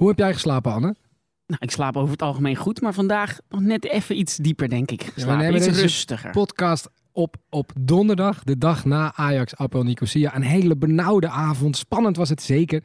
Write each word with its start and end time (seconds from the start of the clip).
Hoe 0.00 0.08
heb 0.08 0.18
jij 0.18 0.32
geslapen, 0.32 0.72
Anne? 0.72 0.94
Nou, 1.46 1.60
ik 1.62 1.70
slaap 1.70 1.96
over 1.96 2.10
het 2.10 2.22
algemeen 2.22 2.56
goed, 2.56 2.80
maar 2.80 2.94
vandaag 2.94 3.38
nog 3.48 3.60
net 3.60 3.84
even 3.84 4.18
iets 4.18 4.36
dieper, 4.36 4.68
denk 4.68 4.90
ik. 4.90 5.02
Geslapen. 5.02 5.38
nemen 5.38 5.68
iets 5.68 5.80
rustiger. 5.80 6.30
Podcast 6.30 6.90
op 7.12 7.36
op 7.50 7.72
donderdag, 7.80 8.42
de 8.42 8.58
dag 8.58 8.84
na 8.84 9.12
Ajax 9.14 9.56
Appel 9.56 9.82
Nicosia. 9.82 10.34
Een 10.34 10.42
hele 10.42 10.76
benauwde 10.76 11.28
avond. 11.28 11.76
Spannend 11.76 12.16
was 12.16 12.28
het 12.28 12.42
zeker. 12.42 12.82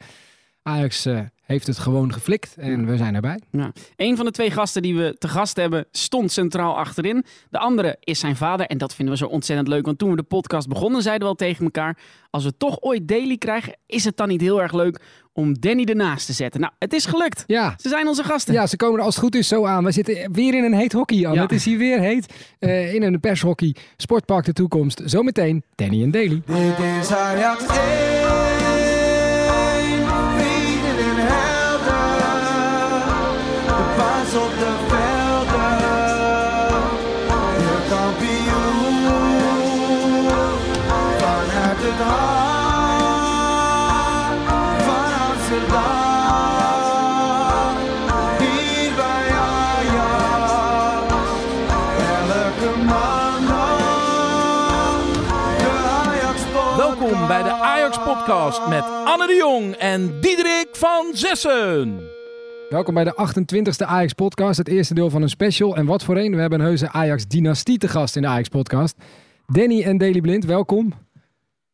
Ajax 0.62 1.06
eh, 1.06 1.20
heeft 1.40 1.66
het 1.66 1.78
gewoon 1.78 2.12
geflikt 2.12 2.56
en 2.56 2.86
we 2.86 2.96
zijn 2.96 3.14
erbij. 3.14 3.40
Ja. 3.50 3.72
Een 3.96 4.16
van 4.16 4.24
de 4.24 4.30
twee 4.30 4.50
gasten 4.50 4.82
die 4.82 4.96
we 4.96 5.16
te 5.18 5.28
gast 5.28 5.56
hebben 5.56 5.86
stond 5.90 6.32
centraal 6.32 6.76
achterin. 6.76 7.24
De 7.50 7.58
andere 7.58 7.96
is 8.00 8.18
zijn 8.18 8.36
vader 8.36 8.66
en 8.66 8.78
dat 8.78 8.94
vinden 8.94 9.14
we 9.14 9.20
zo 9.20 9.26
ontzettend 9.26 9.68
leuk. 9.68 9.84
Want 9.84 9.98
toen 9.98 10.10
we 10.10 10.16
de 10.16 10.22
podcast 10.22 10.68
begonnen 10.68 11.02
zeiden 11.02 11.22
we 11.22 11.32
al 11.32 11.46
tegen 11.46 11.64
elkaar... 11.64 11.98
als 12.30 12.44
we 12.44 12.56
toch 12.56 12.80
ooit 12.80 13.08
Daily 13.08 13.36
krijgen, 13.36 13.76
is 13.86 14.04
het 14.04 14.16
dan 14.16 14.28
niet 14.28 14.40
heel 14.40 14.62
erg 14.62 14.72
leuk 14.72 15.00
om 15.36 15.60
Danny 15.60 15.84
ernaast 15.84 16.26
te 16.26 16.32
zetten? 16.32 16.60
Nou, 16.60 16.72
het 16.78 16.92
is 16.92 17.06
gelukt. 17.06 17.44
Ja, 17.46 17.74
Ze 17.80 17.88
zijn 17.88 18.08
onze 18.08 18.24
gasten. 18.24 18.54
Ja, 18.54 18.66
ze 18.66 18.76
komen 18.76 18.98
er 18.98 19.04
als 19.04 19.14
het 19.14 19.24
goed 19.24 19.34
is 19.34 19.48
zo 19.48 19.64
aan. 19.66 19.84
We 19.84 19.90
zitten 19.90 20.32
weer 20.32 20.54
in 20.54 20.64
een 20.64 20.74
heet 20.74 20.92
hockey, 20.92 21.16
Jan. 21.16 21.34
Ja. 21.34 21.42
Het 21.42 21.52
is 21.52 21.64
hier 21.64 21.78
weer 21.78 22.00
heet. 22.00 22.34
Eh, 22.58 22.94
in 22.94 23.02
een 23.02 23.20
pershockey. 23.20 23.74
Sportpark 23.96 24.44
de 24.44 24.52
toekomst. 24.52 25.02
Zometeen 25.04 25.62
Danny 25.74 26.02
en 26.02 26.10
Daly. 26.10 26.42
Dit 26.46 26.78
is 27.00 27.12
Ajax 27.12 27.64
Podcast 58.06 58.68
met 58.68 58.82
Anne 58.82 59.26
de 59.26 59.34
Jong 59.34 59.74
en 59.74 60.20
Diederik 60.20 60.68
van 60.72 61.06
Zessen. 61.12 62.00
Welkom 62.68 62.94
bij 62.94 63.04
de 63.04 63.12
28e 63.12 63.86
Ajax 63.86 64.12
podcast. 64.12 64.58
Het 64.58 64.68
eerste 64.68 64.94
deel 64.94 65.10
van 65.10 65.22
een 65.22 65.28
special. 65.28 65.76
En 65.76 65.86
wat 65.86 66.04
voor 66.04 66.16
een. 66.16 66.34
We 66.34 66.40
hebben 66.40 66.58
een 66.60 66.66
heuse 66.66 66.90
Ajax 66.90 67.26
dynastie 67.26 67.78
te 67.78 67.88
gast 67.88 68.16
in 68.16 68.22
de 68.22 68.28
Ajax 68.28 68.48
podcast. 68.48 68.96
Danny 69.46 69.82
en 69.82 69.98
Daly 69.98 70.20
Blind, 70.20 70.44
welkom. 70.44 70.92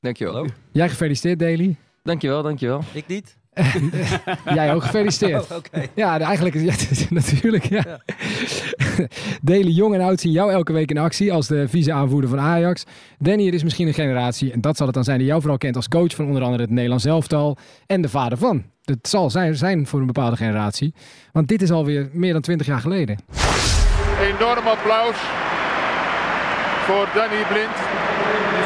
Dankjewel. 0.00 0.47
Jij 0.72 0.89
gefeliciteerd, 0.89 1.39
Daly. 1.39 1.77
Dankjewel, 2.02 2.42
dankjewel. 2.42 2.80
Ik 2.92 3.06
niet? 3.06 3.36
Jij 4.55 4.75
ook 4.75 4.83
gefeliciteerd. 4.83 5.47
Oh. 5.53 5.83
Ja, 5.95 6.20
eigenlijk 6.20 6.55
is 6.55 6.62
ja, 6.98 7.06
natuurlijk. 7.08 7.64
Ja. 7.64 7.84
Daly, 9.42 9.70
jong 9.70 9.95
en 9.95 10.00
oud 10.00 10.20
zien 10.20 10.33
jou 10.33 10.53
elke 10.53 10.72
week 10.72 10.91
in 10.91 10.98
actie 10.98 11.33
als 11.33 11.47
de 11.47 11.69
vice-aanvoerder 11.69 12.30
van 12.30 12.41
Ajax. 12.41 12.84
Danny, 13.19 13.47
er 13.47 13.55
is 13.55 13.62
misschien 13.62 13.86
een 13.86 13.95
generatie, 13.95 14.53
en 14.53 14.61
dat 14.61 14.77
zal 14.77 14.86
het 14.86 14.95
dan 14.95 15.05
zijn, 15.05 15.19
die 15.19 15.27
jou 15.27 15.41
vooral 15.41 15.58
kent 15.58 15.77
als 15.77 15.89
coach 15.89 16.14
van 16.14 16.27
onder 16.27 16.42
andere 16.42 16.62
het 16.62 16.70
Nederlands 16.70 17.05
elftal 17.05 17.56
en 17.86 18.03
de 18.03 18.08
vader 18.08 18.39
van. 18.39 18.64
Het 18.84 19.08
zal 19.08 19.30
zijn, 19.30 19.56
zijn 19.56 19.86
voor 19.86 20.00
een 20.00 20.06
bepaalde 20.06 20.36
generatie, 20.36 20.95
want 21.33 21.48
dit 21.48 21.62
is 21.62 21.70
alweer 21.70 22.08
meer 22.12 22.33
dan 22.33 22.42
20 22.42 22.67
jaar 22.67 22.80
geleden. 22.80 23.19
Enorm 24.20 24.67
applaus 24.67 25.17
voor 26.86 27.08
Danny 27.14 27.45
Blind. 27.48 27.77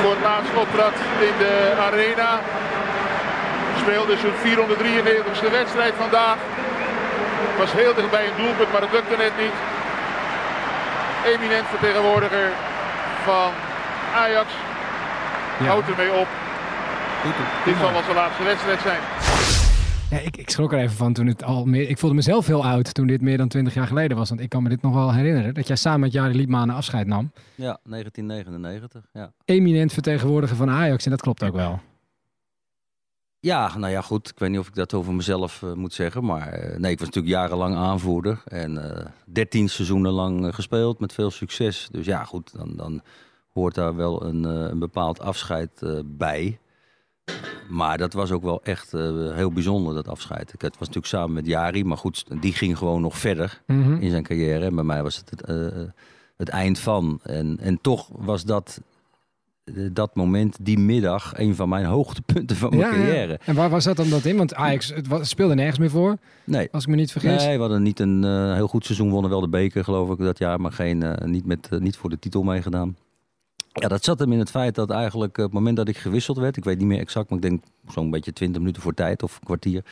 Voor 0.02 0.10
het 0.10 0.22
laatst 0.22 0.56
optrad 0.56 0.94
in 1.20 1.38
de 1.38 1.74
arena. 1.78 2.40
Speelde 3.86 4.16
zijn 4.16 4.36
493ste 4.46 5.50
wedstrijd 5.50 5.94
vandaag. 5.94 6.36
Was 7.58 7.72
heel 7.72 7.94
dicht 7.94 8.10
bij 8.10 8.24
een 8.26 8.36
doelpunt, 8.42 8.72
maar 8.72 8.80
het 8.80 8.92
lukte 8.92 9.16
net 9.16 9.32
niet. 9.42 9.56
Eminent 11.32 11.66
vertegenwoordiger 11.66 12.48
van 13.24 13.50
Ajax. 14.14 14.48
Ja. 15.58 15.66
Houdt 15.66 15.88
ermee 15.88 16.12
op. 16.12 16.28
Dit 17.64 17.76
zal 17.80 17.92
wel 17.92 18.02
zijn 18.02 18.16
laatste 18.16 18.42
wedstrijd 18.42 18.80
zijn. 18.80 19.00
Ja, 20.10 20.18
ik, 20.18 20.36
ik 20.36 20.50
schrok 20.50 20.72
er 20.72 20.78
even 20.78 20.96
van 20.96 21.12
toen 21.12 21.26
het 21.26 21.44
al 21.44 21.64
meer. 21.64 21.88
Ik 21.88 21.98
voelde 21.98 22.14
mezelf 22.16 22.46
heel 22.46 22.64
oud 22.64 22.94
toen 22.94 23.06
dit 23.06 23.20
meer 23.20 23.36
dan 23.36 23.48
20 23.48 23.74
jaar 23.74 23.86
geleden 23.86 24.16
was. 24.16 24.28
Want 24.28 24.40
ik 24.40 24.48
kan 24.48 24.62
me 24.62 24.68
dit 24.68 24.82
nog 24.82 24.94
wel 24.94 25.12
herinneren. 25.12 25.54
Dat 25.54 25.66
jij 25.66 25.76
samen 25.76 26.00
met 26.00 26.12
Jari 26.12 26.34
Liedmanen 26.34 26.74
afscheid 26.74 27.06
nam. 27.06 27.32
Ja, 27.54 27.78
1999. 27.84 29.02
Ja. 29.12 29.30
Eminent 29.44 29.92
vertegenwoordiger 29.92 30.56
van 30.56 30.70
Ajax. 30.70 31.04
En 31.04 31.10
dat 31.10 31.20
klopt 31.20 31.44
ook 31.44 31.54
wel. 31.54 31.80
Ja, 33.46 33.76
nou 33.76 33.92
ja, 33.92 34.00
goed. 34.00 34.28
Ik 34.28 34.38
weet 34.38 34.50
niet 34.50 34.58
of 34.58 34.68
ik 34.68 34.74
dat 34.74 34.94
over 34.94 35.14
mezelf 35.14 35.62
eh, 35.62 35.72
moet 35.72 35.92
zeggen. 35.92 36.24
Maar 36.24 36.48
eh, 36.48 36.78
nee, 36.78 36.92
ik 36.92 36.98
was 36.98 37.08
natuurlijk 37.08 37.34
jarenlang 37.34 37.76
aanvoerder. 37.76 38.42
En 38.44 38.98
eh 38.98 39.06
13 39.24 39.68
seizoenen 39.68 40.12
lang 40.12 40.54
gespeeld 40.54 41.00
met 41.00 41.12
veel 41.12 41.30
succes. 41.30 41.88
Dus 41.90 42.06
ja, 42.06 42.24
goed. 42.24 42.52
Dan, 42.56 42.72
dan 42.76 43.02
hoort 43.52 43.74
daar 43.74 43.96
wel 43.96 44.24
een, 44.24 44.44
een 44.44 44.78
bepaald 44.78 45.20
afscheid 45.20 46.02
bij. 46.04 46.58
Maar 47.68 47.98
dat 47.98 48.12
was 48.12 48.30
ook 48.30 48.42
wel 48.42 48.62
echt 48.62 48.92
heel 49.32 49.52
bijzonder, 49.52 49.94
dat 49.94 50.08
afscheid. 50.08 50.52
Ik, 50.52 50.60
het 50.60 50.78
was 50.78 50.88
natuurlijk 50.88 51.06
samen 51.06 51.32
met 51.32 51.46
Jari. 51.46 51.84
Maar 51.84 51.96
goed, 51.96 52.24
die 52.40 52.52
ging 52.52 52.78
gewoon 52.78 53.00
nog 53.00 53.18
verder. 53.18 53.62
Mhm. 53.66 53.94
in 53.94 54.10
zijn 54.10 54.22
carrière. 54.22 54.64
En 54.64 54.74
bij 54.74 54.84
mij 54.84 55.02
was 55.02 55.16
het 55.16 55.30
het, 55.30 55.46
het 56.36 56.48
eind 56.48 56.78
van. 56.78 57.20
En, 57.22 57.58
en 57.60 57.80
toch 57.80 58.08
was 58.12 58.44
dat, 58.44 58.80
dat 59.92 60.14
moment, 60.14 60.56
die 60.60 60.78
middag, 60.78 61.32
een 61.38 61.54
van 61.54 61.68
mijn 61.68 61.84
hoogtepunten 61.84 62.56
van 62.56 62.76
mijn 62.76 62.90
carrière. 62.90 63.38
En 63.44 63.54
waar, 63.54 63.70
waar 63.70 63.82
zat 63.82 63.96
dan 63.96 64.08
dat 64.10 64.24
in? 64.24 64.36
Want 64.36 64.54
Ajax 64.54 64.94
het 64.94 65.06
was, 65.08 65.28
speelde 65.28 65.54
nergens 65.54 65.78
meer 65.78 65.90
voor, 65.90 66.16
Nee. 66.44 66.68
als 66.72 66.82
ik 66.82 66.88
me 66.88 66.96
niet 66.96 67.12
vergis. 67.12 67.44
Nee, 67.44 67.54
we 67.54 67.60
hadden 67.60 67.82
niet 67.82 68.00
een 68.00 68.24
eh, 68.24 68.54
heel 68.54 68.68
goed 68.68 68.84
seizoen. 68.84 69.10
Wonnen 69.10 69.30
wel 69.30 69.40
de 69.40 69.48
beker, 69.48 69.84
geloof 69.84 70.10
ik, 70.10 70.18
dat 70.18 70.38
jaar. 70.38 70.60
Maar 70.60 70.72
geen, 70.72 71.02
eh, 71.02 71.26
niet, 71.26 71.46
met, 71.46 71.68
eh, 71.70 71.78
niet 71.78 71.96
voor 71.96 72.10
de 72.10 72.18
titel 72.18 72.42
meegedaan. 72.42 72.96
Ja, 73.72 73.88
dat 73.88 74.04
zat 74.04 74.18
hem 74.18 74.32
in 74.32 74.38
het 74.38 74.50
feit 74.50 74.74
dat 74.74 74.90
eigenlijk 74.90 75.38
eh, 75.38 75.44
op 75.44 75.50
het 75.50 75.58
moment 75.58 75.76
dat 75.76 75.88
ik 75.88 75.96
gewisseld 75.96 76.38
werd... 76.38 76.56
ik 76.56 76.64
weet 76.64 76.78
niet 76.78 76.86
meer 76.86 76.98
exact, 77.00 77.28
maar 77.30 77.38
ik 77.38 77.44
denk 77.44 77.62
zo'n 77.88 78.10
beetje 78.10 78.32
20 78.32 78.60
minuten 78.60 78.82
voor 78.82 78.94
tijd 78.94 79.22
of 79.22 79.34
een 79.36 79.46
kwartier... 79.46 79.84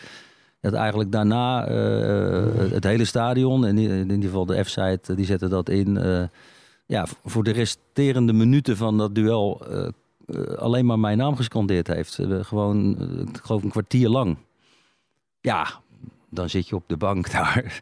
dat 0.61 0.73
eigenlijk 0.73 1.13
daarna 1.13 1.67
eh, 1.67 2.71
het 2.71 2.85
hele 2.85 3.05
stadion, 3.05 3.67
en 3.67 3.79
in, 3.79 3.91
in 3.91 4.11
ieder 4.11 4.25
geval 4.29 4.47
de 4.47 4.65
F-site, 4.65 5.01
eh, 5.11 5.17
die 5.17 5.27
zette 5.27 5.49
dat 5.49 5.69
in... 5.69 5.99
ja, 6.87 7.07
voor 7.25 7.45
de 7.45 7.51
resterende 7.51 8.33
minuten 8.33 8.77
van 8.77 8.99
dat 8.99 9.15
duel 9.15 9.67
eh, 9.67 9.87
eh, 10.27 10.43
alleen 10.55 10.87
maar 10.87 10.99
mijn 10.99 11.19
naam 11.19 11.37
gescandeerd 11.37 11.87
heeft. 11.87 12.19
Eh, 12.19 12.45
gewoon, 12.45 12.97
ik 13.29 13.41
geloof 13.43 13.63
een 13.63 13.71
kwartier 13.71 14.09
lang. 14.09 14.37
Ja, 15.41 15.67
dan 16.31 16.49
zit 16.51 16.69
je 16.69 16.75
op 16.75 16.85
de 16.87 16.97
bank 16.97 17.31
daar 17.39 17.81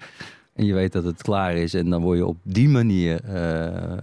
en 0.55 0.65
je 0.65 0.75
weet 0.75 0.93
dat 0.93 1.05
het 1.05 1.23
klaar 1.23 1.55
is. 1.55 1.75
En 1.75 1.91
dan 1.91 2.03
word 2.03 2.19
je 2.19 2.27
op 2.27 2.37
die 2.43 2.69
manier 2.69 3.25
eh, 3.25 3.99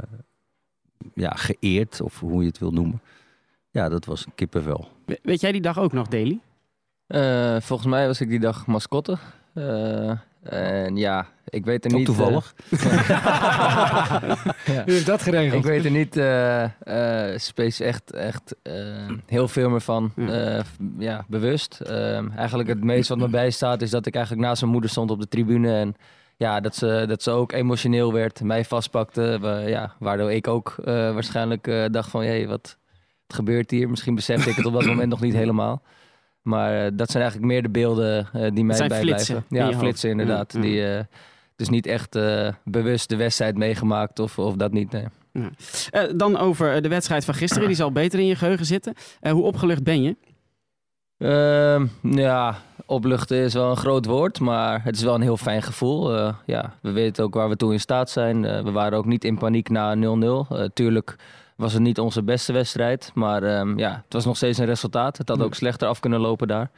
ja, 1.14 1.30
geëerd, 1.30 2.02
of 2.02 2.20
hoe 2.20 2.42
je 2.42 2.48
het 2.48 2.58
wil 2.60 2.72
noemen. 2.72 3.02
Ja, 3.72 3.90
dat 3.90 4.06
was 4.06 4.26
kippenvel. 4.36 4.88
We- 5.06 5.20
Weet 5.24 5.42
jij 5.42 5.52
die 5.52 5.62
dag 5.62 5.78
ook 5.80 5.94
nog, 5.94 6.08
Daly? 6.08 6.40
Eh, 7.08 7.58
volgens 7.60 7.90
mij 7.90 8.08
was 8.08 8.22
ik 8.22 8.30
die 8.30 8.40
dag 8.40 8.68
mascotte. 8.68 9.18
En 10.44 10.97
ja, 10.97 11.27
ik 11.50 11.66
weet 11.66 11.85
er 11.85 11.91
Ook 11.91 11.97
niet... 11.97 12.05
toevallig. 12.05 12.53
ja. 14.66 14.83
Wie 14.85 14.94
heeft 14.94 15.05
dat 15.05 15.22
geregeld? 15.22 15.66
Ik 15.66 15.72
weet 15.72 15.85
er 15.85 15.91
niet 15.91 16.17
eh 16.17 16.63
eh, 16.63 17.38
space 17.38 17.83
echt, 17.83 18.11
echt 18.11 18.55
heel 19.25 19.47
veel 19.47 19.69
meer 19.69 19.81
van 19.81 20.11
Ja. 20.16 20.63
ja, 20.97 21.25
bewust. 21.27 21.79
Ehm, 21.81 22.29
eigenlijk 22.35 22.69
het 22.69 22.83
meest 22.83 23.09
wat 23.09 23.17
me 23.17 23.27
bijstaat 23.27 23.81
is 23.81 23.89
dat 23.89 24.05
ik 24.05 24.16
eigenlijk 24.16 24.45
naast 24.45 24.61
mijn 24.61 24.73
moeder 24.73 24.89
stond 24.89 25.11
op 25.11 25.19
de 25.19 25.27
tribune. 25.27 25.73
En 25.73 25.95
ja, 26.38 26.59
dat 26.59 26.75
ze, 26.75 27.06
dat 27.07 27.23
ze 27.23 27.31
ook 27.31 27.51
emotioneel 27.51 28.13
werd, 28.13 28.44
mij 28.44 28.66
vastpakte. 28.66 29.39
ja, 29.67 29.94
waardoor 30.00 30.31
ik 30.31 30.47
ook 30.47 30.75
waarschijnlijk 30.85 31.91
dacht 31.91 32.09
van, 32.09 32.21
hé, 32.21 32.47
wat, 32.47 32.77
wat 33.27 33.35
gebeurt 33.35 33.71
hier? 33.71 33.89
Misschien 33.89 34.16
besefte 34.16 34.50
ik 34.50 34.56
het 34.56 34.66
op 34.66 34.73
dat 34.73 34.85
moment 34.85 35.09
nog 35.09 35.21
niet 35.21 35.33
helemaal. 35.33 35.81
Maar 36.50 36.86
eh, 36.86 36.92
dat 36.94 37.12
zijn 37.12 37.24
eigenlijk 37.24 37.52
meer 37.54 37.62
de 37.62 37.70
beelden 37.70 38.28
eh, 38.34 38.52
die 38.54 38.64
mij 38.64 38.88
bijblijven. 38.88 39.46
Ja, 39.50 39.74
flitsen 39.74 40.10
inderdaad. 40.10 40.54
Ja, 40.54 40.60
ja. 40.60 40.66
Die, 40.66 40.86
eh, 40.86 41.04
dus 41.56 41.69
niet 41.69 41.86
echt 41.86 42.19
bewust 42.63 43.10
de 43.10 43.16
wedstrijd 43.16 43.57
meegemaakt 43.57 44.19
of, 44.19 44.40
of 44.40 44.56
dat 44.56 44.72
niet, 44.72 44.92
nee. 44.92 45.06
Dan 46.16 46.38
over 46.38 46.81
de 46.81 46.88
wedstrijd 46.88 47.25
van 47.25 47.34
gisteren. 47.34 47.68
Die 47.68 47.75
zal 47.75 47.92
beter 47.92 48.19
in 48.19 48.25
je 48.25 48.36
geheugen 48.36 48.66
zitten. 48.66 48.94
Hoe 49.30 49.44
opgelucht 49.44 49.84
ben 49.84 50.01
je? 50.01 50.16
Ehm, 51.18 51.88
ja, 52.01 52.57
opluchten 52.86 53.38
is 53.38 53.54
wel 53.54 53.69
een 53.69 53.78
groot 53.78 54.06
woord, 54.06 54.40
maar 54.40 54.84
het 54.84 54.95
is 54.95 55.04
wel 55.04 55.16
een 55.16 55.22
heel 55.22 55.38
fijn 55.38 55.62
gevoel. 55.62 56.13
Ja, 56.45 56.74
we 56.81 56.92
weten 56.92 57.24
ook 57.24 57.34
waar 57.34 57.50
we 57.50 57.56
toe 57.56 57.74
in 57.74 57.80
staat 57.80 58.10
zijn. 58.10 58.42
We 58.42 58.72
waren 58.72 58.98
ook 58.98 59.06
niet 59.06 59.24
in 59.24 59.38
paniek 59.38 59.69
na 59.69 59.95
0-0. 59.95 60.00
Eh, 60.50 60.63
tuurlijk 60.74 61.16
was 61.59 61.73
het 61.73 61.81
niet 61.81 62.00
onze 62.00 62.23
beste 62.23 62.53
wedstrijd, 62.53 63.11
maar 63.13 63.44
ehm, 63.44 63.77
ja, 63.77 64.01
het 64.03 64.13
was 64.13 64.25
nog 64.25 64.35
steeds 64.35 64.57
een 64.57 64.65
resultaat. 64.65 65.17
Het 65.17 65.29
had 65.29 65.41
ook 65.41 65.56
slechter 65.56 65.88
af 65.88 66.00
kunnen 66.00 66.19
lopen 66.19 66.47
daar. 66.47 66.69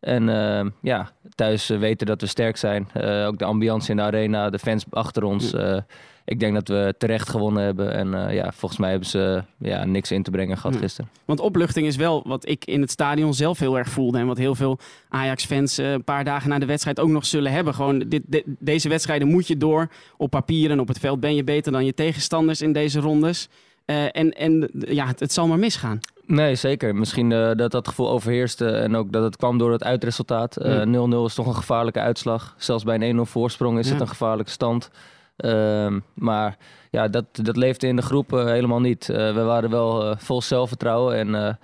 En 0.00 0.28
ehm, 0.28 0.68
ja, 0.82 1.10
thuis 1.34 1.70
eh, 1.70 1.78
weten 1.78 2.06
dat 2.06 2.20
we 2.20 2.26
sterk 2.26 2.56
zijn. 2.56 2.88
Eh, 2.92 3.26
ook 3.26 3.38
de 3.38 3.44
ambiance 3.44 3.90
in 3.90 3.96
de 3.96 4.02
arena, 4.02 4.50
de 4.50 4.58
fans 4.58 4.84
achter 4.90 5.22
ons. 5.24 5.52
eh, 5.54 5.76
ik 6.24 6.40
denk 6.40 6.54
dat 6.54 6.68
we 6.68 6.94
terecht 6.98 7.28
gewonnen 7.28 7.62
hebben. 7.62 7.92
En 7.92 8.34
ja, 8.34 8.52
volgens 8.52 8.80
mij 8.80 8.90
hebben 8.90 9.08
ze 9.08 9.42
ja, 9.58 9.84
niks 9.84 10.10
in 10.10 10.22
te 10.22 10.30
brengen 10.30 10.56
gehad 10.56 10.74
Ja. 10.74 10.80
gisteren. 10.80 11.10
Want 11.24 11.40
opluchting 11.40 11.86
is 11.86 11.96
wel 11.96 12.22
wat 12.26 12.48
ik 12.48 12.64
in 12.64 12.80
het 12.80 12.90
stadion 12.90 13.34
zelf 13.34 13.58
heel 13.58 13.78
erg 13.78 13.88
voelde. 13.88 14.18
En 14.18 14.26
wat 14.26 14.38
heel 14.38 14.54
veel 14.54 14.78
Ajax-fans 15.08 15.76
een 15.76 16.04
paar 16.04 16.24
dagen 16.24 16.48
na 16.48 16.58
de 16.58 16.66
wedstrijd 16.66 17.00
ook 17.00 17.08
nog 17.08 17.26
zullen 17.26 17.52
hebben. 17.52 17.74
Gewoon 17.74 17.98
dit, 17.98 18.22
dit- 18.26 18.44
deze 18.58 18.88
wedstrijden 18.88 19.28
moet 19.28 19.46
je 19.46 19.56
door. 19.56 19.88
Op 20.16 20.30
papier 20.30 20.70
en 20.70 20.80
op 20.80 20.88
het 20.88 20.98
veld 20.98 21.20
ben 21.20 21.34
je 21.34 21.44
beter 21.44 21.72
dan 21.72 21.84
je 21.84 21.94
tegenstanders 21.94 22.62
in 22.62 22.72
deze 22.72 23.00
rondes. 23.00 23.48
Eh, 23.88 24.04
en 24.12 24.30
en 24.32 24.70
ja, 24.72 25.06
het, 25.06 25.20
het 25.20 25.32
zal 25.32 25.46
maar 25.46 25.58
misgaan. 25.58 26.00
Nee, 26.26 26.54
zeker. 26.54 26.94
Misschien 26.94 27.32
eh, 27.32 27.50
dat 27.56 27.70
dat 27.70 27.88
gevoel 27.88 28.10
overheerste 28.10 28.70
en 28.70 28.96
ook 28.96 29.12
dat 29.12 29.22
het 29.22 29.36
kwam 29.36 29.58
door 29.58 29.72
het 29.72 29.84
uitresultaat. 29.84 30.56
Eh, 30.56 30.74
Ja. 30.74 30.84
0-0 30.84 31.24
is 31.24 31.34
toch 31.34 31.46
een 31.46 31.54
gevaarlijke 31.54 32.00
uitslag. 32.00 32.54
Zelfs 32.58 32.84
bij 32.84 32.94
een 32.94 33.02
1-0 33.02 33.20
voorsprong 33.30 33.78
is 33.78 33.86
Ja. 33.86 33.92
het 33.92 34.00
een 34.00 34.08
gevaarlijke 34.08 34.50
stand. 34.50 34.90
Ehm, 35.36 35.98
maar 36.14 36.56
ja, 36.90 37.08
dat, 37.08 37.24
dat 37.32 37.56
leefde 37.56 37.86
in 37.86 37.96
de 37.96 38.02
groep 38.02 38.32
eh, 38.32 38.44
helemaal 38.44 38.80
niet. 38.80 39.08
Eh, 39.08 39.34
we 39.34 39.42
waren 39.42 39.70
wel 39.70 40.04
eh, 40.10 40.16
vol 40.18 40.42
zelfvertrouwen 40.42 41.16
en 41.16 41.34
eh, 41.34 41.54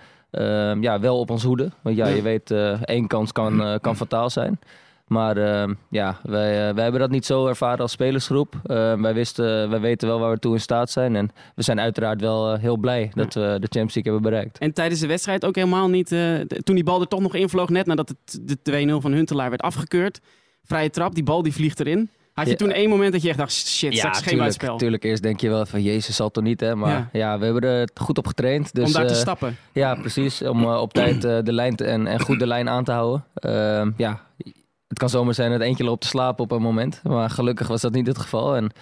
ehm, 0.70 0.82
ja, 0.82 1.00
wel 1.00 1.18
op 1.18 1.30
ons 1.30 1.42
hoede. 1.42 1.70
Want 1.82 1.96
ja, 1.96 2.06
Ja. 2.06 2.14
je 2.14 2.22
weet, 2.22 2.50
eh, 2.50 2.82
één 2.82 3.06
kans 3.06 3.32
kan, 3.32 3.62
eh, 3.62 3.74
kan 3.80 3.96
fataal 4.06 4.30
zijn. 4.30 4.58
Maar 5.04 5.36
ehm, 5.36 5.74
ja, 5.90 6.18
wij, 6.22 6.68
eh, 6.68 6.74
wij 6.74 6.82
hebben 6.82 7.00
dat 7.00 7.10
niet 7.10 7.26
zo 7.26 7.46
ervaren 7.46 7.78
als 7.78 7.92
spelersgroep. 7.92 8.54
Eh, 8.64 8.94
wij, 9.00 9.14
wisten, 9.14 9.70
wij 9.70 9.80
weten 9.80 10.08
wel 10.08 10.18
waar 10.20 10.30
we 10.30 10.38
toe 10.38 10.54
in 10.54 10.60
staat 10.60 10.90
zijn. 10.90 11.16
En 11.16 11.30
we 11.54 11.62
zijn 11.62 11.80
uiteraard 11.80 12.20
wel 12.20 12.52
eh, 12.52 12.60
heel 12.60 12.76
blij 12.76 13.10
dat 13.14 13.34
we 13.34 13.40
de 13.40 13.68
Champions 13.70 13.94
League 13.94 14.12
hebben 14.12 14.30
bereikt. 14.30 14.58
En 14.58 14.72
tijdens 14.72 15.00
de 15.00 15.06
wedstrijd 15.06 15.44
ook 15.44 15.54
helemaal 15.54 15.88
niet. 15.88 16.12
eh, 16.12 16.34
toen 16.40 16.74
die 16.74 16.84
bal 16.84 17.00
er 17.00 17.08
toch 17.08 17.20
nog 17.20 17.34
invloog, 17.34 17.68
net 17.68 17.86
nadat 17.86 18.08
het 18.08 18.40
de 18.42 18.86
2-0 18.98 19.00
van 19.00 19.12
Huntelaar 19.12 19.48
werd 19.50 19.62
afgekeurd. 19.62 20.20
Vrije 20.64 20.90
trap, 20.90 21.14
die 21.14 21.24
bal 21.24 21.42
die 21.42 21.52
vliegt 21.52 21.80
erin. 21.80 22.10
Had 22.32 22.44
je 22.44 22.50
Ja. 22.50 22.56
toen 22.56 22.70
één 22.70 22.88
moment 22.88 23.12
dat 23.12 23.22
je 23.22 23.28
echt 23.28 23.38
dacht: 23.38 23.52
shit, 23.52 23.96
straks 23.96 24.00
geen 24.02 24.12
tuurlijk, 24.22 24.38
buitenspel. 24.38 24.76
tuurlijk. 24.76 25.04
Eerst 25.04 25.22
denk 25.22 25.40
je 25.40 25.48
wel 25.48 25.66
van, 25.66 25.82
jezus, 25.82 26.16
zal 26.16 26.30
toch 26.30 26.44
niet, 26.44 26.60
hè? 26.60 26.74
Maar 26.76 26.90
Ja. 26.90 27.08
ja, 27.12 27.38
we 27.38 27.44
hebben 27.44 27.62
er 27.62 27.88
goed 27.94 28.18
op 28.18 28.26
getraind. 28.26 28.74
Dus, 28.74 28.86
om 28.86 28.92
daar 28.92 29.06
te 29.06 29.12
eh, 29.12 29.18
stappen. 29.18 29.56
Ja, 29.72 29.94
precies. 29.94 30.42
Om 30.42 30.62
eh, 30.62 30.80
op 30.80 30.92
tijd 30.92 31.24
eh, 31.24 31.38
de 31.42 31.52
lijn 31.52 31.76
te- 31.76 31.84
en, 31.84 32.06
en 32.06 32.20
goed 32.20 32.38
de 32.38 32.46
lijn 32.46 32.68
aan 32.68 32.84
te 32.84 32.92
houden. 32.92 33.24
Ehm, 33.34 33.90
ja, 33.96 34.20
het 34.88 34.98
kan 34.98 35.08
zomaar 35.08 35.34
zijn 35.34 35.50
dat 35.50 35.60
eentje 35.60 35.84
loopt 35.84 36.00
te 36.00 36.08
slapen 36.08 36.44
op 36.44 36.50
een 36.50 36.62
moment. 36.62 37.00
Maar 37.02 37.30
gelukkig 37.30 37.66
was 37.68 37.80
dat 37.80 37.92
niet 37.92 38.06
het 38.06 38.18
geval. 38.18 38.56
En 38.56 38.72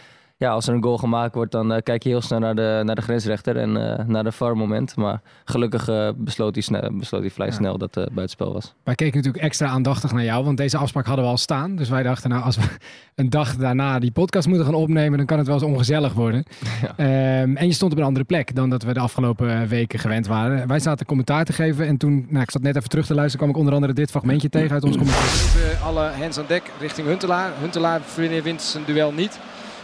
ja, 0.42 0.50
als 0.50 0.66
er 0.68 0.74
een 0.74 0.82
goal 0.82 0.98
gemaakt 0.98 1.34
wordt, 1.34 1.52
dan 1.52 1.72
eh, 1.72 1.82
kijk 1.82 2.02
je 2.02 2.08
heel 2.08 2.20
snel 2.20 2.38
naar 2.38 2.54
de, 2.54 2.82
naar 2.84 2.94
de 2.94 3.02
grensrechter 3.02 3.56
en 3.56 3.98
eh, 3.98 4.06
naar 4.06 4.24
de 4.24 4.32
VAR-moment. 4.32 4.96
Maar 4.96 5.20
gelukkig 5.44 5.88
eh, 5.88 6.08
besloot, 6.16 6.54
hij 6.54 6.62
snel, 6.62 6.88
besloot 6.92 7.20
hij 7.20 7.30
vrij 7.30 7.46
Ja. 7.46 7.52
snel 7.52 7.78
dat 7.78 7.94
het 7.94 8.08
buitenspel 8.12 8.52
was. 8.52 8.74
Wij 8.84 8.94
keken 8.94 9.16
natuurlijk 9.16 9.44
extra 9.44 9.68
aandachtig 9.68 10.12
naar 10.12 10.24
jou, 10.24 10.44
want 10.44 10.56
deze 10.56 10.76
afspraak 10.76 11.06
hadden 11.06 11.24
we 11.24 11.30
al 11.30 11.36
staan. 11.36 11.76
Dus 11.76 11.88
wij 11.88 12.02
dachten, 12.02 12.30
nou, 12.30 12.42
als 12.42 12.56
we 12.56 12.62
een 13.14 13.30
dag 13.30 13.56
daarna 13.56 13.98
die 13.98 14.10
podcast 14.10 14.48
moeten 14.48 14.66
gaan 14.66 14.74
opnemen, 14.74 15.16
dan 15.18 15.26
kan 15.26 15.38
het 15.38 15.46
wel 15.46 15.56
eens 15.56 15.64
ongezellig 15.64 16.12
worden. 16.12 16.44
Ehm, 16.96 17.56
en 17.56 17.66
je 17.66 17.72
stond 17.72 17.92
op 17.92 17.98
een 17.98 18.04
andere 18.04 18.24
plek 18.24 18.54
dan 18.54 18.70
dat 18.70 18.82
we 18.82 18.92
de 18.92 19.00
afgelopen 19.00 19.68
weken 19.68 19.98
gewend 19.98 20.26
waren. 20.26 20.68
Wij 20.68 20.80
zaten 20.80 21.06
commentaar 21.06 21.44
te 21.44 21.52
geven 21.52 21.86
en 21.86 21.96
toen, 21.96 22.26
nou, 22.28 22.42
ik 22.42 22.50
zat 22.50 22.62
net 22.62 22.76
even 22.76 22.88
terug 22.88 23.06
te 23.06 23.14
luisteren, 23.14 23.38
kwam 23.38 23.50
ik 23.50 23.58
onder 23.60 23.74
andere 23.74 23.92
dit 23.92 24.10
fragmentje 24.10 24.48
tegen 24.48 24.70
uit 24.70 24.84
ons 24.84 24.96
commentaar. 24.96 25.22
Even 25.24 25.82
alle 25.82 26.10
hands 26.18 26.38
aan 26.38 26.44
dek 26.48 26.62
richting 26.80 27.06
Huntelaar. 27.06 27.50
Huntelaar 27.60 28.00
wint 28.42 28.62
zijn 28.62 28.84
duel 28.86 29.12
niet. 29.12 29.38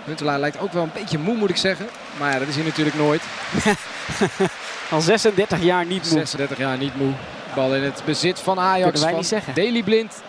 Huntelaar 0.09 0.39
lijkt 0.39 0.59
ook 0.59 0.73
wel 0.73 0.83
een 0.83 0.91
beetje 0.95 1.19
moe, 1.19 1.37
moet 1.37 1.51
ik 1.51 1.57
zeggen. 1.57 1.87
Maar 2.19 2.33
ja, 2.33 2.39
dat 2.39 2.49
is 2.49 2.55
hij 2.55 2.65
natuurlijk 2.65 2.97
nooit. 2.97 3.23
Al 4.91 5.01
36 5.01 5.63
jaar 5.63 5.87
niet 5.87 6.03
moe. 6.03 6.13
36 6.13 6.59
jaar 6.59 6.79
niet 6.79 6.97
moe. 6.97 7.13
Bal 7.55 7.75
in 7.75 7.83
het 7.83 8.03
bezit 8.05 8.39
van 8.41 8.59
Ajax. 8.59 8.83
Kunnen 8.83 9.01
wij 9.01 9.11
van 9.11 9.19
niet 9.19 9.29
zeggen. 9.29 9.55
Daily 9.55 9.83
Blind. 9.83 10.23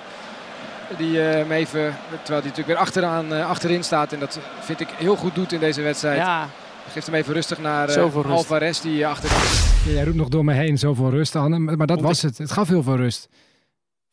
Die 0.97 1.21
eh, 1.21 1.33
hem 1.33 1.51
even, 1.51 1.95
terwijl 2.09 2.25
hij 2.25 2.49
natuurlijk 2.49 2.67
weer 2.67 2.77
achteraan, 2.77 3.33
eh, 3.33 3.49
achterin 3.49 3.83
staat. 3.83 4.13
En 4.13 4.19
dat 4.19 4.39
vind 4.59 4.79
ik 4.79 4.87
heel 4.97 5.15
goed 5.15 5.35
doet 5.35 5.51
in 5.51 5.59
deze 5.59 5.81
wedstrijd. 5.81 6.17
Ja, 6.17 6.49
Geeft 6.91 7.05
hem 7.05 7.15
even 7.15 7.33
rustig 7.33 7.59
naar 7.59 7.89
eh, 7.89 7.95
rust. 7.95 8.25
Alvarez 8.25 8.79
die 8.79 9.07
achter. 9.07 9.29
Ja, 9.85 9.91
jij 9.91 10.03
roept 10.03 10.17
nog 10.17 10.27
door 10.27 10.45
me 10.45 10.53
heen 10.53 10.77
zoveel 10.77 11.09
rust 11.09 11.35
aan. 11.35 11.63
Maar, 11.63 11.77
maar 11.77 11.87
dat 11.87 12.01
was 12.01 12.21
het. 12.21 12.37
Het 12.37 12.51
gaf 12.51 12.67
heel 12.67 12.83
veel 12.83 12.95
rust. 12.95 13.27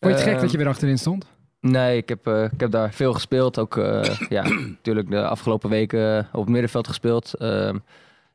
Vond 0.00 0.12
je 0.14 0.20
het 0.20 0.28
gek 0.30 0.40
dat 0.40 0.50
je 0.50 0.58
weer 0.58 0.68
achterin 0.68 0.98
stond? 0.98 1.26
Nee, 1.70 1.96
ik 1.96 2.08
heb, 2.08 2.26
eh, 2.26 2.42
ik 2.44 2.60
heb 2.60 2.70
daar 2.70 2.92
veel 2.92 3.12
gespeeld. 3.12 3.58
Ook 3.58 3.76
eh, 3.76 4.02
ja, 4.28 4.42
natuurlijk 4.48 5.10
de 5.10 5.26
afgelopen 5.26 5.70
weken 5.70 6.28
op 6.32 6.40
het 6.40 6.48
middenveld 6.50 6.88
gespeeld. 6.88 7.34
Ehm, 7.34 7.76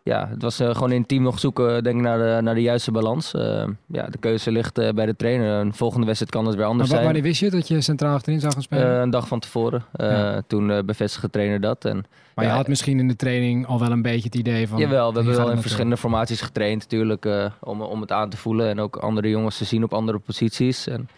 ja, 0.03 0.27
het 0.29 0.41
was 0.41 0.59
eh, 0.59 0.69
gewoon 0.73 0.91
in 0.91 0.99
het 0.99 1.07
team 1.07 1.23
nog 1.23 1.39
zoeken 1.39 1.83
denk 1.83 1.95
ik, 1.95 2.01
naar, 2.01 2.17
de, 2.17 2.41
naar 2.41 2.55
de 2.55 2.61
juiste 2.61 2.91
balans. 2.91 3.33
Ehm, 3.33 3.71
ja, 3.87 4.05
de 4.07 4.17
keuze 4.17 4.51
ligt 4.51 4.77
eh, 4.77 4.89
bij 4.93 5.05
de 5.05 5.15
trainer. 5.15 5.59
Een 5.59 5.73
volgende 5.73 6.05
wedstrijd 6.05 6.31
kan 6.33 6.45
het 6.45 6.55
weer 6.55 6.61
Maar 6.63 6.71
anders 6.71 6.89
wa- 6.89 6.95
zijn. 6.95 7.05
wanneer 7.07 7.23
wist 7.23 7.39
je 7.39 7.49
dat 7.49 7.67
je 7.67 7.81
centraal 7.81 8.13
achterin 8.15 8.39
zou 8.39 8.53
gaan 8.53 8.61
spelen? 8.61 8.95
Eh, 8.95 8.99
een 9.01 9.09
dag 9.09 9.27
van 9.27 9.39
tevoren. 9.39 9.83
Eh, 9.91 10.09
Ja. 10.09 10.41
Toen 10.47 10.71
eh, 10.71 10.83
bevestigde 10.83 11.27
de 11.27 11.33
trainer 11.33 11.61
dat. 11.61 11.85
En, 11.85 12.05
maar 12.35 12.45
je 12.45 12.51
had 12.51 12.67
misschien 12.67 12.99
in 12.99 13.07
de 13.07 13.15
training 13.15 13.67
al 13.67 13.79
wel 13.79 13.91
een 13.91 14.01
beetje 14.01 14.23
het 14.25 14.35
idee 14.35 14.67
van... 14.67 14.79
jawel, 14.79 15.09
we 15.13 15.17
hebben 15.17 15.35
wel 15.37 15.51
in 15.51 15.61
verschillende 15.61 15.97
formaties 15.97 16.41
getraind 16.41 16.81
natuurlijk. 16.81 17.25
eh, 17.25 17.45
om, 17.59 17.81
om 17.81 18.01
het 18.01 18.11
aan 18.11 18.29
te 18.29 18.37
voelen. 18.37 18.69
En 18.69 18.79
ook 18.79 18.95
andere 18.95 19.29
jongens 19.29 19.57
te 19.57 19.65
zien 19.65 19.83
op 19.83 19.93
andere 19.93 20.17
posities. 20.19 20.87
En, 20.87 21.09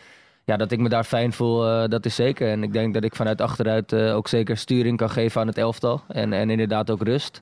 ja, 0.46 0.58
dat 0.58 0.72
ik 0.72 0.80
me 0.80 0.90
daar 0.90 1.04
fijn 1.04 1.34
voel, 1.34 1.68
eh, 1.68 1.90
dat 1.90 2.06
is 2.06 2.16
zeker. 2.16 2.50
En 2.50 2.64
ik 2.64 2.74
denk 2.74 2.94
dat 2.94 3.04
ik 3.04 3.16
vanuit 3.16 3.42
achteruit 3.42 3.92
eh, 3.94 4.16
ook 4.16 4.28
zeker 4.28 4.58
sturing 4.58 4.98
kan 4.98 5.10
geven 5.10 5.42
aan 5.42 5.48
het 5.48 5.58
elftal. 5.58 6.02
En, 6.08 6.34
en 6.34 6.50
inderdaad 6.50 6.90
ook 6.90 7.04
rust. 7.04 7.42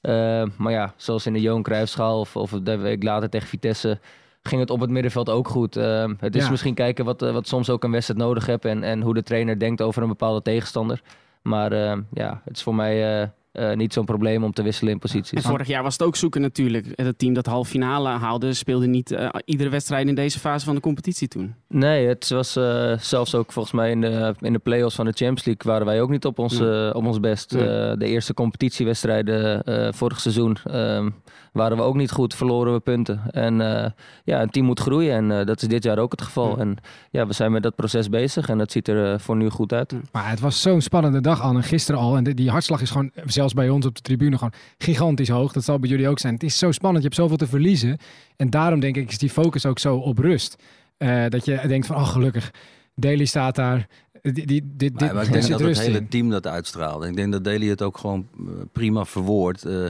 Eh, 0.00 0.42
maar 0.56 0.72
ja, 0.72 0.92
zoals 0.96 1.26
in 1.26 1.32
de 1.32 1.40
Johan 1.40 1.62
Cruijffschaal 1.62 2.20
of, 2.20 2.36
of 2.36 2.50
de 2.50 2.76
week 2.76 3.02
later 3.02 3.28
tegen 3.30 3.48
Vitesse... 3.48 3.98
ging 4.42 4.60
het 4.60 4.70
op 4.70 4.80
het 4.80 4.90
middenveld 4.90 5.28
ook 5.30 5.48
goed. 5.48 5.74
Het 5.74 6.36
is 6.36 6.44
Ja. 6.44 6.50
misschien 6.50 6.74
kijken 6.74 7.04
wat, 7.04 7.20
wat 7.20 7.48
soms 7.48 7.70
ook 7.70 7.84
een 7.84 7.90
wedstrijd 7.90 8.20
nodig 8.20 8.46
hebt... 8.46 8.64
En, 8.64 8.82
en 8.82 9.00
hoe 9.02 9.14
de 9.14 9.22
trainer 9.22 9.58
denkt 9.58 9.82
over 9.82 10.02
een 10.02 10.08
bepaalde 10.08 10.42
tegenstander. 10.42 11.02
Maar 11.42 11.72
ja, 12.12 12.40
het 12.44 12.56
is 12.56 12.62
voor 12.62 12.74
mij 12.74 13.30
eh, 13.52 13.72
niet 13.76 13.92
zo'n 13.92 14.04
probleem 14.04 14.44
om 14.44 14.52
te 14.52 14.62
wisselen 14.62 14.92
in 14.92 14.98
posities. 14.98 15.42
en 15.44 15.50
vorig 15.50 15.66
jaar 15.66 15.82
was 15.82 15.92
het 15.92 16.02
ook 16.02 16.16
zoeken 16.16 16.40
natuurlijk. 16.40 16.86
Het 16.94 17.18
team 17.18 17.34
dat 17.34 17.46
half 17.46 17.68
finale 17.68 18.08
haalde 18.08 18.52
speelde 18.54 18.86
niet 18.86 19.10
eh, 19.10 19.28
iedere 19.44 19.70
wedstrijd 19.70 20.08
in 20.08 20.14
deze 20.14 20.38
fase 20.38 20.64
van 20.64 20.74
de 20.74 20.80
competitie 20.80 21.28
toen. 21.28 21.54
Nee, 21.68 22.06
het 22.06 22.28
was 22.28 22.56
eh, 22.56 22.98
zelfs 22.98 23.34
ook 23.34 23.52
volgens 23.52 23.74
mij 23.74 23.90
in 23.90 24.00
de, 24.00 24.34
in 24.40 24.52
de 24.52 24.58
play-offs 24.58 24.94
van 24.94 25.04
de 25.04 25.12
Champions 25.12 25.44
League 25.44 25.72
waren 25.72 25.86
wij 25.86 26.00
ook 26.00 26.10
niet 26.10 26.24
op 26.24 26.38
ons, 26.38 26.58
Nee. 26.58 26.94
op 26.94 27.06
ons 27.06 27.20
best. 27.20 27.52
Nee. 27.52 27.68
Eh, 27.68 27.96
de 27.98 28.06
eerste 28.06 28.34
competitiewedstrijden 28.34 29.62
eh, 29.62 29.88
vorig 29.92 30.20
seizoen 30.20 30.56
ehm, 30.64 31.10
waren 31.52 31.76
we 31.76 31.82
ook 31.82 31.94
niet 31.96 32.10
goed, 32.10 32.34
verloren 32.34 32.72
we 32.72 32.80
punten. 32.80 33.20
En 33.30 33.60
eh, 33.84 33.90
ja, 34.24 34.42
een 34.42 34.50
team 34.50 34.66
moet 34.66 34.80
groeien 34.80 35.14
en 35.14 35.38
eh, 35.40 35.46
dat 35.46 35.62
is 35.62 35.68
dit 35.68 35.82
jaar 35.84 35.98
ook 35.98 36.10
het 36.10 36.22
geval. 36.22 36.50
Ja. 36.50 36.56
En 36.56 36.76
ja, 37.10 37.26
we 37.26 37.32
zijn 37.32 37.52
met 37.52 37.62
dat 37.62 37.74
proces 37.74 38.08
bezig 38.08 38.48
en 38.48 38.58
dat 38.58 38.72
ziet 38.72 38.88
er 38.88 39.20
voor 39.20 39.36
nu 39.36 39.48
goed 39.50 39.72
uit. 39.72 39.94
Maar 40.12 40.30
het 40.30 40.40
was 40.40 40.62
zo'n 40.62 40.80
spannende 40.80 41.20
dag, 41.20 41.40
Anne. 41.42 41.62
Gisteren 41.62 42.00
al. 42.00 42.16
En 42.16 42.24
die, 42.24 42.34
die 42.34 42.50
hartslag 42.50 42.80
is 42.80 42.90
gewoon, 42.90 43.10
zelfs 43.40 43.54
bij 43.54 43.68
ons 43.68 43.86
op 43.86 43.94
de 43.94 44.00
tribune, 44.00 44.36
gewoon 44.36 44.52
gigantisch 44.78 45.28
hoog. 45.28 45.52
Dat 45.52 45.64
zal 45.64 45.78
bij 45.78 45.88
jullie 45.88 46.08
ook 46.08 46.18
zijn. 46.18 46.34
Het 46.34 46.42
is 46.42 46.58
zo 46.58 46.72
spannend. 46.72 47.02
Je 47.02 47.08
hebt 47.08 47.20
zoveel 47.20 47.36
te 47.36 47.46
verliezen. 47.46 47.98
En 48.36 48.50
daarom 48.50 48.80
denk 48.80 48.96
ik 48.96 49.10
is 49.10 49.18
die 49.18 49.30
focus 49.30 49.66
ook 49.66 49.78
zo 49.78 49.96
op 49.96 50.18
rust. 50.18 50.56
Eh, 50.96 51.24
dat 51.28 51.44
je 51.44 51.60
denkt 51.66 51.86
van, 51.86 51.96
oh 51.96 52.08
gelukkig. 52.08 52.50
Daly 52.94 53.24
staat 53.24 53.54
daar. 53.54 53.88
Die, 54.22 54.32
die, 54.32 54.46
dit, 54.46 54.68
dit, 54.76 55.12
Maar, 55.12 55.24
ik 55.24 55.32
denk 55.32 55.48
dat 55.48 55.60
het 55.60 55.78
hele 55.78 55.98
in. 55.98 56.08
team 56.08 56.30
dat 56.30 56.46
uitstraalt. 56.46 57.04
Ik 57.04 57.16
denk 57.16 57.32
dat 57.32 57.44
Daly 57.44 57.66
het 57.66 57.82
ook 57.82 57.98
gewoon 57.98 58.28
eh, 58.38 58.44
prima 58.72 59.04
verwoordt. 59.04 59.64
Eh, 59.64 59.86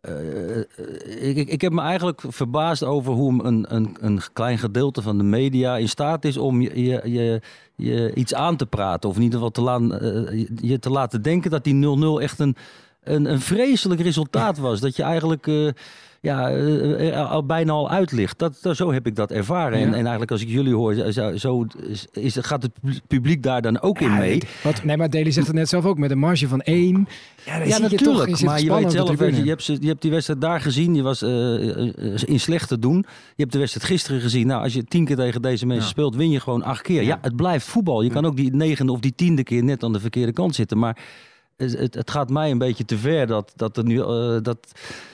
eh, 0.00 0.58
eh, 0.58 0.64
ik, 1.28 1.36
ik, 1.36 1.48
ik 1.48 1.60
heb 1.60 1.72
me 1.72 1.80
eigenlijk 1.80 2.22
verbaasd 2.28 2.84
over 2.84 3.12
hoe 3.12 3.44
een, 3.44 3.74
een, 3.74 3.96
een 4.00 4.20
klein 4.32 4.58
gedeelte 4.58 5.02
van 5.02 5.18
de 5.18 5.24
media 5.24 5.76
in 5.76 5.88
staat 5.88 6.24
is 6.24 6.36
om 6.36 6.60
je, 6.60 6.82
je, 7.12 7.40
je, 7.74 8.14
iets 8.14 8.34
aan 8.34 8.56
te 8.56 8.66
praten. 8.66 9.10
Of 9.10 9.16
in 9.16 9.22
ieder 9.22 9.40
geval 9.40 9.50
te 9.50 9.98
eh, 9.98 10.46
je 10.60 10.78
te 10.78 10.90
laten 10.90 11.22
denken 11.22 11.50
dat 11.50 11.64
die 11.64 12.18
0-0 12.18 12.22
echt 12.22 12.38
een, 12.38 12.56
een, 13.04 13.24
een 13.32 13.40
vreselijk 13.40 14.00
resultaat 14.00 14.58
was. 14.58 14.80
Dat 14.80 14.96
je 14.96 15.02
eigenlijk 15.02 15.46
eh, 15.46 15.68
ja, 16.20 16.50
eh, 16.50 17.16
er 17.16 17.24
al 17.24 17.44
bijna 17.46 17.72
al 17.72 17.90
uit 17.90 18.12
ligt. 18.12 18.38
Dat, 18.38 18.58
dat, 18.62 18.76
zo 18.76 18.92
heb 18.92 19.06
ik 19.06 19.16
dat 19.16 19.30
ervaren. 19.30 19.72
En, 19.78 19.80
Ja. 19.80 19.86
en 19.86 19.92
eigenlijk 20.00 20.30
als 20.30 20.42
ik 20.42 20.48
jullie 20.48 20.74
hoor, 20.74 21.12
zo, 21.12 21.36
zo 21.36 21.66
is, 22.12 22.36
gaat 22.40 22.62
het 22.62 22.72
publiek 23.06 23.42
daar 23.42 23.62
dan 23.62 23.80
ook 23.80 24.00
in 24.00 24.16
mee. 24.16 24.42
Wat, 24.62 24.84
nee, 24.84 24.96
maar 24.96 25.10
Daly 25.10 25.30
zegt 25.30 25.46
het 25.46 25.56
net 25.56 25.68
zelf 25.68 25.84
ook. 25.84 25.98
Met 25.98 26.10
een 26.10 26.18
marge 26.18 26.48
van 26.48 26.60
één. 26.60 27.08
Ja, 27.44 27.58
dan 27.58 27.68
Ja, 27.68 27.74
zie 27.74 27.84
je 27.90 27.96
toch, 27.96 28.06
natuurlijk. 28.06 28.36
je 28.38 28.44
maar 28.44 28.60
je 28.62 28.74
weet 28.74 28.92
zelf, 28.92 29.16
weet 29.16 29.36
je, 29.36 29.44
hebt, 29.48 29.64
je 29.64 29.78
hebt 29.86 30.02
die 30.02 30.10
wedstrijd 30.10 30.40
daar 30.40 30.60
gezien. 30.60 30.94
Je 30.94 31.02
was 31.02 31.22
eh, 31.22 31.78
eh, 31.88 32.22
in 32.24 32.40
slecht 32.40 32.68
te 32.68 32.78
doen. 32.78 32.96
Je 33.36 33.42
hebt 33.42 33.52
de 33.52 33.58
wedstrijd 33.58 33.86
gisteren 33.86 34.20
gezien. 34.20 34.46
Nou, 34.46 34.62
als 34.62 34.72
je 34.72 34.84
tien 34.84 35.04
keer 35.04 35.16
tegen 35.16 35.42
deze 35.42 35.66
mensen 35.66 35.88
speelt, 35.88 36.16
win 36.16 36.30
je 36.30 36.40
gewoon 36.40 36.62
acht 36.62 36.82
keer. 36.82 37.02
Ja, 37.02 37.08
Ja. 37.08 37.18
het 37.22 37.36
blijft 37.36 37.66
voetbal. 37.66 38.02
Je 38.02 38.10
kan 38.10 38.24
ook 38.26 38.36
die 38.36 38.54
negende 38.54 38.92
of 38.92 39.00
die 39.00 39.14
tiende 39.14 39.42
keer 39.42 39.64
net 39.64 39.82
aan 39.82 39.92
de 39.92 40.00
verkeerde 40.00 40.32
kant 40.32 40.54
zitten. 40.54 40.78
Maar 40.78 40.96
het, 41.60 41.94
het, 41.94 42.10
gaat 42.10 42.30
mij 42.30 42.50
een 42.50 42.58
beetje 42.58 42.84
te 42.84 42.98
ver 42.98 43.26
dat, 43.26 43.52
dat 43.56 43.76
er 43.76 43.84
nu 43.84 44.00
eh, 44.00 44.36
dat, 44.42 44.58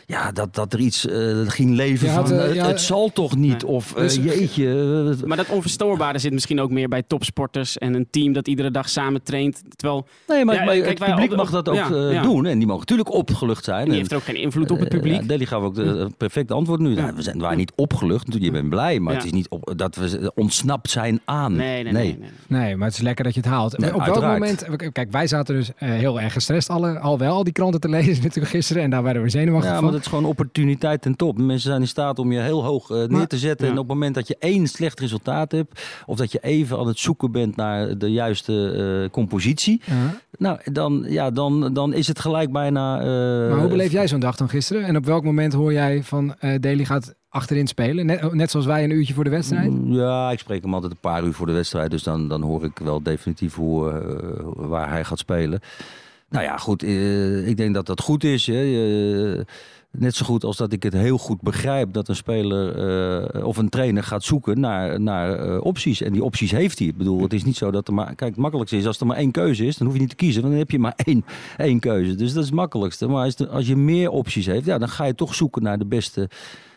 ja, 0.06 0.32
dat, 0.32 0.54
dat 0.54 0.72
er 0.72 0.78
iets 0.78 1.06
eh, 1.06 1.36
ging 1.46 1.70
leven 1.74 2.10
had, 2.10 2.28
van 2.28 2.38
eh, 2.38 2.44
het, 2.46 2.54
ja, 2.54 2.66
het 2.66 2.80
zal 2.80 3.12
toch 3.12 3.36
niet. 3.36 3.62
Nee. 3.62 3.66
Of 3.66 3.94
eh, 3.94 4.02
Dus- 4.02 4.14
jeetje. 4.16 5.14
Maar 5.24 5.36
dat 5.36 5.48
onverstoorbare 5.48 6.18
zit 6.18 6.32
misschien 6.32 6.60
ook 6.60 6.70
meer 6.70 6.88
bij 6.88 7.02
topsporters 7.06 7.78
en 7.78 7.94
een 7.94 8.06
team 8.10 8.32
dat 8.32 8.48
iedere 8.48 8.70
dag 8.70 8.88
samen 8.88 9.22
traint. 9.22 9.62
Terwijl 9.76 10.06
nee, 10.26 10.44
maar, 10.44 10.54
Ja, 10.54 10.64
maar 10.64 10.74
kijk, 10.74 10.98
het 10.98 11.08
publiek 11.08 11.30
op- 11.30 11.36
mag 11.36 11.50
dat 11.50 11.68
ook 11.68 11.74
ja, 11.74 11.90
eh, 11.90 12.12
ja. 12.12 12.22
doen. 12.22 12.46
En 12.46 12.58
die 12.58 12.66
mogen 12.66 12.80
natuurlijk 12.80 13.12
opgelucht 13.12 13.64
zijn. 13.64 13.82
die 13.84 13.92
En- 13.92 13.98
heeft 13.98 14.14
ook 14.14 14.22
geen 14.22 14.36
invloed 14.36 14.70
op 14.70 14.78
het 14.78 14.88
publiek. 14.88 15.20
ja, 15.20 15.26
Deli 15.26 15.46
gaf 15.46 15.62
ook 15.62 15.74
de 15.74 16.10
perfecte 16.16 16.54
antwoord 16.54 16.80
nu. 16.80 16.90
Ja. 16.94 17.00
Nou, 17.02 17.16
we 17.16 17.22
zijn 17.22 17.38
waren 17.38 17.56
niet 17.58 17.72
opgelucht. 17.76 18.26
Je 18.38 18.50
bent 18.50 18.68
blij, 18.68 19.00
maar 19.00 19.12
Ja. 19.12 19.18
het 19.18 19.26
is 19.26 19.32
niet 19.34 19.48
op, 19.48 19.72
dat 19.76 19.96
we 19.96 20.32
ontsnapt 20.34 20.90
zijn 20.90 21.20
aan. 21.24 21.52
nee, 21.56 21.82
nee, 21.82 21.92
nee. 21.92 22.02
nee, 22.18 22.18
nee. 22.48 22.60
Nee, 22.60 22.76
maar 22.76 22.86
het 22.86 22.96
is 22.96 23.02
lekker 23.02 23.24
dat 23.24 23.34
je 23.34 23.40
het 23.40 23.48
haalt. 23.48 23.78
Nee, 23.78 23.94
op 23.94 24.04
welk 24.04 24.22
moment... 24.22 24.66
Kijk, 24.92 25.10
wij 25.10 25.26
zaten 25.26 25.54
dus 25.54 25.70
eh, 25.76 25.88
heel 25.88 26.20
erg 26.20 26.32
gestrest 26.32 26.68
alle, 26.70 26.98
al 26.98 27.18
wel 27.18 27.34
al 27.34 27.44
die 27.44 27.52
kranten 27.52 27.80
te 27.80 27.88
lezen 27.88 28.22
natuurlijk 28.22 28.54
gisteren. 28.54 28.82
En 28.82 28.90
daar 28.90 29.02
werden 29.02 29.22
we 29.22 29.28
zenuwachtig 29.28 29.70
Ja, 29.72 29.80
van. 29.80 29.95
Dat 29.96 30.04
is 30.04 30.10
gewoon 30.10 30.24
opportuniteit 30.30 31.02
ten 31.02 31.16
top. 31.16 31.38
Mensen 31.38 31.68
zijn 31.70 31.80
in 31.80 31.88
staat 31.88 32.18
om 32.18 32.32
je 32.32 32.40
heel 32.40 32.64
hoog 32.64 32.90
eh, 32.90 32.96
neer 32.96 33.10
Maar- 33.10 33.26
te 33.26 33.38
zetten. 33.38 33.66
ja. 33.66 33.72
En 33.72 33.78
op 33.78 33.84
het 33.88 33.94
moment 33.94 34.14
dat 34.14 34.28
je 34.28 34.36
één 34.38 34.66
slecht 34.66 35.00
resultaat 35.00 35.52
hebt... 35.52 35.82
of 36.06 36.16
dat 36.16 36.32
je 36.32 36.38
even 36.42 36.78
aan 36.78 36.86
het 36.86 36.98
zoeken 36.98 37.32
bent 37.32 37.56
naar 37.56 37.98
de 37.98 38.12
juiste 38.12 38.70
eh, 39.04 39.10
compositie... 39.10 39.80
Nou, 40.38 40.58
dan, 40.72 41.04
ja, 41.08 41.30
dan, 41.30 41.72
dan 41.72 41.92
is 41.92 42.06
het 42.08 42.18
gelijk 42.18 42.52
bijna... 42.52 43.00
eh, 43.00 43.06
Maar 43.50 43.58
hoe 43.60 43.68
beleef 43.68 43.92
jij 43.92 44.08
zo'n 44.08 44.20
dag 44.20 44.36
dan 44.36 44.48
gisteren? 44.48 44.84
En 44.84 44.96
op 44.96 45.04
welk 45.04 45.24
moment 45.24 45.52
hoor 45.52 45.72
jij 45.72 46.02
van 46.02 46.34
Daly 46.60 46.84
gaat 46.84 47.14
achterin 47.28 47.66
spelen? 47.66 48.06
Net, 48.06 48.32
net 48.34 48.50
zoals 48.50 48.66
wij 48.66 48.84
een 48.84 48.90
uurtje 48.90 49.14
voor 49.14 49.24
de 49.24 49.30
wedstrijd? 49.30 49.70
Mm, 49.70 49.92
Ja, 49.94 50.30
ik 50.30 50.38
spreek 50.38 50.62
hem 50.62 50.74
altijd 50.74 50.92
een 50.92 50.98
paar 51.00 51.24
uur 51.24 51.32
voor 51.32 51.46
de 51.46 51.52
wedstrijd. 51.52 51.90
Dus 51.90 52.02
dan, 52.02 52.28
dan 52.28 52.42
hoor 52.42 52.64
ik 52.64 52.78
wel 52.78 53.02
definitief 53.02 53.54
hoe, 53.54 53.92
waar 54.56 54.90
hij 54.90 55.04
gaat 55.04 55.18
spelen. 55.18 55.60
Nou 56.28 56.44
ja, 56.44 56.56
goed. 56.56 56.82
ik 57.46 57.56
denk 57.56 57.74
dat 57.74 57.86
dat 57.86 58.00
goed 58.00 58.24
is. 58.24 58.46
Hè. 58.46 58.54
Net 59.98 60.14
zo 60.14 60.24
goed 60.24 60.44
als 60.44 60.56
dat 60.56 60.72
ik 60.72 60.82
het 60.82 60.92
heel 60.92 61.18
goed 61.18 61.40
begrijp 61.40 61.92
dat 61.92 62.08
een 62.08 62.16
speler 62.16 62.78
eh, 63.34 63.46
of 63.46 63.56
een 63.56 63.68
trainer 63.68 64.02
gaat 64.02 64.24
zoeken 64.24 64.60
naar, 64.60 65.00
naar 65.00 65.38
eh, 65.38 65.64
opties. 65.64 66.02
En 66.02 66.12
die 66.12 66.24
opties 66.24 66.50
heeft 66.50 66.78
hij. 66.78 66.88
Ik 66.88 66.96
bedoel, 66.96 67.22
het 67.22 67.32
is 67.32 67.44
niet 67.44 67.56
zo 67.56 67.70
dat 67.70 67.88
er 67.88 67.94
maar. 67.94 68.14
Kijk, 68.14 68.30
het 68.30 68.40
makkelijkste 68.40 68.76
is 68.76 68.86
als 68.86 69.00
er 69.00 69.06
maar 69.06 69.16
één 69.16 69.30
keuze 69.30 69.66
is, 69.66 69.76
dan 69.76 69.86
hoef 69.86 69.96
je 69.96 70.02
niet 70.02 70.10
te 70.10 70.16
kiezen. 70.16 70.42
Dan 70.42 70.52
heb 70.52 70.70
je 70.70 70.78
maar 70.78 70.94
één, 71.04 71.24
één 71.56 71.80
keuze. 71.80 72.14
Dus 72.14 72.32
dat 72.32 72.42
is 72.42 72.48
het 72.48 72.58
makkelijkste. 72.58 73.06
Maar 73.06 73.24
als, 73.24 73.48
als 73.48 73.66
je 73.66 73.76
meer 73.76 74.10
opties 74.10 74.46
heeft, 74.46 74.66
ja, 74.66 74.78
dan 74.78 74.88
ga 74.88 75.04
je 75.04 75.14
toch 75.14 75.34
zoeken 75.34 75.62
naar 75.62 75.78
de 75.78 75.86
beste 75.86 76.28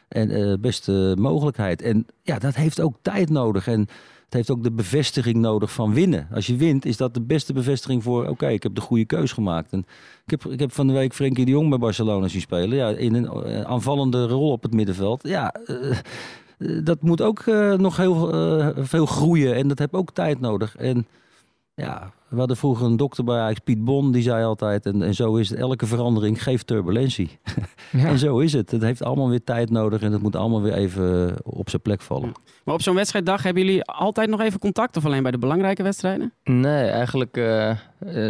en 0.07 0.29
eh, 0.31 0.53
beste 0.59 1.15
mogelijkheid. 1.19 1.81
En 1.81 2.05
ja, 2.23 2.39
dat 2.39 2.55
heeft 2.55 2.81
ook 2.81 2.97
tijd 3.01 3.29
nodig. 3.29 3.67
En 3.67 3.87
het 4.29 4.37
heeft 4.37 4.49
ook 4.49 4.63
de 4.63 4.71
bevestiging 4.71 5.35
nodig 5.35 5.71
van 5.71 5.93
winnen. 5.93 6.27
Als 6.33 6.47
je 6.47 6.55
wint, 6.55 6.85
is 6.85 6.97
dat 6.97 7.13
de 7.13 7.21
beste 7.21 7.53
bevestiging 7.53 8.03
voor... 8.03 8.27
oké, 8.27 8.47
ik 8.47 8.63
heb 8.63 8.75
de 8.75 8.81
goede 8.81 9.05
keus 9.05 9.31
gemaakt. 9.31 9.71
En 9.71 9.85
ik, 10.25 10.31
heb, 10.31 10.45
ik 10.45 10.59
heb 10.59 10.71
van 10.71 10.87
de 10.87 10.93
week 10.93 11.13
Frenkie 11.13 11.45
de 11.45 11.51
Jong 11.51 11.69
bij 11.69 11.77
Barcelona 11.77 12.27
zien 12.27 12.41
spelen. 12.41 12.77
Ja, 12.77 12.89
in 12.89 13.13
een 13.13 13.27
eh, 13.27 13.61
aanvallende 13.61 14.27
rol 14.27 14.51
op 14.51 14.63
het 14.63 14.73
middenveld. 14.73 15.27
Ja, 15.27 15.51
eh, 15.51 15.97
eh, 16.57 16.85
dat 16.85 17.01
moet 17.01 17.21
ook 17.21 17.45
nog 17.77 17.97
heel 17.97 18.29
veel 18.85 19.05
groeien. 19.05 19.55
En 19.55 19.67
dat 19.67 19.79
heeft 19.79 19.93
ook 19.93 20.11
tijd 20.11 20.39
nodig. 20.39 20.75
En 20.75 21.07
ja, 21.75 22.13
we 22.29 22.37
hadden 22.37 22.57
vroeger 22.57 22.85
een 22.85 22.97
dokter 22.97 23.23
bij 23.23 23.39
Ajax, 23.39 23.59
Piet 23.59 23.83
Bon, 23.83 24.11
die 24.11 24.21
zei 24.21 24.43
altijd... 24.43 24.85
en, 24.85 25.01
en 25.01 25.13
zo 25.13 25.35
is 25.35 25.49
het, 25.49 25.59
elke 25.59 25.85
verandering 25.85 26.43
geeft 26.43 26.67
turbulentie. 26.67 27.29
Ja. 27.91 28.05
En 28.05 28.17
zo 28.19 28.39
is 28.39 28.53
het. 28.53 28.71
Het 28.71 28.81
heeft 28.81 29.03
allemaal 29.03 29.29
weer 29.29 29.43
tijd 29.43 29.69
nodig 29.69 30.01
en 30.01 30.11
het 30.11 30.21
moet 30.21 30.35
allemaal 30.35 30.61
weer 30.61 30.73
even 30.73 31.35
op 31.43 31.69
zijn 31.69 31.81
plek 31.81 32.01
vallen. 32.01 32.31
Maar 32.63 32.73
op 32.73 32.81
zo'n 32.81 32.95
wedstrijddag 32.95 33.43
hebben 33.43 33.63
jullie 33.65 33.83
altijd 33.83 34.29
nog 34.29 34.41
even 34.41 34.59
contact 34.59 34.97
of 34.97 35.05
alleen 35.05 35.21
bij 35.23 35.31
de 35.31 35.37
belangrijke 35.37 35.83
wedstrijden? 35.83 36.33
Nee, 36.43 36.85
eigenlijk 36.87 37.37
eh, 37.37 37.69
eh, 37.69 37.77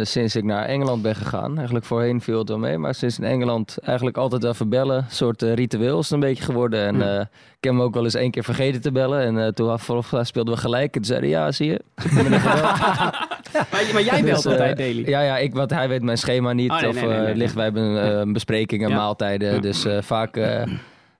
sinds 0.04 0.36
ik 0.36 0.44
naar 0.44 0.64
Engeland 0.64 1.02
ben 1.02 1.14
gegaan. 1.14 1.56
Eigenlijk 1.56 1.84
voorheen 1.84 2.20
viel 2.20 2.38
het 2.38 2.48
wel 2.48 2.58
mee. 2.58 2.78
Maar 2.78 2.94
sinds 2.94 3.18
in 3.18 3.24
Engeland 3.24 3.78
eigenlijk 3.78 4.16
altijd 4.16 4.44
even 4.44 4.68
bellen. 4.68 4.96
Een 4.96 5.04
soort 5.08 5.42
eh, 5.42 5.54
ritueel 5.54 5.98
is 5.98 6.04
het 6.04 6.12
een 6.12 6.20
beetje 6.20 6.44
geworden. 6.44 6.86
En 6.86 6.96
Ja. 6.98 7.14
eh, 7.14 7.20
ik 7.20 7.66
heb 7.66 7.72
hem 7.72 7.82
ook 7.82 7.94
wel 7.94 8.04
eens 8.04 8.14
één 8.14 8.30
keer 8.30 8.44
vergeten 8.44 8.80
te 8.80 8.92
bellen. 8.92 9.20
En 9.20 9.38
eh, 9.44 9.48
toen 9.48 9.78
speelden 10.22 10.54
we 10.54 10.60
gelijk. 10.60 10.86
En 10.86 10.92
toen 10.92 11.04
zeiden 11.04 11.28
ja, 11.28 11.52
zie 11.52 11.66
je. 11.70 11.80
Maar, 13.92 14.02
jij 14.02 14.22
belt 14.22 14.34
Dus, 14.36 14.44
eh, 14.44 14.50
altijd, 14.52 14.76
Daily. 14.76 15.08
Ja, 15.08 15.20
ja 15.20 15.38
ik, 15.38 15.54
want 15.54 15.70
hij 15.70 15.88
weet 15.88 16.02
mijn 16.02 16.18
schema 16.18 16.52
niet. 16.52 16.70
Oh, 16.70 16.80
nee, 16.80 16.88
of 16.88 16.94
nee, 16.94 17.04
nee, 17.04 17.26
eh, 17.26 17.36
ligt 17.36 17.54
wij 17.54 17.64
hebben 17.64 18.02
eh, 18.02 18.18
een 18.18 18.32
bespreking 18.32 18.82
en 18.82 18.88
Ja. 18.88 18.96
maaltijden. 18.96 19.62
Dus 19.62 19.84
eh, 19.84 19.98
vaak, 20.02 20.36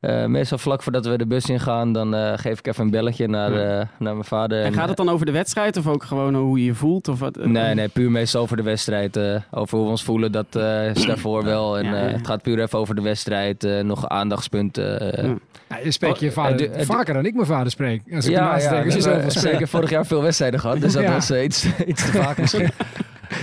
eh, 0.01 0.25
meestal 0.27 0.59
vlak 0.59 0.83
voordat 0.83 1.07
we 1.07 1.19
de 1.19 1.27
bus 1.27 1.45
ingaan, 1.49 1.93
dan 1.93 2.15
eh, 2.15 2.33
geef 2.39 2.59
ik 2.59 2.67
even 2.67 2.85
een 2.85 2.91
belletje 2.91 3.29
naar, 3.29 3.53
Ja. 3.53 3.81
eh, 3.81 3.87
naar 3.99 4.13
mijn 4.13 4.25
vader. 4.25 4.63
En 4.65 4.73
gaat 4.73 4.89
het 4.89 4.97
dan 4.97 5.09
over 5.09 5.27
de 5.27 5.33
wedstrijd 5.33 5.77
of 5.77 5.87
ook 5.87 6.05
gewoon 6.05 6.35
hoe 6.35 6.59
je 6.59 6.65
je 6.65 6.75
voelt? 6.75 7.09
Of 7.09 7.19
wat? 7.19 7.37
Nee, 7.45 7.75
nee, 7.75 7.89
puur 7.89 8.11
meestal 8.11 8.43
over 8.43 8.57
de 8.57 8.63
wedstrijd. 8.63 9.17
eh, 9.17 9.37
over 9.51 9.77
hoe 9.77 9.85
we 9.87 9.91
ons 9.93 10.05
voelen, 10.05 10.33
dat 10.33 10.47
eh, 10.57 10.87
is 10.95 11.07
daarvoor 11.07 11.45
wel. 11.45 11.79
En 11.79 11.85
Ja, 11.85 11.95
eh, 11.95 12.11
ja. 12.11 12.17
het 12.17 12.27
gaat 12.27 12.43
puur 12.43 12.61
even 12.61 12.79
over 12.79 12.95
de 12.95 13.03
wedstrijd. 13.03 13.65
eh, 13.65 13.81
nog 13.81 14.09
aandachtspunten. 14.09 15.13
Ja. 15.27 15.35
Ja, 15.69 15.79
je 15.85 15.91
spreekt 15.91 16.21
je 16.21 16.27
Oh, 16.27 16.33
vader 16.33 16.71
vaker 16.85 17.15
dan 17.15 17.27
ik 17.27 17.35
mijn 17.35 17.47
vader 17.47 17.71
spreek. 17.71 18.03
Als 18.15 18.25
ik 18.27 18.31
ja, 18.31 18.55
we 18.85 19.25
zeker 19.29 19.69
vorig 19.69 19.91
jaar 19.91 20.07
veel 20.07 20.23
wedstrijden 20.23 20.61
gehad. 20.61 20.81
Dus 20.81 20.93
dat 20.93 21.03
Ja. 21.03 21.13
was 21.13 21.31
iets, 21.31 21.67
iets 21.87 22.05
te 22.11 22.13
vaak 22.23 22.39
misschien. 22.41 22.69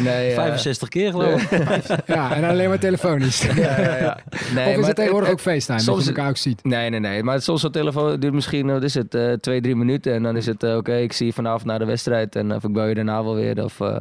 Nee, 0.03 0.29
eh, 0.29 0.35
65 0.35 0.87
keer 0.87 1.11
geloof 1.11 1.51
ik. 1.51 1.65
Ja, 2.15 2.35
en 2.35 2.43
alleen 2.43 2.69
maar 2.69 2.79
telefonisch. 2.79 3.41
ja, 3.41 3.79
ja, 3.79 3.97
ja. 3.97 4.17
Nee, 4.55 4.65
of 4.65 4.71
is 4.71 4.77
maar 4.77 4.87
het 4.87 4.95
tegenwoordig 4.95 5.29
ook 5.29 5.39
FaceTime, 5.39 5.83
dat 5.83 6.03
je 6.03 6.07
elkaar 6.09 6.29
ook 6.29 6.37
ziet? 6.37 6.63
Nee, 6.63 6.89
nee, 6.89 6.99
nee. 6.99 7.23
Maar 7.23 7.41
soms 7.41 7.61
zo'n 7.61 7.71
telefoon 7.71 8.19
duurt 8.19 8.33
misschien, 8.33 8.67
wat 8.67 8.83
is 8.83 8.93
het, 8.93 9.15
eh, 9.15 9.31
twee, 9.33 9.61
drie 9.61 9.75
minuten. 9.75 10.13
En 10.13 10.23
dan 10.23 10.37
is 10.37 10.45
het, 10.45 10.63
eh, 10.63 10.75
oké, 10.75 10.95
ik 10.97 11.13
zie 11.13 11.25
je 11.25 11.33
vanavond 11.33 11.65
na 11.65 11.77
de 11.77 11.85
wedstrijd. 11.85 12.35
En 12.35 12.53
of 12.55 12.63
ik 12.63 12.73
bel 12.73 12.85
je 12.85 12.95
daarna 12.95 13.23
wel 13.23 13.35
weer. 13.35 13.63
Of, 13.63 13.79
eh, 13.79 13.95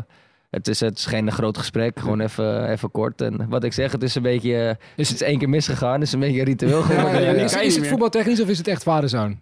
het, 0.50 0.68
is, 0.68 0.80
het 0.80 0.98
is 0.98 1.06
geen 1.06 1.32
groot 1.32 1.58
gesprek, 1.58 2.00
gewoon 2.00 2.20
even, 2.20 2.70
even 2.70 2.90
kort. 2.90 3.20
En 3.20 3.46
wat 3.48 3.64
ik 3.64 3.72
zeg, 3.72 3.92
het 3.92 4.02
is 4.02 4.14
een 4.14 4.22
beetje, 4.22 4.56
eh, 4.68 4.74
Is 4.96 5.08
het 5.08 5.20
is 5.20 5.26
één 5.26 5.38
keer 5.38 5.48
misgegaan. 5.48 5.92
Het 5.92 6.02
is 6.02 6.12
een 6.12 6.20
beetje 6.20 6.38
een 6.40 6.46
ritueel 6.46 6.78
Ja, 6.78 6.84
geworden. 6.84 7.22
ja, 7.22 7.30
ja, 7.32 7.60
is, 7.60 7.76
het 7.76 7.86
voetbaltechnisch 7.86 8.40
of 8.40 8.48
is 8.48 8.58
het 8.58 8.68
echt 8.68 8.82
vader-zoon? 8.82 9.38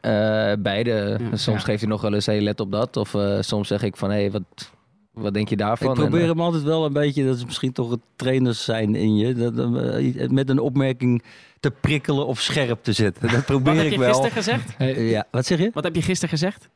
Eh, 0.00 0.52
beide. 0.58 1.18
Ja. 1.30 1.36
Soms 1.36 1.58
Ja. 1.58 1.64
geeft 1.64 1.80
hij 1.80 1.88
nog 1.90 2.00
wel 2.00 2.14
eens, 2.14 2.26
hey, 2.26 2.40
let 2.40 2.60
op 2.60 2.72
dat. 2.72 2.96
Of 2.96 3.14
eh, 3.14 3.36
soms 3.40 3.68
zeg 3.68 3.82
ik 3.82 3.96
van, 3.96 4.10
hé, 4.10 4.20
hey, 4.20 4.30
wat, 4.30 4.42
wat 5.18 5.34
denk 5.34 5.48
je 5.48 5.56
daarvan? 5.56 5.88
Ik 5.88 5.94
probeer 5.94 6.18
En, 6.18 6.24
eh, 6.24 6.30
hem 6.30 6.40
altijd 6.40 6.62
wel 6.62 6.84
een 6.84 6.92
beetje, 6.92 7.24
dat 7.24 7.36
is 7.36 7.44
misschien 7.44 7.72
toch 7.72 7.90
het 7.90 8.00
trainers 8.16 8.64
zijn 8.64 8.94
in 8.94 9.16
je, 9.16 9.34
dat, 9.34 9.58
eh, 9.58 10.28
met 10.28 10.48
een 10.48 10.58
opmerking 10.58 11.22
te 11.60 11.70
prikkelen 11.70 12.26
of 12.26 12.40
scherp 12.40 12.82
te 12.82 12.92
zetten. 12.92 13.22
Dat 13.22 13.30
Wat 13.32 13.44
probeer 13.44 13.74
heb 13.74 13.84
ik 13.84 13.92
je 13.92 13.98
wel. 13.98 14.08
gisteren 14.08 14.32
gezegd? 14.32 14.74
Hey, 14.76 15.02
Ja, 15.08 15.26
wat 15.30 15.46
zeg 15.46 15.58
je? 15.58 15.70
Wat 15.72 15.84
heb 15.84 15.94
je 15.94 16.02
gisteren 16.02 16.28
gezegd? 16.28 16.68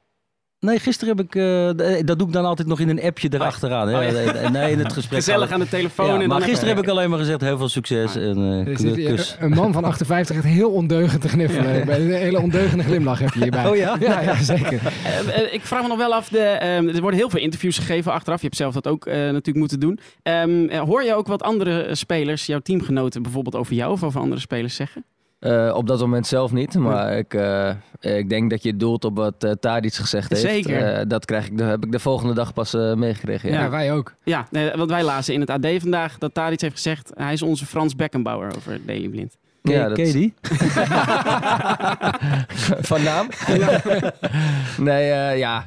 Nee, 0.67 0.79
gisteren 0.79 1.17
heb 1.17 1.27
ik, 1.27 1.35
eh, 1.35 1.69
d- 2.03 2.07
dat 2.07 2.19
doe 2.19 2.27
ik 2.27 2.33
dan 2.33 2.45
altijd 2.45 2.69
nog 2.69 2.81
in 2.81 2.89
een 2.89 3.03
appje 3.03 3.29
erachteraan. 3.33 3.89
hè. 3.89 3.99
Oh, 3.99 4.03
ja. 4.25 4.33
Eh, 4.33 4.51
Nee, 4.51 4.71
in 4.73 4.79
het 4.79 4.93
gesprek. 4.99 5.19
Gezellig 5.19 5.51
aan 5.51 5.61
de 5.61 5.69
telefoon. 5.69 6.07
Ja, 6.07 6.21
en 6.21 6.29
maar 6.29 6.41
gisteren 6.43 6.75
heb 6.75 6.85
ik 6.85 6.91
alleen 6.91 7.11
maar 7.11 7.19
gezegd 7.19 7.41
heel 7.41 7.57
veel 7.59 7.69
succes 7.69 8.17
en 8.17 8.65
eh, 8.67 8.77
hier 8.79 9.15
kus. 9.15 9.37
een 9.41 9.51
man 9.51 9.73
van 9.73 9.85
58 9.85 10.37
echt 10.37 10.45
heel 10.45 10.71
ondeugend 10.71 11.21
te 11.21 11.29
gniffelen. 11.35 11.95
Een 12.01 12.11
hele 12.13 12.41
ondeugende 12.41 12.85
glimlach 12.85 13.19
heb 13.19 13.33
je 13.35 13.41
hierbij. 13.43 13.67
Oh 13.69 13.77
ja? 13.77 13.97
Ja, 14.01 14.21
ja 14.21 14.43
zeker. 14.43 14.81
Eh, 15.05 15.39
eh, 15.43 15.53
ik 15.55 15.61
vraag 15.61 15.83
me 15.83 15.89
nog 15.89 15.97
wel 15.99 16.15
af, 16.15 16.29
de, 16.29 16.39
ehm, 16.39 16.89
er 16.89 17.01
worden 17.01 17.19
heel 17.21 17.31
veel 17.31 17.41
interviews 17.41 17.79
gegeven 17.79 18.13
achteraf. 18.13 18.39
Je 18.41 18.45
hebt 18.47 18.57
zelf 18.59 18.75
dat 18.75 18.87
ook 18.87 19.07
eh, 19.07 19.15
natuurlijk 19.15 19.57
moeten 19.57 19.81
doen. 19.81 19.99
Ehm, 20.23 20.67
eh, 20.69 20.81
hoor 20.81 21.03
je 21.03 21.15
ook 21.15 21.27
wat 21.27 21.43
andere 21.43 21.83
eh, 21.83 21.95
spelers, 21.95 22.47
jouw 22.47 22.59
teamgenoten, 22.61 23.23
bijvoorbeeld 23.23 23.57
over 23.57 23.75
jou 23.75 23.93
of 23.93 24.03
over 24.03 24.21
andere 24.21 24.41
spelers 24.41 24.75
zeggen? 24.75 25.05
Eh, 25.43 25.73
op 25.75 25.87
dat 25.87 26.01
moment 26.01 26.27
zelf 26.27 26.53
niet, 26.53 26.75
maar 26.75 27.19
ik, 27.19 27.35
eh, 27.35 27.71
ik 28.01 28.29
denk 28.29 28.51
dat 28.51 28.63
je 28.63 28.77
doelt 28.77 29.05
op 29.05 29.17
wat 29.17 29.45
uh, 29.45 29.51
Tadic 29.51 29.95
gezegd 29.95 30.31
heeft. 30.31 30.43
Zeker. 30.43 30.95
Eh, 30.95 31.05
dat 31.09 31.25
krijg 31.25 31.51
ik, 31.51 31.59
heb 31.59 31.85
ik 31.85 31.93
de 31.93 31.99
volgende 31.99 32.35
dag 32.35 32.53
pas 32.53 32.73
meegekregen. 32.73 33.51
Ja. 33.53 33.61
Ja, 33.61 33.71
wij 33.71 33.93
ook. 33.93 34.15
Ja, 34.25 34.47
nee, 34.51 34.71
want 34.77 34.91
wij 34.91 35.03
lazen 35.03 35.35
in 35.35 35.41
het 35.41 35.51
AD 35.51 35.67
vandaag 35.79 36.19
dat 36.19 36.35
Tadic 36.35 36.61
heeft 36.61 36.75
gezegd... 36.75 37.11
hij 37.15 37.33
is 37.33 37.43
onze 37.43 37.67
Frans 37.67 37.97
Beckenbauer 37.97 38.57
over 38.57 38.81
Daily 38.87 39.09
Blind. 39.09 39.37
Ja, 39.63 39.89
dat- 39.89 39.97
die? 39.97 40.35
van 42.91 43.03
naam? 43.03 43.29
nee, 44.79 45.07
ja. 45.39 45.59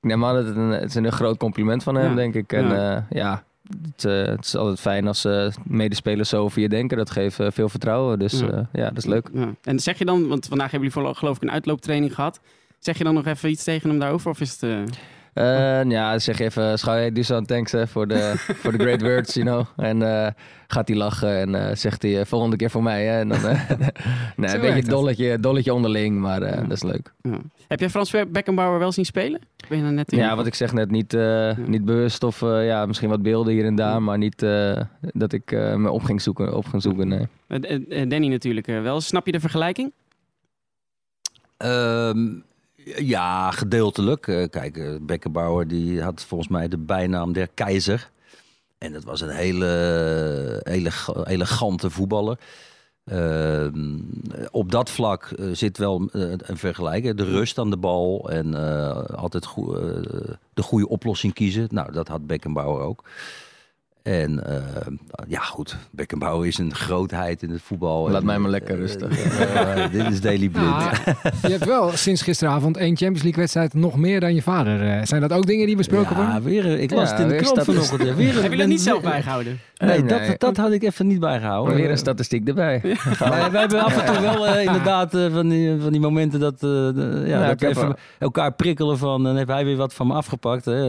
Ik 0.00 0.08
neem 0.08 0.24
aan 0.24 0.34
dat 0.34 0.46
het, 0.46 0.56
een, 0.56 0.70
het 0.70 0.88
is 0.88 0.94
een 0.94 1.12
groot 1.12 1.36
compliment 1.36 1.82
van 1.82 1.94
hem, 1.94 2.08
Ja. 2.08 2.14
denk 2.14 2.34
ik. 2.34 2.52
En 2.52 3.06
Ja. 3.10 3.42
Het, 3.82 4.04
eh, 4.04 4.24
het 4.24 4.44
is 4.44 4.56
altijd 4.56 4.80
fijn 4.80 5.06
als 5.06 5.24
eh, 5.24 5.48
medespelers 5.64 6.28
zo 6.28 6.42
over 6.42 6.60
je 6.60 6.68
denken. 6.68 6.96
Dat 6.96 7.10
geeft 7.10 7.40
eh, 7.40 7.46
veel 7.50 7.68
vertrouwen. 7.68 8.18
Dus 8.18 8.40
Ja. 8.40 8.68
ja, 8.72 8.88
dat 8.88 8.96
is 8.96 9.04
leuk. 9.04 9.28
Ja. 9.32 9.54
En 9.62 9.80
zeg 9.80 9.98
je 9.98 10.04
dan, 10.04 10.28
want 10.28 10.46
vandaag 10.46 10.70
hebben 10.70 10.90
jullie 10.90 11.14
geloof 11.14 11.36
ik 11.36 11.42
een 11.42 11.50
uitlooptraining 11.50 12.14
gehad... 12.14 12.40
zeg 12.78 12.98
je 12.98 13.04
dan 13.04 13.14
nog 13.14 13.26
even 13.26 13.50
iets 13.50 13.64
tegen 13.64 13.88
hem 13.90 13.98
daarover? 13.98 14.30
Of 14.30 14.40
is 14.40 14.60
het... 14.60 14.88
eh, 15.36 15.80
Eh, 15.80 15.90
ja, 15.90 16.18
zeg 16.18 16.38
even, 16.38 16.78
schouw 16.78 16.96
je 16.96 17.12
Dusan 17.12 17.44
thanks 17.46 17.72
hè, 17.72 17.86
voor 17.86 18.06
de, 18.08 18.32
voor 18.62 18.72
de 18.72 18.78
great 18.78 19.00
words, 19.02 19.34
you 19.34 19.46
know. 19.46 19.64
En 19.86 20.02
eh, 20.26 20.32
gaat 20.66 20.88
hij 20.88 20.96
lachen 20.96 21.36
en 21.38 21.54
eh, 21.68 21.76
zegt 21.76 22.02
hij 22.02 22.26
volgende 22.26 22.56
keer 22.56 22.70
voor 22.70 22.82
mij. 22.82 23.04
Hè. 23.04 23.18
En 23.18 23.28
dan, 23.28 23.44
eh, 23.46 23.70
nee, 24.36 24.54
een 24.54 24.60
beetje 24.60 24.90
dolletje, 24.90 25.40
dolletje 25.40 25.74
onderling, 25.74 26.18
maar 26.20 26.42
eh, 26.42 26.54
Ja. 26.54 26.60
dat 26.62 26.72
is 26.72 26.82
leuk. 26.82 27.12
ja. 27.22 27.38
Heb 27.68 27.80
jij 27.80 27.90
Frans 27.90 28.14
Beckenbauer 28.28 28.78
wel 28.78 28.92
zien 28.92 29.04
spelen? 29.04 29.40
Ben 29.68 29.78
je 29.78 29.84
er 29.84 29.92
net 29.92 30.12
in? 30.12 30.18
Ja, 30.18 30.36
wat 30.36 30.46
ik 30.46 30.54
zeg 30.54 30.72
net, 30.72 30.90
niet, 30.90 31.14
eh, 31.14 31.56
niet 31.56 31.84
bewust 31.84 32.22
of 32.22 32.42
eh, 32.42 32.66
ja, 32.66 32.86
misschien 32.86 33.08
wat 33.08 33.22
beelden 33.22 33.52
hier 33.52 33.64
en 33.64 33.74
daar, 33.74 34.02
maar 34.02 34.18
niet 34.18 34.42
eh, 34.42 34.80
dat 35.00 35.32
ik 35.32 35.52
eh, 35.52 35.74
me 35.74 35.90
op 35.90 36.02
ging 36.02 36.22
zoeken. 36.22 36.56
Op 36.56 36.66
ging 36.66 36.82
zoeken 36.82 37.08
nee. 37.08 38.06
Danny 38.08 38.28
natuurlijk 38.28 38.66
wel. 38.66 39.00
Snap 39.00 39.26
je 39.26 39.32
de 39.32 39.40
vergelijking? 39.40 39.92
Ehm, 41.56 42.26
ja, 42.94 43.50
gedeeltelijk. 43.50 44.26
Eh, 44.28 44.48
kijk, 44.50 44.76
eh, 44.76 44.88
Beckenbauer 45.00 45.68
die 45.68 46.02
had 46.02 46.24
volgens 46.24 46.50
mij 46.50 46.68
de 46.68 46.78
bijnaam 46.78 47.32
der 47.32 47.48
keizer. 47.54 48.10
En 48.78 48.92
dat 48.92 49.04
was 49.04 49.20
een 49.20 49.28
hele 49.30 50.60
eleg- 50.64 51.24
elegante 51.24 51.90
voetballer. 51.90 52.38
Ehm, 53.04 53.98
op 54.50 54.70
dat 54.70 54.90
vlak 54.90 55.24
eh, 55.24 55.46
zit 55.52 55.78
wel 55.78 56.08
een 56.12 56.56
vergelijking. 56.56 57.16
De 57.16 57.24
rust 57.24 57.58
aan 57.58 57.70
de 57.70 57.76
bal 57.76 58.30
en 58.30 58.54
altijd 59.16 59.48
de 60.54 60.62
goede 60.62 60.88
oplossing 60.88 61.32
kiezen. 61.32 61.68
Nou, 61.70 61.92
dat 61.92 62.08
had 62.08 62.26
Beckenbauer 62.26 62.80
ook. 62.80 63.04
En 64.06 64.46
eh, 64.46 64.56
ja, 65.28 65.40
goed, 65.40 65.76
Beckenbauer 65.90 66.46
is 66.46 66.58
een 66.58 66.74
grootheid 66.74 67.42
in 67.42 67.50
het 67.50 67.62
voetbal. 67.62 68.10
Laat 68.10 68.20
En, 68.20 68.26
mij 68.26 68.38
maar 68.38 68.50
lekker 68.50 68.74
eh, 68.74 68.80
rustig. 68.80 69.18
eh, 69.38 69.90
dit 69.90 70.06
is 70.10 70.20
Daily 70.20 70.48
Blind. 70.48 70.66
Ah, 70.66 70.92
je 71.42 71.48
hebt 71.48 71.64
wel 71.64 71.90
sinds 71.96 72.22
gisteravond 72.22 72.76
één 72.76 72.96
Champions 72.96 73.22
League 73.22 73.40
wedstrijd 73.40 73.74
nog 73.74 73.96
meer 73.96 74.20
dan 74.20 74.34
je 74.34 74.42
vader. 74.42 74.88
Eh, 74.98 75.00
zijn 75.04 75.20
dat 75.20 75.32
ook 75.32 75.46
dingen 75.46 75.66
die 75.66 75.76
besproken 75.76 76.16
Ja, 76.16 76.24
worden? 76.24 76.42
weer, 76.42 76.66
een- 76.66 76.82
ik 76.82 76.90
las 76.90 77.08
Ja, 77.10 77.14
het 77.14 77.20
in 77.22 77.28
de 77.28 77.32
weer 77.34 77.42
krant 77.42 77.64
vanochtend. 77.64 78.02
Ja, 78.02 78.14
weer 78.14 78.42
Heb 78.42 78.50
je 78.52 78.58
dat 78.58 78.66
niet 78.68 78.80
zelf 78.80 79.00
weer- 79.02 79.10
bijgehouden? 79.10 79.58
Nee, 79.78 79.88
Nee, 80.02 80.02
nee. 80.18 80.28
Dat, 80.28 80.40
dat 80.40 80.56
had 80.56 80.72
ik 80.72 80.82
even 80.82 81.06
niet 81.06 81.20
bijgehouden. 81.20 81.74
Weer 81.74 81.90
een 81.90 81.98
statistiek 81.98 82.48
erbij. 82.48 82.80
Nee, 82.84 83.50
we 83.50 83.58
hebben 83.58 83.80
af 83.84 83.96
en 83.98 84.12
toe 84.12 84.20
wel 84.22 84.46
eh, 84.46 84.64
inderdaad 84.64 85.14
eh, 85.14 85.32
van, 85.32 85.48
die, 85.48 85.80
van 85.80 85.92
die 85.92 86.00
momenten 86.00 86.40
dat, 86.40 86.62
eh, 86.62 86.68
ja, 86.70 87.38
Nou, 87.38 87.46
dat 87.56 87.62
even 87.62 87.96
elkaar 88.18 88.52
prikkelen 88.52 88.98
van... 88.98 89.22
dan 89.22 89.36
heeft 89.36 89.48
hij 89.48 89.64
weer 89.64 89.76
wat 89.76 89.94
van 89.94 90.06
me 90.06 90.14
afgepakt. 90.14 90.64
Hè. 90.64 90.84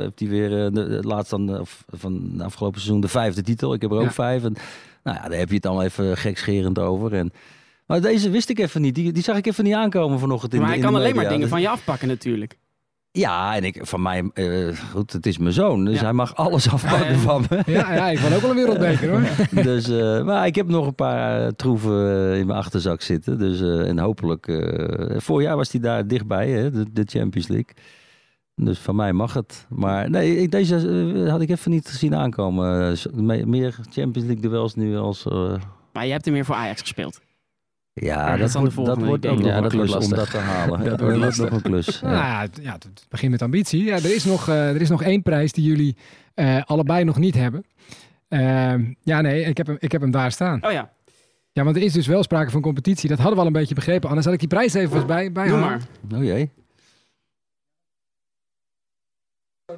Heeft 0.00 0.18
hij 0.20 0.28
weer 0.28 0.64
eh, 0.64 0.72
de, 0.72 0.80
het 0.80 1.04
laatst 1.04 1.30
dan, 1.30 1.54
eh, 1.54 1.60
of 1.60 1.84
van 1.90 2.30
de 2.36 2.44
afgelopen 2.58 2.80
seizoen 2.80 3.00
de 3.00 3.08
vijfde 3.08 3.42
titel. 3.42 3.74
Ik 3.74 3.80
heb 3.82 3.90
er 3.90 3.96
ook 3.96 4.02
Ja. 4.02 4.10
vijf. 4.12 4.44
En, 4.44 4.56
nou 5.04 5.16
ja, 5.22 5.28
daar 5.28 5.38
heb 5.38 5.48
je 5.48 5.54
het 5.54 5.62
dan 5.62 5.80
even 5.80 6.16
gekscherend 6.16 6.78
over. 6.78 7.14
En, 7.14 7.30
maar 7.86 8.00
deze 8.00 8.30
wist 8.30 8.48
ik 8.48 8.58
even 8.58 8.80
niet. 8.80 8.94
Die, 8.94 9.12
die 9.12 9.22
zag 9.22 9.36
ik 9.36 9.46
even 9.46 9.64
niet 9.64 9.74
aankomen 9.74 10.18
vanochtend 10.18 10.52
in 10.54 10.58
Maar 10.58 10.66
de- 10.68 10.74
hij 10.74 10.82
in 10.84 10.90
kan 10.90 10.94
de 11.00 11.04
alleen 11.04 11.16
maar 11.20 11.28
dingen 11.28 11.48
van 11.48 11.60
je 11.60 11.68
afpakken 11.68 12.08
natuurlijk. 12.08 12.58
Ja, 13.10 13.56
en 13.56 13.64
ik, 13.64 13.78
van 13.80 14.02
mij... 14.02 14.30
eh, 14.34 14.76
goed, 14.92 15.12
het 15.12 15.26
is 15.26 15.38
mijn 15.38 15.52
zoon. 15.52 15.84
Dus 15.84 15.94
Ja. 15.98 16.02
hij 16.02 16.12
mag 16.12 16.34
alles 16.36 16.70
afpakken 16.72 17.06
Ja, 17.06 17.12
ja. 17.12 17.18
van 17.18 17.44
me. 17.50 17.62
Ja, 17.66 17.94
ja, 17.94 18.08
ik 18.08 18.18
wil 18.18 18.32
ook 18.36 18.40
wel 18.40 18.50
een 18.50 18.56
wereldbeker 18.56 19.10
hoor. 19.10 19.22
dus, 19.64 19.88
eh, 19.88 20.24
maar 20.24 20.46
ik 20.46 20.54
heb 20.54 20.68
nog 20.68 20.86
een 20.86 20.94
paar 20.94 21.42
eh, 21.42 21.48
troeven 21.56 22.34
in 22.36 22.46
mijn 22.46 22.58
achterzak 22.58 23.00
zitten. 23.02 23.38
Dus, 23.38 23.60
eh, 23.60 23.88
en 23.88 23.98
hopelijk, 23.98 24.48
eh 24.48 25.20
voorjaar 25.20 25.56
was 25.56 25.72
hij 25.72 25.80
daar 25.80 26.06
dichtbij, 26.06 26.48
hè, 26.50 26.70
de, 26.70 26.84
de 26.92 27.02
Champions 27.06 27.48
League. 27.48 27.74
Dus 28.60 28.78
van 28.78 28.96
mij 28.96 29.12
mag 29.12 29.34
het. 29.34 29.66
Maar 29.68 30.10
nee, 30.10 30.36
ik- 30.36 30.50
deze 30.50 30.76
eh, 31.24 31.30
had 31.30 31.40
ik 31.40 31.50
even 31.50 31.70
niet 31.70 31.88
gezien 31.88 32.14
aankomen. 32.14 32.96
Eh, 33.16 33.44
meer 33.44 33.72
Champions 33.90 34.28
League 34.28 34.40
duels 34.40 34.74
nu 34.74 34.96
als... 34.96 35.26
eh, 35.26 35.54
Maar 35.92 36.06
je 36.06 36.12
hebt 36.12 36.26
er 36.26 36.32
meer 36.32 36.44
voor 36.44 36.54
Ajax 36.54 36.80
gespeeld. 36.80 37.20
ja, 37.92 38.36
dat 38.36 38.52
dat, 38.52 38.74
wordt, 38.74 38.76
dat 38.86 39.02
ook 39.08 39.16
idee. 39.16 39.30
nog 39.36 39.44
Ja, 39.46 39.56
een 39.56 39.68
klus 39.68 39.94
om 39.96 40.08
dat 40.10 40.30
te 40.30 40.36
halen. 40.36 40.78
Dat 40.84 40.98
Dat 40.98 41.18
wordt 41.18 41.38
nog 41.38 41.50
een 41.50 41.62
klus. 41.62 42.00
Nou 42.00 42.14
Ja. 42.14 42.32
ja, 42.32 42.40
het, 42.40 42.58
ja, 42.62 42.72
het 42.72 43.06
begint 43.08 43.30
met 43.32 43.42
ambitie. 43.42 43.84
Ja, 43.84 43.94
er, 43.96 44.14
is 44.14 44.24
nog, 44.24 44.48
eh, 44.48 44.68
er 44.74 44.80
is 44.80 44.88
nog 44.88 45.02
één 45.02 45.22
prijs 45.22 45.52
die 45.52 45.64
jullie 45.64 45.96
eh, 46.34 46.62
allebei 46.64 47.04
nog 47.04 47.18
niet 47.18 47.34
hebben. 47.34 47.64
Ehm, 48.28 48.92
ja, 49.00 49.20
nee, 49.20 49.44
ik 49.44 49.56
heb, 49.56 49.66
hem, 49.66 49.76
ik 49.78 49.92
heb 49.92 50.00
hem 50.00 50.10
daar 50.10 50.32
staan. 50.32 50.64
Oh 50.64 50.72
ja, 50.72 50.92
Ja, 51.52 51.64
want 51.64 51.76
er 51.76 51.82
is 51.82 51.92
dus 51.92 52.06
wel 52.06 52.22
sprake 52.22 52.50
van 52.50 52.60
competitie. 52.60 53.08
Dat 53.08 53.18
hadden 53.18 53.34
we 53.34 53.40
al 53.40 53.46
een 53.46 53.52
beetje 53.52 53.74
begrepen. 53.74 54.06
Anders 54.08 54.24
had 54.26 54.34
ik 54.34 54.40
die 54.40 54.48
prijs 54.48 54.74
even 54.74 55.06
bij, 55.06 55.32
bij 55.32 55.48
doe 55.48 55.58
maar. 55.58 55.80
Oh 56.14 56.24
jee. 56.24 56.50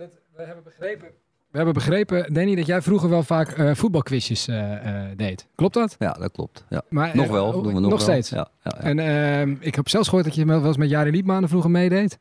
We 0.01 0.43
hebben 0.45 0.65
begrepen, 0.65 1.09
we 1.51 1.57
hebben 1.57 1.75
begrepen, 1.75 2.33
Danny, 2.35 2.55
dat 2.55 2.67
jij 2.67 2.83
vroeger 2.83 3.09
wel 3.09 3.23
vaak 3.23 3.49
eh, 3.51 3.75
voetbalquizjes 3.75 4.49
eh, 4.49 4.73
eh, 5.11 5.17
deed. 5.17 5.47
Klopt 5.55 5.75
dat? 5.75 5.97
Ja, 5.99 6.13
dat 6.13 6.33
klopt. 6.33 6.65
Ja. 6.69 6.83
Maar, 6.89 7.17
Nog 7.17 7.29
wel, 7.29 7.47
oh, 7.47 7.53
doen 7.63 7.75
we 7.75 7.81
nog, 7.81 7.91
wel. 7.91 7.99
steeds. 7.99 8.29
Ja, 8.31 8.49
ja, 8.65 8.73
ja. 8.77 8.81
En 8.81 8.99
ehm, 8.99 9.57
ik 9.61 9.75
heb 9.75 9.89
zelfs 9.89 10.09
gehoord 10.09 10.27
dat 10.27 10.35
je 10.35 10.45
wel 10.45 10.65
eens 10.67 10.77
met 10.77 10.91
Jari 10.91 11.11
Liedmanen 11.11 11.49
vroeger 11.49 11.71
meedeed. 11.71 12.19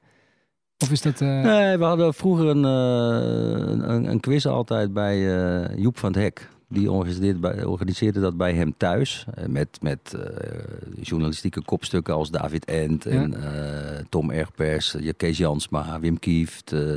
Of 0.78 0.92
is 0.92 1.02
dat... 1.02 1.22
eh, 1.22 1.42
Nee, 1.42 1.78
we 1.78 1.84
hadden 1.84 2.14
vroeger 2.14 2.46
een, 2.48 2.66
eh, 2.66 3.88
een, 3.96 4.06
een 4.06 4.20
quiz 4.20 4.46
altijd 4.46 4.94
bij 4.94 5.38
eh, 5.70 5.78
Joep 5.78 5.98
van 5.98 6.12
het 6.14 6.22
Hek. 6.22 6.50
Die 6.68 6.92
organiseerde, 6.92 7.40
bij, 7.40 7.64
organiseerde 7.64 8.20
dat 8.20 8.38
bij 8.38 8.54
hem 8.54 8.74
thuis. 8.78 9.26
met 9.48 9.78
met 9.82 10.14
eh, 10.14 10.48
journalistieke 11.02 11.62
kopstukken 11.62 12.14
als 12.14 12.32
David 12.32 12.66
Ent 12.66 13.06
en 13.06 13.34
eh, 13.44 14.00
Tom 14.10 14.32
Ergpers, 14.32 14.96
uh, 14.96 15.12
Kees 15.18 15.38
Jansma, 15.38 16.00
Wim 16.00 16.20
Kieft. 16.20 16.72
eh, 16.74 16.96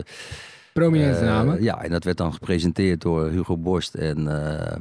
prominente 0.73 1.19
eh, 1.19 1.27
namen. 1.27 1.63
Ja, 1.63 1.83
en 1.83 1.91
dat 1.91 2.05
werd 2.05 2.17
dan 2.17 2.33
gepresenteerd 2.33 3.01
door 3.01 3.29
Hugo 3.29 3.57
Borst 3.57 3.95
en 3.95 4.47
eh, 4.47 4.77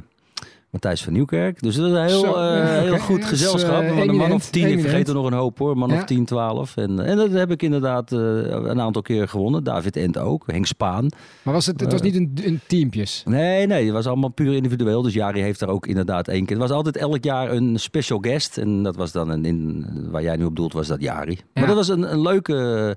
Matthijs 0.70 1.02
van 1.02 1.12
Nieuwkerk. 1.12 1.62
Dus 1.62 1.76
dat 1.76 1.86
is 1.86 1.92
een 1.92 2.04
heel, 2.04 2.20
Zo, 2.20 2.34
eh, 2.34 2.78
heel 2.78 2.98
goed 2.98 3.24
gezelschap. 3.24 3.82
een 3.82 4.16
man 4.16 4.32
of 4.32 4.50
tien, 4.50 4.68
ik 4.68 4.80
vergeet 4.80 5.08
er 5.08 5.14
nog 5.14 5.26
een 5.26 5.32
hoop 5.32 5.58
hoor. 5.58 5.70
Een 5.70 5.78
man 5.78 5.88
Ja. 5.90 5.96
of 5.96 6.04
10, 6.04 6.24
12. 6.24 6.76
En, 6.76 7.00
en 7.00 7.16
dat 7.16 7.30
heb 7.30 7.50
ik 7.50 7.62
inderdaad 7.62 8.10
een 8.10 8.80
aantal 8.80 9.02
keer 9.02 9.28
gewonnen. 9.28 9.64
David 9.64 9.96
Ent 9.96 10.18
ook, 10.18 10.42
Henk 10.46 10.66
Spaan. 10.66 11.06
Maar 11.42 11.54
was 11.54 11.66
het, 11.66 11.80
het 11.80 11.92
was 11.92 12.00
niet 12.02 12.14
een, 12.14 12.32
een 12.44 12.60
teampjes? 12.66 13.22
Nee, 13.26 13.66
nee, 13.66 13.84
het 13.84 13.92
was 13.92 14.06
allemaal 14.06 14.28
puur 14.30 14.54
individueel. 14.54 15.02
Dus 15.02 15.14
Jari 15.14 15.40
heeft 15.40 15.60
daar 15.60 15.68
ook 15.68 15.86
inderdaad 15.86 16.28
één 16.28 16.44
keer. 16.46 16.56
Het 16.58 16.68
was 16.68 16.76
altijd 16.76 16.96
elk 16.96 17.24
jaar 17.24 17.50
een 17.50 17.78
special 17.78 18.18
guest. 18.18 18.58
En 18.58 18.82
dat 18.82 18.96
was 18.96 19.12
dan 19.12 19.28
een, 19.28 19.44
in, 19.44 19.86
waar 20.10 20.22
jij 20.22 20.36
nu 20.36 20.44
op 20.44 20.56
doelt, 20.56 20.72
was 20.72 20.86
dat 20.86 21.00
Jari. 21.00 21.38
Maar 21.54 21.66
dat 21.66 21.76
was 21.76 21.88
een, 21.88 22.12
een 22.12 22.22
leuke, 22.22 22.96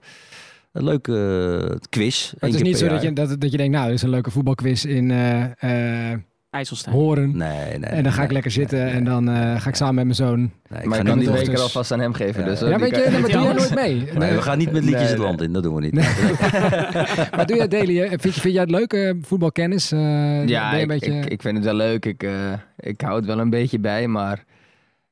een 0.76 0.84
leuke 0.84 1.80
quiz. 1.90 2.32
Het 2.40 2.50
is 2.50 2.56
keer 2.56 2.66
niet 2.66 2.78
zo 2.78 2.88
dat 2.88 3.02
je, 3.02 3.14
dat, 3.14 3.42
dat 3.42 3.52
je 3.52 3.58
denkt, 3.58 3.74
nou, 3.74 3.86
dit 3.86 3.96
is 3.96 4.02
een 4.02 4.10
leuke 4.10 4.32
voetbalquiz 4.32 4.86
in 4.86 5.12
eh, 5.12 6.12
eh, 6.12 6.20
IJsselstein. 6.50 6.96
Horen. 6.96 7.38
Nee, 7.38 7.78
nee. 7.78 7.90
en 7.90 8.04
dan 8.04 8.12
ga 8.12 8.20
ik 8.22 8.26
nee, 8.26 8.34
lekker 8.34 8.52
zitten 8.52 8.80
nee, 8.80 8.94
en 8.94 9.04
dan 9.04 9.30
eh, 9.30 9.62
ga 9.62 9.70
ik 9.70 9.76
samen 9.76 9.96
met 9.96 10.04
mijn 10.04 10.16
zoon. 10.16 10.40
nee, 10.40 10.82
ik 10.82 10.86
Maar 10.86 10.98
ga 10.98 11.04
je 11.04 11.10
kan 11.10 11.18
niet 11.18 11.28
die 11.28 11.38
beker 11.38 11.60
alvast 11.60 11.92
aan 11.92 12.00
hem 12.00 12.14
geven. 12.14 12.44
Ja. 12.44 12.50
Dus, 12.50 12.60
Ja, 12.60 12.70
Ja, 12.70 12.78
weet 12.78 12.96
je, 12.96 13.18
maar 13.22 13.32
doe 13.32 13.54
nooit 13.54 13.76
mee? 13.76 14.10
Nee, 14.18 14.34
we 14.34 14.42
gaan 14.42 14.58
niet 14.58 14.72
met 14.72 14.84
liedjes 14.84 15.02
Nee, 15.02 15.10
het 15.10 15.18
nee. 15.18 15.28
land 15.28 15.42
in. 15.42 15.54
Dat 15.54 15.64
doen 15.64 15.76
we 15.76 15.82
niet. 15.82 15.94
Maar 17.36 17.46
doe 17.46 17.58
jij 17.58 17.68
daily? 17.68 18.08
Vind, 18.08 18.36
je, 18.36 18.42
vind 18.42 18.54
jij 18.54 18.62
het 18.62 18.72
leuk, 18.72 18.94
eh, 18.94 19.12
voetbalkennis? 19.22 19.92
Eh, 19.92 20.00
ben 20.00 20.48
Ja, 20.48 20.70
je 20.72 20.76
ik, 20.76 20.82
een 20.82 20.88
beetje... 20.88 21.14
ik, 21.14 21.26
ik 21.26 21.42
vind 21.42 21.56
het 21.56 21.66
wel 21.66 21.76
leuk. 21.76 22.06
Ik, 22.06 22.24
eh, 22.24 22.54
ik 22.78 23.02
hou 23.02 23.16
het 23.16 23.26
wel 23.26 23.40
een 23.40 23.50
beetje 23.50 23.80
bij, 23.80 24.08
maar 24.08 24.44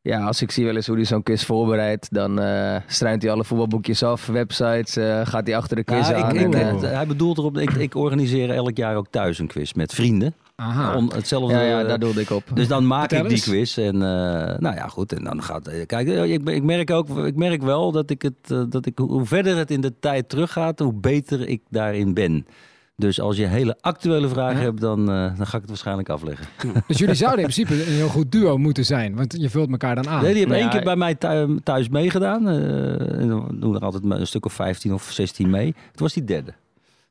ja, 0.04 0.26
als 0.26 0.42
ik 0.42 0.52
zie 0.52 0.66
wel 0.66 0.76
eens 0.76 0.88
hoe 0.88 0.96
hij 0.96 1.06
zo'n 1.06 1.24
quiz 1.24 1.44
voorbereidt, 1.44 2.08
dan 2.14 2.40
eh 2.42 2.76
struint 2.88 3.22
hij 3.22 3.32
alle 3.32 3.44
voetbalboekjes 3.44 4.04
af, 4.04 4.26
websites, 4.26 4.96
eh, 4.96 5.22
gaat 5.24 5.48
hij 5.48 5.56
achter 5.58 5.76
de 5.76 5.84
quiz 5.84 6.08
Ja, 6.10 6.16
ik, 6.16 6.24
aan. 6.24 6.36
ik, 6.36 6.54
en, 6.54 6.84
eh, 6.84 6.92
hij 6.96 7.08
bedoelt 7.08 7.38
erop, 7.38 7.58
ik, 7.58 7.72
ik 7.74 7.96
organiseer 7.96 8.50
elk 8.50 8.78
jaar 8.78 8.96
ook 8.96 9.08
thuis 9.10 9.40
een 9.40 9.48
quiz 9.48 9.74
met 9.74 9.94
vrienden. 9.94 10.34
Aha. 10.56 10.96
Om 10.96 11.12
hetzelfde, 11.16 11.54
ja, 11.54 11.62
ja, 11.62 11.84
daar 11.84 12.00
doelde 12.00 12.22
ik 12.22 12.30
op. 12.30 12.44
Dus 12.54 12.68
dan 12.68 12.88
maak 12.88 13.00
Vertel 13.10 13.20
ik 13.20 13.28
die 13.28 13.38
eens. 13.38 13.46
quiz. 13.74 13.78
En 13.78 13.96
eh, 13.96 14.58
nou 14.60 14.76
ja, 14.76 14.88
goed. 14.88 15.14
En 15.14 15.24
dan 15.24 15.44
gaat. 15.44 15.68
eh, 15.68 15.86
Kijk, 15.86 16.08
ik, 16.08 16.50
ik 16.50 16.64
merk 16.64 16.92
ook, 16.92 17.18
ik 17.18 17.36
merk 17.36 17.62
wel 17.62 17.92
dat 17.92 18.10
ik 18.10 18.22
het, 18.22 18.72
dat 18.72 18.86
ik, 18.86 18.98
hoe 18.98 19.26
verder 19.26 19.58
het 19.58 19.72
in 19.72 19.82
de 19.82 20.00
tijd 20.00 20.30
teruggaat, 20.30 20.80
hoe 20.80 20.94
beter 20.94 21.48
ik 21.48 21.62
daarin 21.70 22.14
ben. 22.14 22.46
Dus 22.96 23.20
als 23.22 23.38
je 23.38 23.46
hele 23.46 23.78
actuele 23.82 24.28
vragen 24.28 24.58
Ja. 24.58 24.64
hebt, 24.64 24.82
dan, 24.82 25.00
eh, 25.12 25.38
dan 25.38 25.48
ga 25.48 25.54
ik 25.56 25.62
het 25.62 25.68
waarschijnlijk 25.68 26.10
afleggen. 26.10 26.46
Dus 26.88 26.98
jullie 26.98 27.16
zouden 27.16 27.40
in 27.46 27.50
principe 27.52 27.74
een 27.86 27.92
heel 27.94 28.08
goed 28.08 28.32
duo 28.32 28.58
moeten 28.58 28.86
zijn. 28.86 29.16
Want 29.16 29.36
je 29.38 29.50
vult 29.50 29.72
elkaar 29.72 29.96
dan 29.96 30.08
aan. 30.10 30.22
Nee, 30.22 30.30
die 30.32 30.40
hebben 30.40 30.58
één 30.58 30.66
ja, 30.66 30.72
keer 30.72 30.84
bij 30.84 30.96
mij 30.96 31.16
thu- 31.16 31.60
thuis 31.64 31.90
meegedaan. 31.90 32.48
eh, 32.50 33.20
en 33.22 33.28
dan 33.28 33.58
doen 33.60 33.76
er 33.76 33.82
altijd 33.82 34.04
een 34.04 34.28
stuk 34.28 34.46
of 34.46 34.54
15 34.54 34.94
of 34.94 35.12
16 35.12 35.50
mee. 35.50 35.76
Het 35.92 36.00
was 36.00 36.14
die 36.14 36.24
derde. 36.24 36.54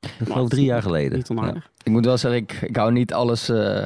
Ik 0.01 0.11
geloof 0.27 0.49
drie 0.49 0.65
jaar 0.65 0.83
geleden. 0.83 1.17
Niet 1.19 1.29
onaardig. 1.31 1.71
Ik 1.83 1.93
moet 1.93 2.05
wel 2.05 2.19
zeggen, 2.19 2.41
ik, 2.41 2.53
ik 2.63 2.77
hou 2.77 2.93
niet 2.93 3.13
alles 3.13 3.49
eh, 3.49 3.85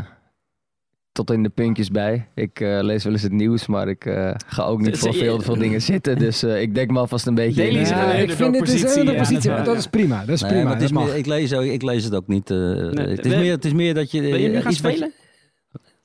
tot 1.17 1.31
in 1.31 1.43
de 1.43 1.49
puntjes 1.49 1.91
bij. 1.91 2.27
Ik 2.35 2.61
eh, 2.61 2.79
lees 2.83 3.05
wel 3.05 3.13
eens 3.13 3.23
het 3.23 3.33
nieuws, 3.33 3.67
maar 3.67 3.89
ik 3.89 4.05
eh, 4.07 4.31
ga 4.47 4.63
ook 4.65 4.79
niet 4.81 4.91
Dus, 4.91 4.99
voor 5.01 5.15
veel, 5.15 5.41
veel 5.41 5.57
dingen 5.57 5.83
zitten. 5.93 6.19
Dus 6.19 6.43
eh, 6.43 6.61
ik 6.61 6.75
denk 6.75 6.91
me 6.91 6.99
alvast 6.99 7.27
een 7.27 7.35
beetje 7.35 7.63
Daily 7.63 7.77
in. 7.77 7.81
is 7.83 7.89
Ja, 7.89 8.15
een 8.15 8.23
ik 8.23 8.31
vind 8.33 8.55
het 8.57 8.69
is 8.69 8.81
een 8.81 8.81
positie, 8.87 9.13
ja, 9.13 9.19
positie. 9.19 9.51
dat 9.51 9.67
maar 9.67 9.77
is 9.77 9.87
prima. 9.87 10.21
Dat 10.25 10.29
is 10.35 10.41
Nee, 10.43 10.51
prima. 10.51 10.75
is 10.77 10.91
dat 10.91 11.05
meer, 11.05 11.17
ik, 11.17 11.27
lees, 11.27 11.53
ook- 11.55 11.63
ik 11.65 11.83
lees 11.83 12.05
het 12.05 12.15
ook 12.15 12.27
niet. 12.27 12.51
eh, 12.51 12.57
Nee, 12.59 13.09
het, 13.09 13.25
is 13.27 13.33
we- 13.33 13.39
meer, 13.39 13.51
het 13.53 13.65
is 13.65 13.73
meer 13.73 13.95
dat 13.95 14.11
je. 14.11 14.21
Wil 14.21 14.35
je 14.37 14.49
nu 14.49 14.61
gaan 14.61 14.73
spelen? 14.73 15.13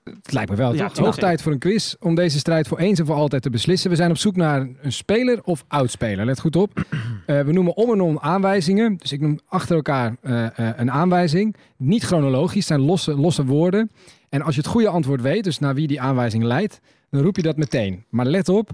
Het 0.04 0.34
lijkt 0.34 0.50
me 0.50 0.56
wel. 0.56 0.74
Ja, 0.74 0.90
toch? 0.90 1.06
Hoog 1.06 1.18
tijd 1.18 1.42
voor 1.42 1.52
een 1.52 1.60
quiz 1.60 1.94
om 2.00 2.16
deze 2.16 2.40
strijd 2.40 2.68
voor 2.68 2.78
eens 2.78 3.00
en 3.00 3.06
voor 3.06 3.16
altijd 3.16 3.42
te 3.42 3.50
beslissen. 3.50 3.90
We 3.90 3.96
zijn 3.96 4.10
op 4.10 4.18
zoek 4.18 4.36
naar 4.36 4.68
een 4.82 4.92
speler 4.92 5.44
of 5.44 5.64
oudspeler. 5.68 6.26
Let 6.26 6.40
goed 6.40 6.56
op. 6.56 6.72
Eh, 7.26 7.42
we 7.42 7.52
noemen 7.52 7.76
om 7.76 7.92
en 7.92 8.02
om 8.02 8.20
aanwijzingen. 8.20 8.98
Dus 8.98 9.12
ik 9.12 9.20
noem 9.20 9.40
achter 9.48 9.76
elkaar 9.76 10.16
eh, 10.22 10.46
eh, 10.46 10.74
een 10.78 10.92
aanwijzing. 10.92 11.56
Niet 11.78 12.04
chronologisch, 12.04 12.66
zijn 12.66 12.80
losse, 12.80 13.16
losse 13.16 13.46
woorden. 13.46 13.92
En 14.30 14.42
als 14.42 14.56
je 14.56 14.62
het 14.62 14.70
goede 14.70 14.88
antwoord 14.88 15.22
weet, 15.22 15.44
dus 15.44 15.60
naar 15.60 15.76
wie 15.76 15.88
die 15.88 16.02
aanwijzing 16.02 16.44
leidt, 16.44 16.80
dan 17.10 17.22
roep 17.22 17.36
je 17.36 17.42
dat 17.42 17.58
meteen. 17.58 18.06
Maar 18.10 18.26
let 18.26 18.50
op, 18.50 18.70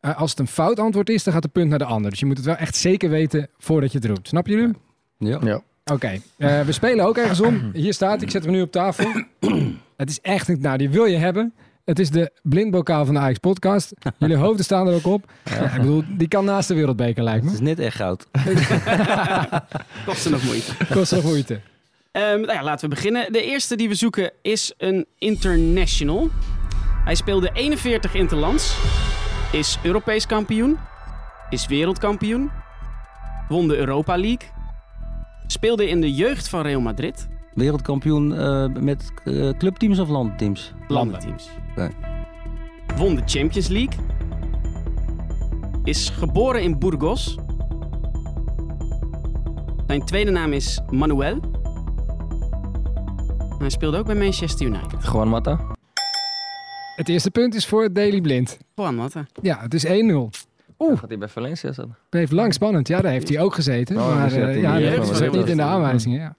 eh, 0.00 0.18
als 0.18 0.30
het 0.30 0.38
een 0.38 0.46
fout 0.46 0.78
antwoord 0.78 1.08
is, 1.08 1.24
dan 1.24 1.32
gaat 1.32 1.42
het 1.42 1.52
punt 1.52 1.68
naar 1.68 1.78
de 1.78 1.84
ander. 1.84 2.10
Dus 2.10 2.20
je 2.20 2.26
moet 2.26 2.36
het 2.36 2.46
wel 2.46 2.56
echt 2.56 2.76
zeker 2.76 3.10
weten 3.10 3.48
voordat 3.58 3.92
je 3.92 3.98
het 3.98 4.06
roept. 4.06 4.28
Snap 4.28 4.46
je 4.46 4.56
nu? 4.56 4.74
Ja. 5.18 5.38
Ja. 5.42 5.62
Oké, 5.92 6.20
eh, 6.36 6.60
we 6.60 6.72
spelen 6.72 7.04
ook 7.04 7.16
ergens 7.16 7.40
om. 7.40 7.70
Hier 7.72 7.92
staat, 7.92 8.22
ik 8.22 8.30
zet 8.30 8.42
hem 8.44 8.52
nu 8.52 8.62
op 8.62 8.70
tafel. 8.72 9.24
Het 10.00 10.10
is 10.10 10.20
echt, 10.20 10.48
een- 10.48 10.60
nou 10.60 10.78
die 10.78 10.90
wil 10.90 11.04
je 11.04 11.16
hebben. 11.16 11.54
Het 11.84 11.98
is 11.98 12.10
de 12.10 12.30
blindbokaal 12.42 13.04
van 13.04 13.14
de 13.14 13.20
Ajax 13.20 13.38
podcast. 13.38 13.92
Jullie 14.18 14.36
hoofden 14.46 14.64
staan 14.64 14.88
er 14.88 14.94
ook 14.94 15.06
op. 15.06 15.30
Ja, 15.44 15.56
ik 15.60 15.80
bedoel, 15.80 16.02
die 16.08 16.28
kan 16.28 16.44
naast 16.44 16.68
de 16.68 16.74
wereldbeker 16.74 17.22
lijkt 17.22 17.44
Het 17.44 17.52
me. 17.52 17.58
is 17.58 17.64
net 17.76 17.78
echt 17.78 17.96
goud. 17.96 18.26
Kost 20.06 20.24
er 20.24 20.30
nog 20.30 20.44
moeite. 20.44 20.72
Kost 20.92 21.12
nog 21.12 21.22
moeite. 21.24 21.60
Ehm, 22.12 22.40
nou 22.40 22.52
ja, 22.52 22.62
laten 22.62 22.88
we 22.88 22.94
beginnen. 22.94 23.32
De 23.32 23.42
eerste 23.42 23.76
die 23.76 23.88
we 23.88 23.94
zoeken 23.94 24.32
is 24.42 24.74
een 24.78 25.06
international. 25.18 26.28
Hij 27.04 27.14
speelde 27.14 27.50
41 27.52 28.14
interlands. 28.14 28.76
Is 29.52 29.78
Europees 29.82 30.26
kampioen. 30.26 30.78
Is 31.50 31.66
wereldkampioen. 31.66 32.50
Won 33.48 33.68
de 33.68 33.76
Europa 33.76 34.16
League. 34.18 34.48
Speelde 35.46 35.88
in 35.88 36.00
de 36.00 36.14
jeugd 36.14 36.48
van 36.48 36.62
Real 36.62 36.80
Madrid. 36.80 37.28
Wereldkampioen 37.54 38.38
eh, 38.38 38.66
met 38.80 39.12
eh, 39.24 39.50
clubteams 39.58 39.98
of 39.98 40.08
landteams? 40.08 40.72
Landenteams. 40.88 41.48
Oké. 41.70 41.90
Won 42.96 43.14
de 43.14 43.22
Champions 43.24 43.68
League. 43.68 43.98
Is 45.84 46.08
geboren 46.08 46.62
in 46.62 46.78
Burgos. 46.78 47.38
Zijn 49.86 50.04
tweede 50.04 50.30
naam 50.30 50.52
is 50.52 50.80
Manuel. 50.90 51.40
Hij 53.58 53.70
speelde 53.70 53.98
ook 53.98 54.06
bij 54.06 54.14
Manchester 54.14 54.66
United. 54.66 55.04
Gewoon 55.04 55.28
Matta. 55.28 55.60
Het 56.96 57.08
eerste 57.08 57.30
punt 57.30 57.54
is 57.54 57.66
voor 57.66 57.92
Daily 57.92 58.20
Blind. 58.20 58.58
Juan 58.74 58.94
Mata. 58.94 59.26
Ja, 59.42 59.58
het 59.60 59.74
is 59.74 59.86
1-0. 59.86 59.90
Oeh. 60.78 60.98
Gaat 60.98 61.08
hij 61.08 61.18
bij 61.18 61.28
Valencia 61.28 61.72
zitten? 61.72 61.96
Bleef 62.08 62.30
lang 62.30 62.54
spannend. 62.54 62.88
Ja, 62.88 63.00
daar 63.00 63.12
heeft 63.12 63.28
hij 63.28 63.40
ook 63.40 63.54
gezeten. 63.54 63.96
Oh, 63.96 64.14
maar 64.14 64.32
eh, 64.32 64.54
in 64.54 64.60
ja, 64.60 64.96
dat 64.96 65.16
zit 65.16 65.32
niet 65.32 65.48
in 65.48 65.56
de 65.56 65.62
aanwijzingen. 65.62 66.20
Ja. 66.20 66.34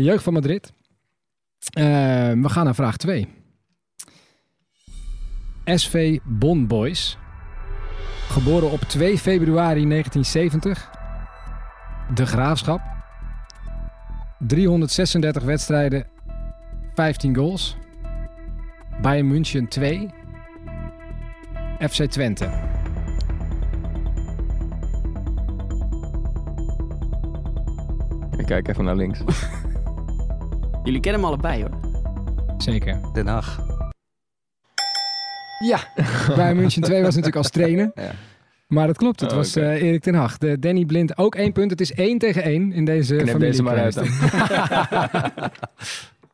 De 0.00 0.06
jeugd 0.06 0.22
van 0.22 0.32
Madrid. 0.32 0.72
Eh, 1.72 1.84
we 2.32 2.48
gaan 2.48 2.64
naar 2.64 2.74
vraag 2.74 2.96
2. 2.96 3.28
SV 5.64 6.18
Bon 6.24 6.66
Boys. 6.66 7.18
Geboren 8.28 8.70
op 8.70 8.80
2 8.80 9.18
februari 9.18 9.86
1970. 9.86 10.90
De 12.14 12.26
Graafschap. 12.26 12.80
336 14.38 15.42
wedstrijden, 15.42 16.06
15 16.94 17.36
goals. 17.36 17.76
Bayern 19.00 19.28
München 19.28 19.68
2. 19.68 20.08
FC 21.78 22.04
Twente. 22.04 22.50
Ik 28.36 28.46
kijk 28.46 28.68
even 28.68 28.84
naar 28.84 28.96
links. 28.96 29.20
Jullie 30.82 31.00
kennen 31.00 31.20
hem 31.20 31.30
allebei 31.30 31.62
hoor. 31.62 31.80
Zeker. 32.58 33.00
Den 33.12 33.26
Haag. 33.26 33.60
Ja, 35.64 35.78
Bayern 36.36 36.56
München 36.56 36.82
2 36.82 36.96
was 36.98 37.08
natuurlijk 37.08 37.36
als 37.36 37.50
trainer. 37.50 37.90
Ja. 37.94 38.10
Maar 38.66 38.86
dat 38.86 38.96
klopt, 38.96 39.20
het 39.20 39.30
Oh, 39.30 39.36
was 39.36 39.56
eh, 39.56 39.82
Erik 39.82 40.02
ten 40.02 40.14
Hag. 40.14 40.38
De 40.38 40.58
Danny 40.58 40.84
Blind 40.84 41.18
ook 41.18 41.34
één 41.34 41.52
punt. 41.52 41.70
Het 41.70 41.80
is 41.80 41.92
één 41.92 42.18
tegen 42.18 42.42
één 42.42 42.72
in 42.72 42.84
deze 42.84 43.14
Knip 43.14 43.26
familie. 43.28 43.50
deze 43.50 43.62
maar 43.62 43.78
uit 43.78 43.94
dan. 43.94 44.04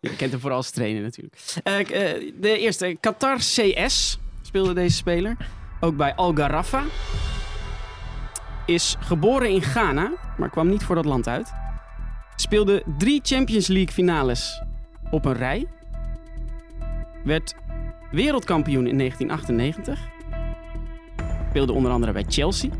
Je 0.11 0.17
kent 0.17 0.31
hem 0.31 0.41
vooral 0.41 0.59
als 0.59 0.71
trainer 0.71 1.03
natuurlijk. 1.03 1.37
Eh, 1.63 1.81
eh, 1.81 2.33
de 2.41 2.59
eerste, 2.59 2.97
Qatar 3.01 3.37
CS 3.37 4.19
speelde 4.43 4.73
deze 4.73 4.97
speler. 4.97 5.37
Ook 5.81 5.97
bij 5.97 6.15
Al 6.15 6.33
Gharafa. 6.33 6.83
Is 8.67 8.97
geboren 9.01 9.51
in 9.51 9.63
Ghana, 9.63 10.13
maar 10.39 10.51
kwam 10.51 10.69
niet 10.69 10.83
voor 10.83 10.95
dat 10.95 11.05
land 11.05 11.29
uit. 11.29 11.53
Speelde 12.37 12.83
drie 12.99 13.21
Champions 13.23 13.67
League 13.67 13.93
finales 13.93 14.63
op 15.11 15.25
een 15.25 15.33
rij. 15.35 15.67
Werd 17.25 17.55
wereldkampioen 18.11 18.87
in 18.87 18.99
1998. 18.99 20.09
Speelde 21.49 21.73
onder 21.73 21.91
andere 21.93 22.13
bij 22.13 22.25
Chelsea. 22.29 22.71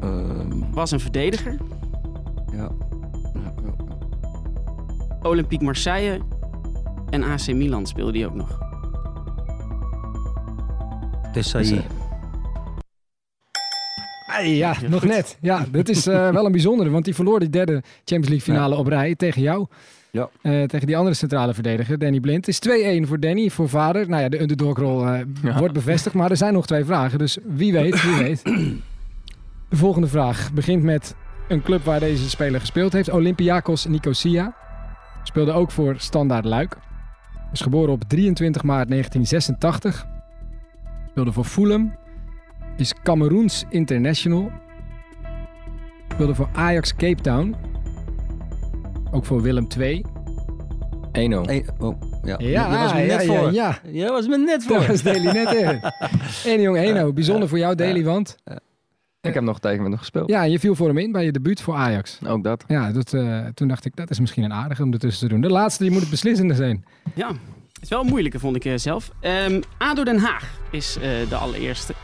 Ehm, 0.00 0.72
Was 0.72 0.90
een 0.90 1.00
verdediger. 1.00 1.56
ja. 2.52 2.70
Olympique 5.22 5.64
Marseille 5.64 6.20
en 7.10 7.22
AC 7.24 7.46
Milan 7.52 7.86
speelde 7.86 8.12
die 8.12 8.26
ook 8.26 8.34
nog. 8.34 8.58
Desailly. 11.32 11.84
Ja, 14.42 14.74
nog 14.88 15.00
goed. 15.00 15.08
net. 15.08 15.36
Ja, 15.40 15.64
dat 15.70 15.88
is 15.88 16.06
eh, 16.06 16.30
wel 16.30 16.46
een 16.46 16.52
bijzondere, 16.52 16.90
want 16.90 17.04
die 17.04 17.14
verloor 17.14 17.38
die 17.40 17.50
derde 17.50 17.72
Champions 18.04 18.28
League 18.28 18.40
finale 18.54 18.76
op 18.76 18.86
rij 18.86 19.14
tegen 19.14 19.42
jou. 19.42 19.66
Ja. 20.10 20.28
Eh, 20.42 20.62
tegen 20.62 20.86
die 20.86 20.96
andere 20.96 21.14
centrale 21.16 21.54
verdediger, 21.54 21.98
Danny 21.98 22.20
Blind. 22.20 22.46
Het 22.46 22.54
is 22.54 22.58
2-1 23.04 23.06
voor 23.08 23.20
Danny, 23.20 23.50
voor 23.50 23.68
vader. 23.68 24.08
Nou 24.08 24.22
ja, 24.22 24.28
de 24.28 24.40
underdog-rol 24.40 25.06
Ja. 25.06 25.24
wordt 25.58 25.74
bevestigd, 25.74 26.14
maar 26.14 26.30
er 26.30 26.36
zijn 26.36 26.52
nog 26.52 26.66
twee 26.66 26.84
vragen. 26.84 27.18
Dus 27.18 27.38
wie 27.46 27.72
weet, 27.72 28.02
wie 28.02 28.16
weet. 28.16 28.42
De 29.68 29.76
volgende 29.76 30.06
vraag 30.08 30.52
begint 30.52 30.82
met 30.82 31.14
een 31.48 31.62
club 31.62 31.84
waar 31.84 32.00
deze 32.00 32.28
speler 32.30 32.60
gespeeld 32.60 32.92
heeft. 32.92 33.10
Olympiakos 33.10 33.86
Nicosia. 33.86 34.54
Speelde 35.22 35.52
ook 35.52 35.70
voor 35.70 35.94
Standaard 35.98 36.44
Luik. 36.44 36.76
Is 37.52 37.60
geboren 37.60 37.92
op 37.92 38.02
23 38.08 38.62
maart 38.62 38.88
1986. 38.88 40.06
Speelde 41.10 41.32
voor 41.32 41.44
Fulham. 41.44 41.94
Is 42.80 42.94
Cameroens 43.02 43.64
International. 43.68 44.50
Speelde 46.12 46.34
voor 46.34 46.48
Ajax 46.52 46.94
Cape 46.96 47.22
Town. 47.22 47.54
Ook 49.10 49.24
voor 49.24 49.42
Willem 49.42 49.66
II. 49.78 50.04
1-0. 50.04 50.10
Hey, 51.12 51.66
oh, 51.78 52.00
ja. 52.22 52.36
Ja, 52.38 52.68
Daar 52.70 52.82
was 52.82 52.92
me 52.92 53.00
ja, 53.00 53.06
net 53.06 53.26
ja, 53.26 53.38
voor. 53.38 53.52
ja. 53.52 53.78
Jij 53.84 54.08
was 54.08 54.26
me 54.26 54.38
net 54.38 54.64
voor. 54.64 54.86
was 54.86 55.02
Daily 55.02 55.32
net 55.32 55.54
in. 55.54 55.80
En 56.52 56.60
jong 56.60 56.76
Eno, 56.76 57.12
bijzonder 57.12 57.48
voor 57.48 57.58
jou 57.58 57.74
Daily, 57.74 58.04
want 58.04 58.36
Ik 59.20 59.34
heb 59.34 59.42
nog 59.42 59.62
met 59.62 59.72
hem 59.72 59.98
gespeeld. 59.98 60.28
ja, 60.28 60.42
je 60.42 60.58
viel 60.58 60.74
voor 60.74 60.88
hem 60.88 60.98
in 60.98 61.12
bij 61.12 61.24
je 61.24 61.32
debuut 61.32 61.60
voor 61.60 61.74
Ajax. 61.74 62.18
Ook 62.26 62.44
dat. 62.44 62.64
Ja, 62.68 62.92
dat, 62.92 63.14
eh, 63.14 63.46
toen 63.54 63.68
dacht 63.68 63.84
ik, 63.84 63.96
dat 63.96 64.10
is 64.10 64.20
misschien 64.20 64.44
een 64.44 64.52
aardige 64.52 64.82
om 64.82 64.92
ertussen 64.92 65.28
te 65.28 65.34
doen. 65.34 65.42
De 65.42 65.50
laatste, 65.50 65.82
die 65.82 65.92
moet 65.92 66.00
het 66.00 66.10
beslissende 66.10 66.54
zijn. 66.54 66.84
Ja, 67.14 67.28
het 67.72 67.82
is 67.82 67.88
wel 67.88 68.00
een 68.00 68.06
moeilijke, 68.06 68.38
vond 68.38 68.56
ik 68.56 68.64
eh, 68.64 68.72
zelf. 68.76 69.10
Ehm 69.20 69.60
ADO 69.78 70.04
Den 70.04 70.18
Haag 70.18 70.58
is 70.70 70.96
eh, 70.96 71.02
de 71.28 71.36
allereerste. 71.36 71.94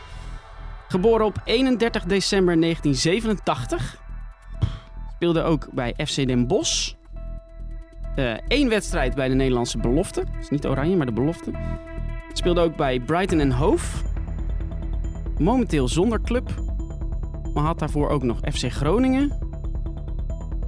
Geboren 0.87 1.25
op 1.25 1.41
31 1.43 2.03
december 2.03 2.61
1987. 2.61 4.01
Speelde 5.15 5.41
ook 5.41 5.67
bij 5.73 5.93
FC 6.05 6.15
Den 6.27 6.47
Bosch. 6.47 6.93
Eén 8.47 8.69
wedstrijd 8.69 9.15
bij 9.15 9.27
de 9.27 9.33
Nederlandse 9.33 9.77
belofte. 9.77 10.23
is 10.39 10.49
niet 10.49 10.65
oranje, 10.65 10.95
maar 10.95 11.05
de 11.05 11.11
belofte. 11.11 11.51
Speelde 12.33 12.61
ook 12.61 12.75
bij 12.75 12.99
Brighton 12.99 13.39
en 13.39 13.51
Hove. 13.51 14.05
Momenteel 15.37 15.87
zonder 15.87 16.21
club. 16.21 16.49
Maar 17.53 17.63
had 17.63 17.79
daarvoor 17.79 18.09
ook 18.09 18.23
nog 18.23 18.37
FC 18.37 18.71
Groningen. 18.71 19.31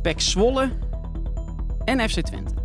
PEC 0.01 0.21
Zwolle. 0.21 0.69
En 1.85 2.09
FC 2.09 2.19
Twente. 2.19 2.58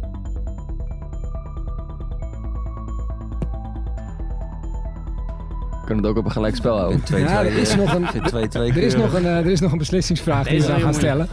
Kunnen 5.84 6.04
het 6.04 6.12
ook 6.12 6.18
op 6.18 6.24
een 6.24 6.30
gelijk 6.30 6.56
spel 6.56 6.76
houden. 6.78 7.00
2-2. 7.00 7.18
Ja, 7.18 7.44
er 7.44 7.56
is 7.56 7.70
eh, 7.70 7.76
nog 7.78 7.94
een- 7.94 8.06
vind 8.14 8.54
2-2 8.54 8.58
Er 8.58 8.76
is, 8.76 8.94
nog 8.96 9.12
een, 9.14 9.24
eh, 9.24 9.36
er 9.38 9.46
is 9.46 9.60
nog 9.60 9.72
een 9.72 9.78
beslissingsvraag 9.78 10.48
die 10.48 10.60
we 10.62 10.80
gaan 10.80 10.94
stellen. 10.94 11.28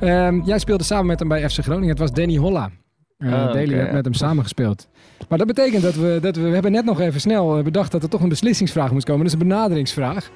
Ehm, 0.00 0.40
jij 0.44 0.58
speelde 0.58 0.84
samen 0.84 1.06
met 1.06 1.18
hem 1.18 1.28
bij 1.28 1.48
FC 1.50 1.58
Groningen. 1.62 1.88
Het 1.88 1.98
was 1.98 2.12
Danny 2.12 2.36
Holla. 2.36 2.70
Uh, 3.18 3.32
Ah, 3.32 3.52
Daly 3.52 3.74
ja. 3.76 3.92
met 3.92 4.04
hem 4.04 4.14
samengespeeld. 4.14 4.88
Maar 5.28 5.38
dat 5.38 5.46
betekent 5.46 5.82
dat 5.82 5.94
we, 5.94 6.18
dat 6.22 6.36
we... 6.36 6.42
We 6.42 6.54
hebben 6.54 6.72
net 6.72 6.84
nog 6.84 7.00
even 7.00 7.20
snel 7.20 7.62
bedacht 7.62 7.92
dat 7.92 8.02
er 8.02 8.08
toch 8.08 8.20
een 8.20 8.28
beslissingsvraag 8.28 8.92
moest 8.92 9.04
komen. 9.06 9.24
Dat 9.24 9.34
is 9.34 9.40
een 9.40 9.48
benaderingsvraag. 9.48 10.30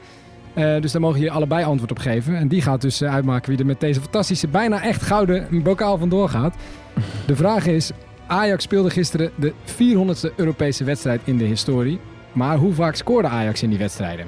Eh, 0.54 0.80
dus 0.80 0.92
daar 0.92 1.00
mogen 1.00 1.18
jullie 1.18 1.32
allebei 1.34 1.64
antwoord 1.64 1.90
op 1.90 1.98
geven. 1.98 2.36
En 2.36 2.48
die 2.48 2.62
gaat 2.62 2.80
dus 2.80 3.02
uitmaken 3.02 3.50
wie 3.50 3.58
er 3.58 3.66
met 3.66 3.80
deze 3.80 4.00
fantastische, 4.00 4.48
bijna 4.48 4.82
echt 4.82 5.02
gouden 5.02 5.62
bokaal 5.62 5.98
vandoor 5.98 6.28
gaat. 6.28 6.54
De 7.26 7.36
vraag 7.36 7.66
is... 7.66 7.90
Ajax 8.26 8.62
speelde 8.64 8.90
gisteren 8.90 9.30
de 9.36 9.52
400ste 9.64 10.34
Europese 10.36 10.84
wedstrijd 10.84 11.20
in 11.24 11.38
de 11.38 11.44
historie. 11.44 11.98
Maar 12.36 12.56
hoe 12.56 12.72
vaak 12.72 12.94
scoorde 12.94 13.28
Ajax 13.28 13.62
in 13.62 13.70
die 13.70 13.78
wedstrijden? 13.78 14.26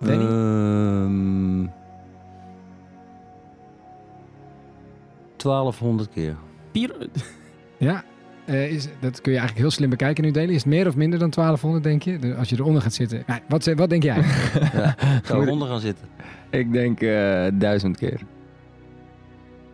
Danny? 0.00 0.24
Ehm, 0.24 1.66
1200 5.36 6.08
keer. 6.10 6.36
Vier, 6.72 7.08
Ja, 7.78 8.04
eh, 8.44 8.70
is, 8.72 8.88
dat 9.00 9.20
kun 9.20 9.32
je 9.32 9.38
eigenlijk 9.38 9.58
heel 9.58 9.70
slim 9.70 9.90
bekijken 9.90 10.24
nu 10.24 10.30
delen. 10.30 10.50
Is 10.50 10.56
het 10.56 10.66
meer 10.66 10.86
of 10.86 10.96
minder 10.96 11.18
dan 11.18 11.30
1200, 11.30 11.84
denk 11.84 12.02
je? 12.02 12.34
Als 12.38 12.48
je 12.48 12.56
eronder 12.56 12.82
gaat 12.82 12.94
zitten. 12.94 13.22
Nee, 13.26 13.40
wat, 13.48 13.64
wat 13.64 13.90
denk 13.90 14.02
jij? 14.02 14.22
Zou 15.24 15.42
eronder 15.46 15.68
gaan 15.68 15.80
zitten. 15.80 16.08
Ik 16.50 16.72
denk 16.72 17.00
eh, 17.00 17.46
duizend 17.54 17.96
keer. 17.96 18.20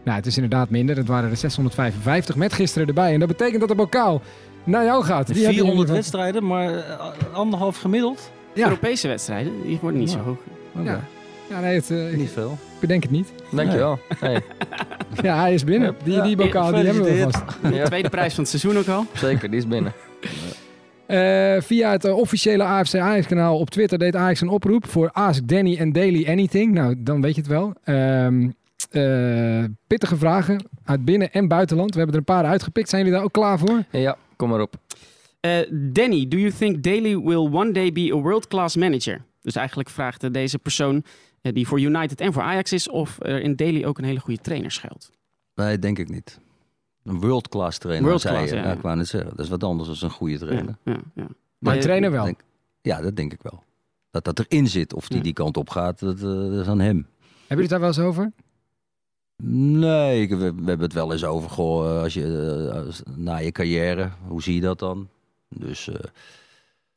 nou, 0.05 0.16
het 0.16 0.27
is 0.27 0.35
inderdaad 0.35 0.70
minder. 0.70 0.96
Het 0.96 1.07
waren 1.07 1.31
er 1.31 1.37
655 1.37 2.37
met 2.37 2.53
gisteren 2.53 2.88
erbij. 2.88 3.12
En 3.12 3.18
dat 3.18 3.29
betekent 3.29 3.61
dat 3.61 3.68
de 3.68 3.74
bokaal 3.74 4.22
naar 4.64 4.85
jou 4.85 5.05
gaat. 5.05 5.27
Die 5.27 5.44
heb 5.44 5.53
je 5.53 5.59
in 5.61 5.64
400 5.64 5.88
ieder 5.88 6.03
geval- 6.05 6.20
wedstrijden, 6.20 6.46
maar 6.46 6.74
eh, 6.74 7.35
anderhalf 7.35 7.79
gemiddeld? 7.79 8.31
Ja. 8.55 8.64
Europese 8.64 9.09
wedstrijden, 9.09 9.53
die 9.62 9.79
worden 9.81 10.00
niet 10.00 10.11
Ja. 10.12 10.16
zo 10.18 10.24
hoog. 10.24 10.38
Ja. 10.85 11.00
Ja, 11.48 11.61
nee, 11.61 11.74
het, 11.74 11.90
eh, 11.90 11.98
Niet 11.98 12.20
ik 12.20 12.29
veel. 12.29 12.59
bedenk 12.81 13.03
het 13.03 13.12
niet. 13.12 13.33
Dankjewel. 13.50 13.98
Hey, 14.18 14.40
Ja, 15.22 15.40
hij 15.40 15.55
is 15.55 15.64
binnen. 15.64 15.96
Die, 16.05 16.22
die 16.22 16.37
bokaal, 16.37 16.72
die 16.72 16.85
hebben 16.85 17.03
we 17.05 17.22
vast. 17.31 17.42
Ja. 17.74 17.85
Tweede 17.85 18.09
prijs 18.09 18.35
van 18.35 18.44
het 18.44 18.53
seizoen 18.61 18.79
ook 18.83 18.88
al. 18.88 19.05
zeker, 19.14 19.50
die 19.50 19.59
is 19.59 19.68
binnen. 19.68 19.92
Eh, 21.07 21.61
via 21.61 21.90
het 21.90 22.12
officiële 22.12 22.62
AFC 22.64 22.94
Ajax 22.94 23.27
kanaal 23.27 23.59
op 23.59 23.70
Twitter 23.70 23.98
deed 23.98 24.16
Ajax 24.16 24.40
een 24.40 24.48
oproep 24.48 24.87
voor 24.88 25.11
Ask 25.12 25.48
Danny 25.48 25.77
en 25.77 25.92
Daily 25.92 26.27
Anything. 26.29 26.72
Nou, 26.72 26.94
dan 26.98 27.20
weet 27.20 27.35
je 27.35 27.40
het 27.40 27.50
wel. 27.50 27.72
Ehm, 27.85 28.48
eh, 28.90 29.64
pittige 29.87 30.16
vragen 30.16 30.66
uit 30.85 31.05
binnen- 31.05 31.33
en 31.33 31.48
buitenland. 31.48 31.90
We 31.90 31.96
hebben 31.96 32.14
er 32.14 32.20
een 32.27 32.35
paar 32.35 32.44
uitgepikt. 32.50 32.88
Zijn 32.88 33.03
jullie 33.03 33.16
daar 33.16 33.27
ook 33.27 33.33
klaar 33.33 33.59
voor? 33.59 33.83
Ja, 33.90 34.16
kom 34.37 34.49
maar 34.49 34.61
op. 34.61 34.75
Eh, 35.40 35.59
Danny, 35.70 36.29
do 36.29 36.37
you 36.37 36.51
think 36.53 36.83
Daly 36.83 37.18
will 37.18 37.49
one 37.53 37.73
day 37.73 37.92
be 37.92 38.11
a 38.12 38.16
world-class 38.20 38.77
manager? 38.77 39.25
Dus 39.42 39.55
eigenlijk 39.57 39.88
vraagt 39.88 40.23
eh, 40.25 40.31
deze 40.31 40.59
persoon, 40.59 41.05
eh, 41.40 41.53
die 41.53 41.66
voor 41.66 41.81
United 41.81 42.20
en 42.20 42.33
voor 42.33 42.42
Ajax 42.42 42.73
is, 42.73 42.88
of 42.88 43.16
er 43.20 43.40
in 43.42 43.57
Daly 43.57 43.85
ook 43.85 43.99
een 43.99 44.05
hele 44.05 44.20
goede 44.20 44.40
trainer 44.40 44.70
schuilt. 44.70 45.11
Nee, 45.55 45.79
denk 45.79 45.99
ik 45.99 46.09
niet. 46.09 46.38
Een 47.05 47.20
world-class 47.20 47.79
trainer, 47.79 48.20
zei 48.20 48.40
je. 48.47 48.47
ja, 48.49 48.55
Ja, 48.57 48.62
ja. 48.68 48.73
ik 48.73 48.81
wou 48.81 48.97
net 48.97 49.09
zeggen. 49.09 49.31
Dat 49.31 49.44
is 49.44 49.49
wat 49.51 49.64
anders 49.64 49.99
dan 50.01 50.09
een 50.09 50.14
goede 50.14 50.38
trainer. 50.38 50.77
Ja, 50.85 50.92
ja, 50.92 51.01
ja. 51.14 51.27
Maar 51.59 51.75
een 51.75 51.81
trainer 51.81 52.11
wel. 52.11 52.25
Denk- 52.25 52.40
ja, 52.83 53.01
dat 53.01 53.16
denk 53.16 53.33
ik 53.33 53.42
wel. 53.42 53.62
Dat 54.11 54.25
dat 54.25 54.38
erin 54.38 54.66
zit. 54.68 54.94
Of 54.94 55.09
die 55.09 55.16
Ja. 55.16 55.23
die 55.23 55.33
kant 55.33 55.57
op 55.57 55.70
gaat, 55.70 55.99
dat, 55.99 56.16
eh, 56.16 56.23
dat 56.23 56.53
is 56.61 56.66
aan 56.66 56.81
hem. 56.81 56.97
Hebben 56.97 57.07
jullie 57.49 57.61
het 57.62 57.70
daar 57.70 57.81
wel 57.81 57.88
eens 57.88 57.99
over? 57.99 58.33
Nee, 59.42 60.20
ik- 60.23 60.29
we, 60.31 60.37
we 60.37 60.44
hebben 60.64 60.81
het 60.81 60.92
wel 60.92 61.12
eens 61.12 61.25
over. 61.25 61.51
Goh, 61.51 61.97
eh, 61.97 62.03
als 62.03 62.14
je, 62.14 62.68
eh, 62.73 62.87
als- 62.87 63.03
na 63.16 63.37
je 63.37 63.53
carrière, 63.53 64.11
hoe 64.29 64.42
zie 64.42 64.55
je 64.55 64.61
dat 64.61 64.79
dan? 64.79 65.09
Dus, 65.49 65.88
eh, 65.88 65.94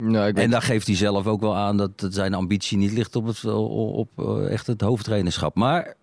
Nou, 0.03 0.27
ik 0.27 0.35
weet- 0.35 0.43
en 0.43 0.49
daar 0.49 0.61
geeft 0.61 0.87
hij 0.87 0.95
zelf 0.95 1.27
ook 1.27 1.41
wel 1.41 1.55
aan 1.55 1.77
dat 1.77 1.91
het 2.01 2.13
zijn 2.13 2.33
ambitie 2.33 2.77
niet 2.77 2.91
ligt 2.91 3.15
op, 3.15 3.25
het, 3.25 3.43
op 3.45 4.09
eh, 4.15 4.51
echt 4.51 4.67
het 4.67 4.81
hoofdtrainerschap. 4.81 5.55
Maar 5.55 5.95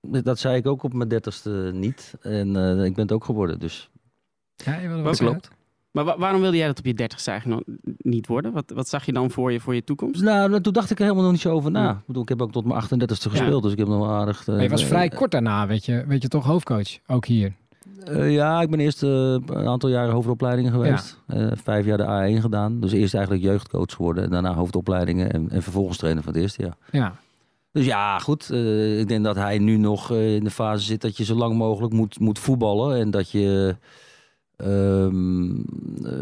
dat 0.00 0.38
zei 0.38 0.56
ik 0.56 0.66
ook 0.66 0.82
op 0.82 0.92
mijn 0.92 1.08
dertigste 1.08 1.70
niet. 1.74 2.14
En 2.20 2.56
eh, 2.56 2.84
ik 2.84 2.94
ben 2.94 3.04
het 3.04 3.12
ook 3.12 3.24
geworden. 3.24 3.58
Dus 3.58 3.90
Ja, 4.56 4.74
je 4.76 4.88
wilde 4.88 5.02
Dat 5.02 5.18
wel 5.18 5.28
klopt. 5.30 5.50
Maar 5.90 6.04
wa- 6.04 6.18
waarom 6.18 6.40
wilde 6.40 6.56
jij 6.56 6.66
dat 6.66 6.78
op 6.78 6.84
je 6.84 6.94
dertigste 6.94 7.30
eigenlijk 7.30 7.66
nog 7.66 7.76
niet 7.98 8.26
worden? 8.26 8.52
Wat, 8.52 8.70
wat 8.74 8.88
zag 8.88 9.06
je 9.06 9.12
dan 9.12 9.30
voor 9.30 9.52
je, 9.52 9.60
voor 9.60 9.74
je 9.74 9.84
toekomst? 9.84 10.22
nou, 10.22 10.48
nou, 10.50 10.60
toen 10.62 10.72
dacht 10.72 10.90
ik 10.90 10.96
er 10.98 11.02
helemaal 11.02 11.24
nog 11.24 11.32
niet 11.32 11.40
zo 11.40 11.50
over 11.52 11.70
na. 11.70 11.82
Ja. 11.82 11.90
Ik 11.90 12.06
bedoel, 12.06 12.22
ik 12.22 12.28
heb 12.28 12.42
ook 12.42 12.52
tot 12.52 12.64
mijn 12.64 12.82
38ste 12.84 13.30
gespeeld, 13.30 13.62
dus 13.62 13.72
ik 13.72 13.78
heb 13.78 13.88
nog 13.88 13.98
wel 13.98 14.10
aardig... 14.10 14.40
eh, 14.40 14.46
Maar 14.54 14.62
je 14.62 14.68
was 14.68 14.82
eh, 14.82 14.88
vrij 14.88 15.08
kort 15.08 15.30
daarna, 15.30 15.66
weet 15.66 15.84
je, 15.84 16.04
weet 16.06 16.22
je 16.22 16.28
toch, 16.28 16.44
hoofdcoach. 16.44 16.98
Ook 17.06 17.26
hier. 17.26 17.52
Eh, 18.04 18.32
ja, 18.32 18.60
ik 18.60 18.70
ben 18.70 18.80
eerst 18.80 19.02
eh, 19.02 19.10
een 19.10 19.66
aantal 19.66 19.88
jaren 19.90 20.12
hoofdopleidingen 20.14 20.72
geweest. 20.72 21.20
Eh, 21.26 21.46
vijf 21.62 21.84
jaar 21.86 21.96
de 21.96 22.36
A1 22.38 22.40
gedaan. 22.40 22.80
Dus 22.80 22.92
eerst 22.92 23.14
eigenlijk 23.14 23.44
jeugdcoach 23.44 23.92
geworden. 23.94 24.24
En 24.24 24.30
daarna 24.30 24.54
hoofdopleidingen. 24.54 25.32
En, 25.32 25.50
en 25.50 25.62
vervolgens 25.62 25.98
trainer 25.98 26.22
van 26.22 26.32
het 26.32 26.42
eerste 26.42 26.62
jaar. 26.62 26.76
Ja. 26.90 27.14
Dus 27.72 27.84
ja, 27.86 28.18
goed. 28.18 28.50
eh, 28.50 28.98
ik 29.00 29.08
denk 29.08 29.24
dat 29.24 29.36
hij 29.36 29.58
nu 29.58 29.76
nog 29.76 30.10
eh, 30.12 30.34
in 30.34 30.44
de 30.44 30.50
fase 30.50 30.84
zit 30.84 31.00
dat 31.00 31.16
je 31.16 31.24
zo 31.24 31.34
lang 31.34 31.54
mogelijk 31.56 31.92
moet, 31.92 32.18
moet 32.20 32.38
voetballen. 32.38 32.98
En 32.98 33.10
dat 33.10 33.30
je 33.30 33.76
ehm, 34.58 35.50
eh, 36.04 36.12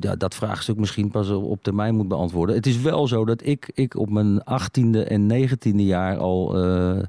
ja, 0.00 0.16
dat 0.16 0.34
vraagstuk 0.34 0.76
misschien 0.76 1.10
pas 1.10 1.30
op 1.30 1.62
termijn 1.62 1.94
moet 1.94 2.08
beantwoorden. 2.08 2.54
Het 2.54 2.66
is 2.66 2.80
wel 2.80 3.08
zo 3.08 3.24
dat 3.24 3.46
ik, 3.46 3.70
ik 3.74 3.96
op 3.96 4.10
mijn 4.10 4.40
18e 4.40 4.98
en 5.08 5.26
19e 5.26 5.74
jaar 5.74 6.16
al. 6.16 6.64
eh, 6.64 7.02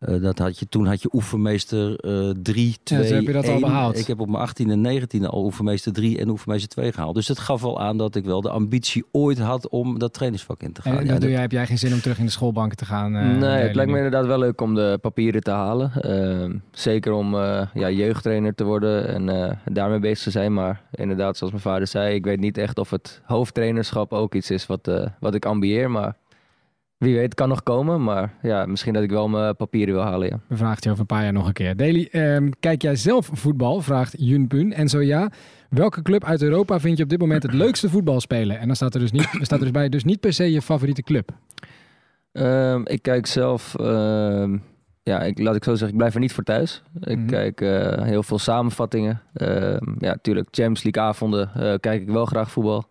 eh, 0.00 0.22
dat 0.22 0.38
had 0.38 0.58
je, 0.58 0.68
toen 0.68 0.86
had 0.86 1.02
je 1.02 1.08
oefenmeester 1.12 1.96
eh 1.98 2.30
3, 2.42 2.76
2, 2.82 2.98
dus 3.00 3.10
heb 3.10 3.22
je 3.22 3.32
dat 3.32 3.44
al 3.44 3.50
1. 3.50 3.60
behaald? 3.60 3.98
Ik 3.98 4.06
heb 4.06 4.20
op 4.20 4.28
mijn 4.28 4.48
18e 4.48 4.70
en 4.70 5.00
19e 5.02 5.26
al 5.26 5.44
oefenmeester 5.44 5.92
3 5.92 6.18
en 6.18 6.28
oefenmeester 6.28 6.68
2 6.68 6.92
gehaald. 6.92 7.14
Dus 7.14 7.26
dat 7.26 7.38
gaf 7.38 7.62
wel 7.62 7.80
aan 7.80 7.96
dat 7.96 8.14
ik 8.14 8.24
wel 8.24 8.40
de 8.40 8.50
ambitie 8.50 9.04
ooit 9.12 9.38
had 9.38 9.68
om 9.68 9.98
dat 9.98 10.12
trainersvak 10.14 10.62
in 10.62 10.72
te 10.72 10.82
gaan. 10.82 10.92
En 10.92 10.98
Ja, 10.98 11.04
dat 11.04 11.10
doe 11.10 11.20
dat- 11.20 11.30
jij, 11.30 11.40
heb 11.40 11.52
jij 11.52 11.66
geen 11.66 11.78
zin 11.78 11.92
om 11.92 12.00
terug 12.00 12.18
in 12.18 12.24
de 12.24 12.30
schoolbanken 12.30 12.76
te 12.76 12.84
gaan? 12.84 13.16
eh, 13.16 13.36
nee, 13.38 13.62
het 13.62 13.74
lijkt 13.74 13.90
me 13.90 13.96
inderdaad 13.96 14.26
wel 14.26 14.38
leuk 14.38 14.60
om 14.60 14.74
de 14.74 14.98
papieren 15.00 15.42
te 15.42 15.50
halen. 15.50 15.92
Ehm, 16.02 16.56
zeker 16.70 17.12
om 17.12 17.34
eh, 17.34 17.66
ja, 17.74 17.90
jeugdtrainer 17.90 18.54
te 18.54 18.64
worden 18.64 19.08
en 19.08 19.28
eh, 19.28 19.56
daarmee 19.72 19.98
bezig 19.98 20.22
te 20.24 20.30
zijn. 20.30 20.52
Maar 20.54 20.82
inderdaad, 20.94 21.36
zoals 21.36 21.52
mijn 21.52 21.64
vader 21.64 21.86
zei, 21.86 22.14
ik 22.14 22.24
weet 22.24 22.40
niet 22.40 22.58
echt 22.58 22.78
of 22.78 22.90
het 22.90 23.20
hoofdtrainerschap 23.24 24.12
ook 24.12 24.34
iets 24.34 24.50
is 24.50 24.66
wat, 24.66 24.88
eh, 24.88 25.06
wat 25.20 25.34
ik 25.34 25.44
ambieer. 25.44 25.90
Maar 25.90 26.16
wie 27.00 27.14
weet, 27.16 27.34
kan 27.34 27.48
nog 27.48 27.62
komen. 27.62 28.02
Maar 28.04 28.34
ja, 28.42 28.66
misschien 28.66 28.92
dat 28.92 29.02
ik 29.02 29.10
wel 29.10 29.28
mijn 29.28 29.56
papieren 29.56 29.94
wil 29.94 30.02
halen, 30.02 30.28
ja. 30.28 30.40
We 30.46 30.56
vragen 30.56 30.74
het 30.74 30.84
je 30.84 30.88
over 30.90 31.00
een 31.00 31.06
paar 31.06 31.22
jaar 31.22 31.32
nog 31.32 31.46
een 31.46 31.52
keer. 31.52 31.76
Daily, 31.76 32.08
ehm, 32.10 32.48
kijk 32.60 32.82
jij 32.82 32.96
zelf 32.96 33.30
voetbal? 33.32 33.80
Vraagt 33.80 34.14
Jun 34.18 34.46
Pun. 34.46 34.72
En 34.72 34.88
zo 34.88 35.00
ja, 35.00 35.30
welke 35.68 36.02
club 36.02 36.24
uit 36.24 36.42
Europa 36.42 36.80
vind 36.80 36.96
je 36.96 37.02
op 37.02 37.08
dit 37.08 37.18
moment 37.20 37.42
het 37.42 37.52
leukste 37.64 37.88
voetbal 37.88 38.20
spelen? 38.20 38.58
En 38.58 38.66
dan 38.66 38.76
staat 38.76 38.94
er 38.94 39.00
dus, 39.00 39.12
niet, 39.12 39.28
staat 39.32 39.58
er 39.58 39.64
dus 39.64 39.70
bij, 39.70 39.88
dus 39.88 40.04
niet 40.04 40.20
per 40.20 40.32
se 40.32 40.52
je 40.52 40.62
favoriete 40.62 41.02
club. 41.02 41.30
Ehm, 42.32 42.80
ik 42.84 43.02
kijk 43.02 43.26
zelf, 43.26 43.74
ehm, 43.74 44.56
ja, 45.02 45.20
ik, 45.22 45.38
laat 45.38 45.56
ik 45.56 45.64
zo 45.64 45.70
zeggen, 45.70 45.88
ik 45.88 45.96
blijf 45.96 46.14
er 46.14 46.20
niet 46.20 46.32
voor 46.32 46.44
thuis. 46.44 46.82
Ik 47.00 47.16
Mhm. 47.18 47.26
kijk 47.26 47.60
eh, 47.60 48.02
heel 48.02 48.22
veel 48.22 48.38
samenvattingen. 48.38 49.22
Ehm, 49.34 49.88
ja, 49.98 50.10
natuurlijk, 50.10 50.48
Champions 50.50 50.82
League 50.82 51.02
avonden 51.02 51.50
eh, 51.54 51.74
kijk 51.80 52.00
ik 52.02 52.08
wel 52.10 52.24
graag 52.24 52.50
voetbal. 52.50 52.84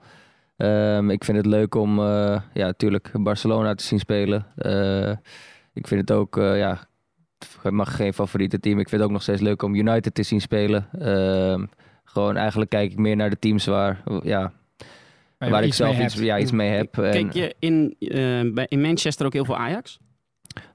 Ehm, 0.59 1.09
ik 1.09 1.23
vind 1.23 1.37
het 1.37 1.45
leuk 1.45 1.75
om, 1.75 1.99
eh, 1.99 2.05
ja, 2.53 2.65
natuurlijk 2.65 3.09
Barcelona 3.13 3.75
te 3.75 3.83
zien 3.83 3.99
spelen. 3.99 4.45
Eh, 4.55 5.11
ik 5.73 5.87
vind 5.87 6.01
het 6.01 6.11
ook, 6.11 6.37
eh, 6.37 6.57
ja, 6.57 6.79
het 7.61 7.71
mag 7.73 7.95
geen 7.95 8.13
favoriete 8.13 8.59
team. 8.59 8.79
Ik 8.79 8.89
vind 8.89 9.01
het 9.01 9.09
ook 9.09 9.15
nog 9.15 9.21
steeds 9.21 9.41
leuk 9.41 9.61
om 9.61 9.75
United 9.75 10.15
te 10.15 10.23
zien 10.23 10.41
spelen. 10.41 10.87
Ehm, 10.99 11.65
gewoon 12.03 12.35
eigenlijk 12.35 12.69
kijk 12.69 12.91
ik 12.91 12.97
meer 12.97 13.15
naar 13.15 13.29
de 13.29 13.39
teams 13.39 13.65
waar, 13.65 14.03
ja, 14.23 14.51
Waar 15.37 15.63
ik 15.63 15.73
zelf 15.73 15.99
iets, 15.99 16.13
ja, 16.15 16.39
iets 16.39 16.51
mee 16.51 16.69
heb. 16.69 16.97
En- 16.97 17.11
Kijk 17.11 17.33
je 17.33 17.55
in, 17.59 17.95
eh, 17.99 18.53
bij, 18.53 18.65
in 18.67 18.81
Manchester 18.81 19.25
ook 19.25 19.33
heel 19.33 19.45
veel 19.45 19.57
Ajax? 19.57 19.99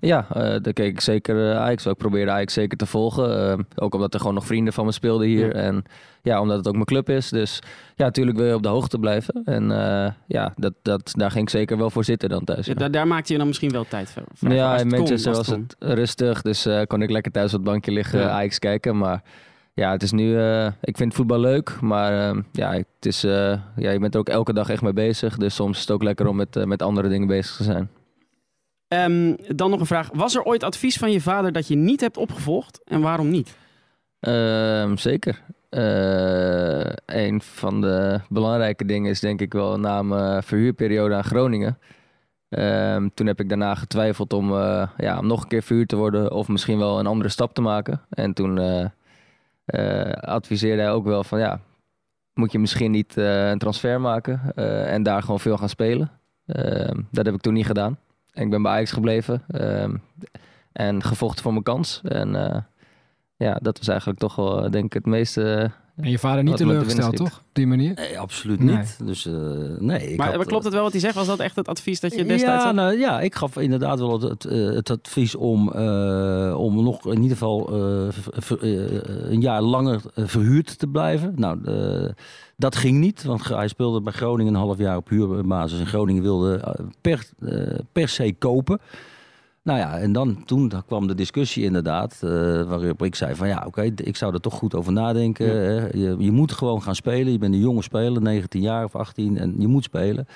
Ja, 0.00 0.26
eh 0.32 0.40
daar 0.62 0.72
keek 0.72 0.92
ik 0.92 1.00
zeker 1.00 1.36
uh, 1.36 1.56
Ajax. 1.58 1.86
Ik 1.86 1.96
probeerde 1.96 2.30
Ajax 2.30 2.52
zeker 2.52 2.78
te 2.78 2.86
volgen. 2.86 3.50
Eh, 3.50 3.58
ook 3.74 3.94
omdat 3.94 4.14
er 4.14 4.20
gewoon 4.20 4.34
nog 4.34 4.46
vrienden 4.46 4.72
van 4.72 4.84
me 4.84 4.92
speelden 4.92 5.26
hier. 5.26 5.46
Ja. 5.56 5.62
En 5.62 5.84
ja, 6.22 6.40
omdat 6.40 6.56
het 6.56 6.66
ook 6.66 6.72
mijn 6.72 6.84
club 6.84 7.08
is. 7.10 7.28
Dus 7.28 7.58
ja, 7.96 8.04
natuurlijk 8.04 8.36
wil 8.36 8.46
je 8.46 8.54
op 8.54 8.62
de 8.62 8.68
hoogte 8.68 8.98
blijven. 8.98 9.42
En 9.44 9.70
eh, 9.70 10.12
ja, 10.26 10.52
dat, 10.56 10.72
dat, 10.82 11.12
daar 11.16 11.30
ging 11.30 11.44
ik 11.44 11.50
zeker 11.50 11.78
wel 11.78 11.90
voor 11.90 12.04
zitten 12.04 12.28
dan 12.28 12.44
thuis. 12.44 12.66
Ja, 12.66 12.74
Ja, 12.78 12.88
daar, 12.88 13.06
maakte 13.06 13.32
je 13.32 13.38
dan 13.38 13.46
misschien 13.46 13.70
wel 13.70 13.84
tijd 13.88 14.10
voor. 14.10 14.52
ja 14.52 14.76
in 14.78 14.88
kon, 14.88 14.98
Manchester 14.98 15.28
als 15.34 15.38
was 15.38 15.48
kon. 15.56 15.66
het 15.68 15.76
rustig. 15.98 16.42
Dus 16.42 16.66
eh, 16.66 16.82
kon 16.86 17.02
ik 17.02 17.10
lekker 17.10 17.32
thuis 17.32 17.54
op 17.54 17.60
het 17.60 17.68
bankje 17.70 17.92
liggen, 17.92 18.18
Ja. 18.20 18.28
Ajax 18.28 18.58
kijken. 18.58 18.98
Maar 18.98 19.22
ja, 19.74 19.90
het 19.90 20.02
is 20.02 20.12
nu... 20.12 20.38
eh, 20.38 20.66
ik 20.80 20.96
vind 20.96 21.14
voetbal 21.14 21.38
leuk. 21.40 21.80
Maar 21.80 22.30
eh, 22.30 22.38
ja, 22.52 22.72
het 22.72 22.86
is, 23.00 23.24
eh, 23.24 23.58
ja, 23.76 23.90
je 23.90 23.98
bent 23.98 24.14
er 24.14 24.20
ook 24.20 24.28
elke 24.28 24.52
dag 24.52 24.68
echt 24.68 24.82
mee 24.82 24.92
bezig. 24.92 25.36
Dus 25.36 25.54
soms 25.54 25.74
is 25.76 25.80
het 25.82 25.90
ook 25.90 26.02
lekker 26.02 26.26
om 26.26 26.36
met, 26.36 26.56
eh, 26.56 26.64
met 26.64 26.82
andere 26.82 27.08
dingen 27.08 27.26
bezig 27.28 27.56
te 27.56 27.62
zijn. 27.62 27.88
Ehm, 28.94 29.34
dan 29.56 29.70
nog 29.70 29.80
een 29.80 29.86
vraag. 29.86 30.10
Was 30.12 30.34
er 30.34 30.42
ooit 30.42 30.62
advies 30.62 30.96
van 30.96 31.12
je 31.12 31.20
vader 31.20 31.52
dat 31.52 31.68
je 31.68 31.76
niet 31.76 32.00
hebt 32.00 32.16
opgevolgd? 32.16 32.80
En 32.84 33.00
waarom 33.00 33.30
niet? 33.30 33.56
Ehm, 34.20 34.96
zeker. 34.96 35.42
Eh, 35.68 36.92
een 37.06 37.42
van 37.42 37.80
de 37.80 38.20
belangrijke 38.28 38.84
dingen 38.84 39.10
is 39.10 39.20
denk 39.20 39.40
ik 39.40 39.52
wel 39.52 39.78
na 39.78 40.02
mijn 40.02 40.42
verhuurperiode 40.42 41.14
aan 41.14 41.24
Groningen. 41.24 41.78
Ehm, 42.48 43.08
toen 43.14 43.26
heb 43.26 43.40
ik 43.40 43.48
daarna 43.48 43.74
getwijfeld 43.74 44.32
om, 44.32 44.52
eh, 44.52 44.88
ja, 44.96 45.18
om 45.18 45.26
nog 45.26 45.42
een 45.42 45.48
keer 45.48 45.62
verhuurd 45.62 45.88
te 45.88 45.96
worden 45.96 46.32
of 46.32 46.48
misschien 46.48 46.78
wel 46.78 46.98
een 46.98 47.06
andere 47.06 47.28
stap 47.28 47.54
te 47.54 47.60
maken. 47.60 48.00
En 48.10 48.32
toen 48.32 48.58
eh, 48.58 50.12
adviseerde 50.12 50.82
hij 50.82 50.92
ook 50.92 51.04
wel 51.04 51.24
van 51.24 51.38
ja, 51.38 51.60
moet 52.34 52.52
je 52.52 52.58
misschien 52.58 52.90
niet 52.90 53.16
een 53.16 53.58
transfer 53.58 54.00
maken 54.00 54.54
en 54.86 55.02
daar 55.02 55.22
gewoon 55.22 55.40
veel 55.40 55.56
gaan 55.56 55.68
spelen. 55.68 56.10
Dat 57.10 57.26
heb 57.26 57.34
ik 57.34 57.40
toen 57.40 57.52
niet 57.52 57.66
gedaan. 57.66 57.98
Ik 58.34 58.50
ben 58.50 58.62
bij 58.62 58.72
Ajax 58.72 58.92
gebleven 58.92 59.42
ehm, 59.48 59.96
en 60.72 61.02
gevochten 61.02 61.42
voor 61.42 61.52
mijn 61.52 61.64
kans. 61.64 62.00
En 62.04 62.34
eh, 62.34 62.60
ja, 63.36 63.58
dat 63.62 63.78
was 63.78 63.88
eigenlijk 63.88 64.18
toch 64.18 64.36
wel, 64.36 64.64
eh, 64.64 64.70
denk 64.70 64.84
ik, 64.84 64.92
het 64.92 65.06
meeste. 65.06 65.70
En 65.96 66.10
je 66.10 66.18
vader 66.18 66.42
niet 66.44 66.56
teleurgesteld, 66.56 67.16
toch? 67.16 67.28
Op 67.38 67.42
die 67.52 67.66
manier? 67.66 67.92
Nee, 67.94 68.18
absoluut 68.18 68.60
Nee. 68.60 68.76
niet. 68.76 68.98
Dus 69.04 69.26
eh, 69.26 69.32
nee. 69.78 70.10
Ik 70.10 70.16
maar 70.16 70.26
had, 70.26 70.36
maar 70.36 70.46
klopt 70.46 70.64
het 70.64 70.72
wel 70.72 70.82
wat 70.82 70.92
hij 70.92 71.00
zegt? 71.00 71.14
Was 71.14 71.26
dat 71.26 71.38
echt 71.38 71.56
het 71.56 71.68
advies 71.68 72.00
dat 72.00 72.14
je 72.14 72.24
destijds 72.24 72.42
ja, 72.62 72.64
had? 72.64 72.74
nou, 72.74 72.98
ja, 72.98 73.20
ik 73.20 73.34
gaf 73.34 73.56
inderdaad 73.56 73.98
wel 73.98 74.12
het, 74.12 74.22
het, 74.22 74.44
eh, 74.44 74.64
het 74.74 74.90
advies 74.90 75.34
om, 75.34 75.72
eh, 75.72 76.54
om 76.58 76.82
nog 76.82 77.06
in 77.06 77.22
ieder 77.22 77.36
geval 77.36 77.68
eh, 77.68 78.08
ver- 78.32 78.62
eh, 78.62 79.30
een 79.32 79.40
jaar 79.40 79.62
langer 79.62 80.00
eh, 80.14 80.24
verhuurd 80.26 80.78
te 80.78 80.86
blijven. 80.86 81.32
Nou, 81.36 81.58
eh, 81.64 82.10
dat 82.56 82.76
ging 82.76 82.98
niet, 82.98 83.24
want 83.24 83.48
hij 83.48 83.68
speelde 83.68 84.00
bij 84.00 84.12
Groningen 84.12 84.54
een 84.54 84.60
half 84.60 84.78
jaar 84.78 84.96
op 84.96 85.08
huurbasis. 85.08 85.78
En 85.78 85.86
Groningen 85.86 86.22
wilde 86.22 86.56
eh, 86.56 86.84
per, 87.00 87.28
eh, 87.40 87.78
per 87.92 88.08
se 88.08 88.34
kopen. 88.38 88.80
Nou 89.64 89.78
ja, 89.78 89.98
en 89.98 90.12
dan, 90.12 90.44
toen 90.44 90.72
kwam 90.86 91.06
de 91.06 91.14
discussie 91.14 91.64
inderdaad, 91.64 92.18
eh, 92.20 92.30
waarop 92.62 93.02
ik 93.02 93.14
zei 93.14 93.34
van 93.34 93.48
ja, 93.48 93.64
oké, 93.66 93.82
ik 93.96 94.16
zou 94.16 94.34
er 94.34 94.40
toch 94.40 94.54
goed 94.54 94.74
over 94.74 94.92
nadenken. 94.92 95.46
Ja. 95.46 95.88
Je, 95.92 96.16
je 96.18 96.30
moet 96.30 96.52
gewoon 96.52 96.82
gaan 96.82 96.94
spelen. 96.94 97.32
Je 97.32 97.38
bent 97.38 97.54
een 97.54 97.60
jonge 97.60 97.82
speler, 97.82 98.22
19 98.22 98.60
jaar 98.60 98.84
of 98.84 98.96
18, 98.96 99.38
en 99.38 99.54
je 99.58 99.66
moet 99.66 99.84
spelen. 99.84 100.26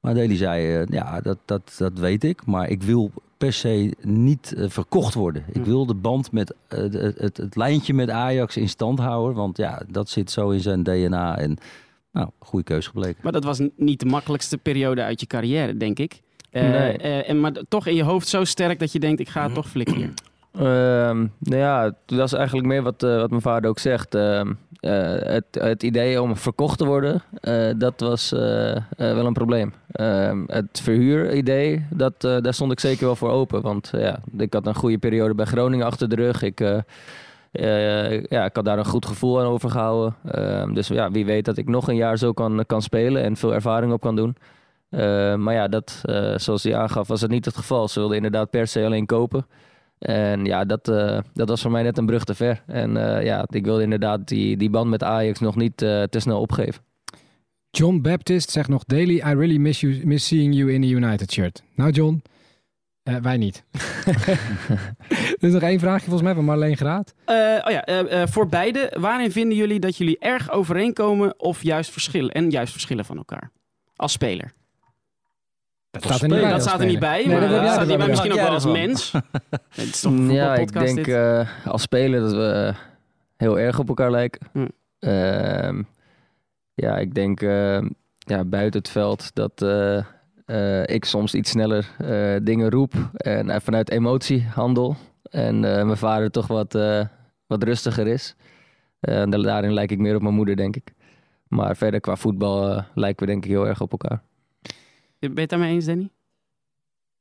Maar 0.00 0.14
Deli 0.14 0.36
zei, 0.36 0.74
eh, 0.74 0.86
ja, 0.86 1.20
dat, 1.20 1.38
dat, 1.44 1.74
dat 1.78 1.98
weet 1.98 2.24
ik, 2.24 2.46
maar 2.46 2.68
ik 2.68 2.82
wil 2.82 3.10
per 3.36 3.52
se 3.52 3.94
niet 4.02 4.54
eh, 4.56 4.68
verkocht 4.68 5.14
worden. 5.14 5.44
Ik 5.52 5.64
wil 5.64 5.86
de 5.86 5.94
band 5.94 6.32
met 6.32 6.54
de- 6.68 7.14
het, 7.18 7.36
het, 7.36 7.56
lijntje 7.56 7.94
met 7.94 8.10
Ajax 8.10 8.56
in 8.56 8.68
stand 8.68 8.98
houden, 8.98 9.36
want 9.36 9.56
ja, 9.56 9.82
dat 9.88 10.08
zit 10.08 10.30
zo 10.30 10.50
in 10.50 10.60
zijn 10.60 10.82
DNA. 10.82 11.38
En 11.38 11.56
nou, 12.12 12.28
goede 12.38 12.64
keus 12.64 12.86
gebleken. 12.86 13.20
Maar 13.22 13.32
dat 13.32 13.44
was 13.44 13.60
niet 13.76 14.00
de 14.00 14.06
makkelijkste 14.06 14.58
periode 14.58 15.02
uit 15.02 15.20
je 15.20 15.26
carrière, 15.26 15.76
denk 15.76 15.98
ik. 15.98 16.22
Eh, 16.56 16.70
Nee. 16.70 16.96
eh, 16.96 17.28
en 17.28 17.40
maar 17.40 17.52
toch 17.68 17.86
in 17.86 17.94
je 17.94 18.02
hoofd 18.02 18.28
zo 18.28 18.44
sterk 18.44 18.78
dat 18.78 18.92
je 18.92 18.98
denkt, 18.98 19.20
ik 19.20 19.28
ga 19.28 19.42
het 19.42 19.54
toch 19.54 19.68
flikken. 19.68 20.14
Ehm, 20.52 21.26
nou 21.38 21.56
ja, 21.62 21.82
het 21.84 22.18
was 22.18 22.32
eigenlijk 22.32 22.66
meer 22.66 22.82
wat, 22.82 23.02
eh, 23.02 23.16
wat 23.16 23.30
mijn 23.30 23.42
vader 23.42 23.70
ook 23.70 23.78
zegt. 23.78 24.14
Ehm, 24.14 24.52
eh, 24.80 25.14
het, 25.18 25.44
het 25.50 25.82
idee 25.82 26.22
om 26.22 26.36
verkocht 26.36 26.78
te 26.78 26.84
worden, 26.86 27.22
dat 27.78 28.00
was 28.00 28.30
wel 28.96 29.26
een 29.26 29.32
probleem. 29.32 29.72
Ehm, 29.92 30.42
het 30.46 30.80
verhuuridee, 30.82 31.86
dat, 31.90 32.20
daar 32.20 32.54
stond 32.54 32.72
ik 32.72 32.80
zeker 32.80 33.04
wel 33.04 33.16
voor 33.16 33.30
open. 33.30 33.62
Want 33.62 33.90
ja, 33.92 34.18
ik 34.38 34.52
had 34.52 34.66
een 34.66 34.74
goede 34.74 34.98
periode 34.98 35.34
bij 35.34 35.46
Groningen 35.46 35.86
achter 35.86 36.08
de 36.08 36.16
rug. 36.16 36.42
Ik, 36.42 36.58
ja, 38.28 38.44
ik 38.44 38.56
had 38.56 38.64
daar 38.64 38.78
een 38.78 38.84
goed 38.84 39.06
gevoel 39.06 39.40
aan 39.40 39.46
overgehouden. 39.46 40.14
Dus 40.74 40.88
ja, 40.88 41.10
wie 41.10 41.24
weet 41.24 41.44
dat 41.44 41.56
ik 41.56 41.68
nog 41.68 41.88
een 41.88 41.96
jaar 41.96 42.18
zo 42.18 42.32
kan, 42.32 42.64
kan 42.66 42.82
spelen 42.82 43.22
en 43.22 43.36
veel 43.36 43.54
ervaring 43.54 43.92
op 43.92 44.00
kan 44.00 44.16
doen. 44.16 44.36
Ehm, 44.96 45.42
maar 45.42 45.54
ja, 45.54 45.68
dat, 45.68 46.00
eh, 46.02 46.38
zoals 46.38 46.62
hij 46.62 46.76
aangaf, 46.76 47.08
was 47.08 47.20
het 47.20 47.30
niet 47.30 47.44
het 47.44 47.56
geval. 47.56 47.88
Ze 47.88 47.98
wilden 47.98 48.16
inderdaad 48.16 48.50
per 48.50 48.66
se 48.66 48.84
alleen 48.84 49.06
kopen. 49.06 49.46
En 49.98 50.44
ja, 50.44 50.64
dat, 50.64 50.88
eh, 50.88 51.18
dat 51.34 51.48
was 51.48 51.62
voor 51.62 51.70
mij 51.70 51.82
net 51.82 51.98
een 51.98 52.06
brug 52.06 52.24
te 52.24 52.34
ver. 52.34 52.62
En 52.66 52.96
eh, 52.96 53.24
ja, 53.24 53.44
ik 53.48 53.64
wilde 53.64 53.82
inderdaad 53.82 54.28
die, 54.28 54.56
die 54.56 54.70
band 54.70 54.90
met 54.90 55.02
Ajax 55.02 55.40
nog 55.40 55.56
niet 55.56 55.82
eh, 55.82 56.02
te 56.02 56.20
snel 56.20 56.40
opgeven. 56.40 56.82
John 57.70 58.00
Baptist 58.00 58.50
zegt 58.50 58.68
nog 58.68 58.84
daily, 58.84 59.14
I 59.14 59.34
really 59.34 59.56
miss, 59.56 59.80
you, 59.80 60.06
miss 60.06 60.26
seeing 60.26 60.54
you 60.54 60.72
in 60.72 60.82
a 60.82 60.86
United 60.86 61.32
shirt. 61.32 61.62
Nou 61.74 61.90
John, 61.90 62.22
Eh, 63.02 63.16
wij 63.16 63.36
niet. 63.36 63.64
er 65.38 65.48
is 65.48 65.52
nog 65.52 65.62
één 65.62 65.78
vraagje 65.78 66.04
volgens 66.04 66.22
mij 66.22 66.34
van 66.34 66.44
Marleen 66.44 66.76
Graat. 66.76 67.14
Eh, 67.24 67.34
oh 67.36 67.70
ja, 67.70 67.84
eh, 67.84 68.22
eh, 68.22 68.28
voor 68.28 68.48
beide, 68.48 68.92
waarin 68.98 69.32
vinden 69.32 69.56
jullie 69.56 69.80
dat 69.80 69.96
jullie 69.96 70.18
erg 70.18 70.50
overeenkomen 70.50 71.40
of 71.40 71.62
juist 71.62 71.90
verschillen? 71.90 72.30
En 72.30 72.50
juist 72.50 72.72
verschillen 72.72 73.04
van 73.04 73.16
elkaar? 73.16 73.50
Als 73.96 74.12
speler. 74.12 74.52
Dat 76.00 76.12
staat 76.12 76.22
er 76.22 76.28
niet 76.28 76.36
speler. 76.36 76.40
bij. 76.40 76.50
dat 76.50 76.52
als 76.52 76.62
staat 76.62 76.80
er 76.80 76.86
niet 76.86 76.96
speler. 76.96 77.26
bij, 77.26 77.26
Nee, 77.26 77.48
maar 77.48 77.60
dat 77.62 77.72
staat 77.72 77.88
er 77.90 77.96
bij 77.98 78.08
misschien 78.08 78.32
ook 78.32 78.38
wel 78.38 78.48
als 78.48 78.66
mens. 78.66 79.12
Het 79.68 79.84
is 79.84 80.00
toch 80.00 80.12
een 80.12 80.30
Ja, 80.30 80.54
ik 80.54 80.72
denk 80.72 81.06
eh, 81.06 81.48
als 81.66 81.82
speler 81.82 82.20
dat 82.20 82.32
we 82.32 82.74
heel 83.36 83.58
erg 83.58 83.78
op 83.78 83.88
elkaar 83.88 84.10
lijken. 84.10 84.40
Hm. 84.52 84.66
Ehm, 84.98 85.82
ja, 86.74 86.96
ik 86.98 87.14
denk 87.14 87.40
eh, 87.40 87.78
ja, 88.18 88.44
buiten 88.44 88.80
het 88.80 88.88
veld 88.88 89.30
dat 89.34 89.62
eh, 89.62 89.98
eh, 90.46 90.82
ik 90.94 91.04
soms 91.04 91.34
iets 91.34 91.50
sneller 91.50 91.88
eh, 91.98 92.36
dingen 92.42 92.70
roep 92.70 92.94
en 93.16 93.50
eh, 93.50 93.60
vanuit 93.60 93.90
emotie 93.90 94.46
handel. 94.54 94.96
En 95.22 95.64
eh, 95.64 95.84
mijn 95.84 95.96
vader 95.96 96.30
toch 96.30 96.46
wat, 96.46 96.74
eh, 96.74 97.04
wat 97.46 97.62
rustiger 97.62 98.06
is. 98.06 98.36
Eh, 99.00 99.24
daarin 99.30 99.72
lijk 99.72 99.90
ik 99.90 99.98
meer 99.98 100.14
op 100.14 100.22
mijn 100.22 100.34
moeder, 100.34 100.56
denk 100.56 100.76
ik. 100.76 100.92
Maar 101.48 101.76
verder 101.76 102.00
qua 102.00 102.16
voetbal 102.16 102.70
eh, 102.70 102.82
lijken 102.94 103.26
we 103.26 103.32
denk 103.32 103.44
ik 103.44 103.50
heel 103.50 103.66
erg 103.66 103.80
op 103.80 103.90
elkaar. 103.90 104.22
Ben 105.18 105.30
je 105.34 105.40
het 105.40 105.50
daarmee 105.50 105.74
eens, 105.74 105.84
Danny? 105.84 106.08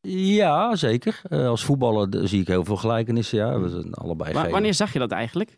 Ja, 0.08 0.76
zeker. 0.76 1.22
Eh, 1.30 1.48
als 1.48 1.66
voetballer 1.66 2.28
zie 2.28 2.42
ik 2.42 2.48
heel 2.48 2.66
veel 2.66 2.76
gelijkenissen. 2.78 3.38
Ja, 3.38 3.60
we 3.60 3.70
zijn 3.70 3.94
allebei 3.94 4.34
geen... 4.34 4.52
wanneer 4.52 4.74
zag 4.74 4.94
je 4.94 5.00
dat 5.00 5.12
eigenlijk? 5.12 5.58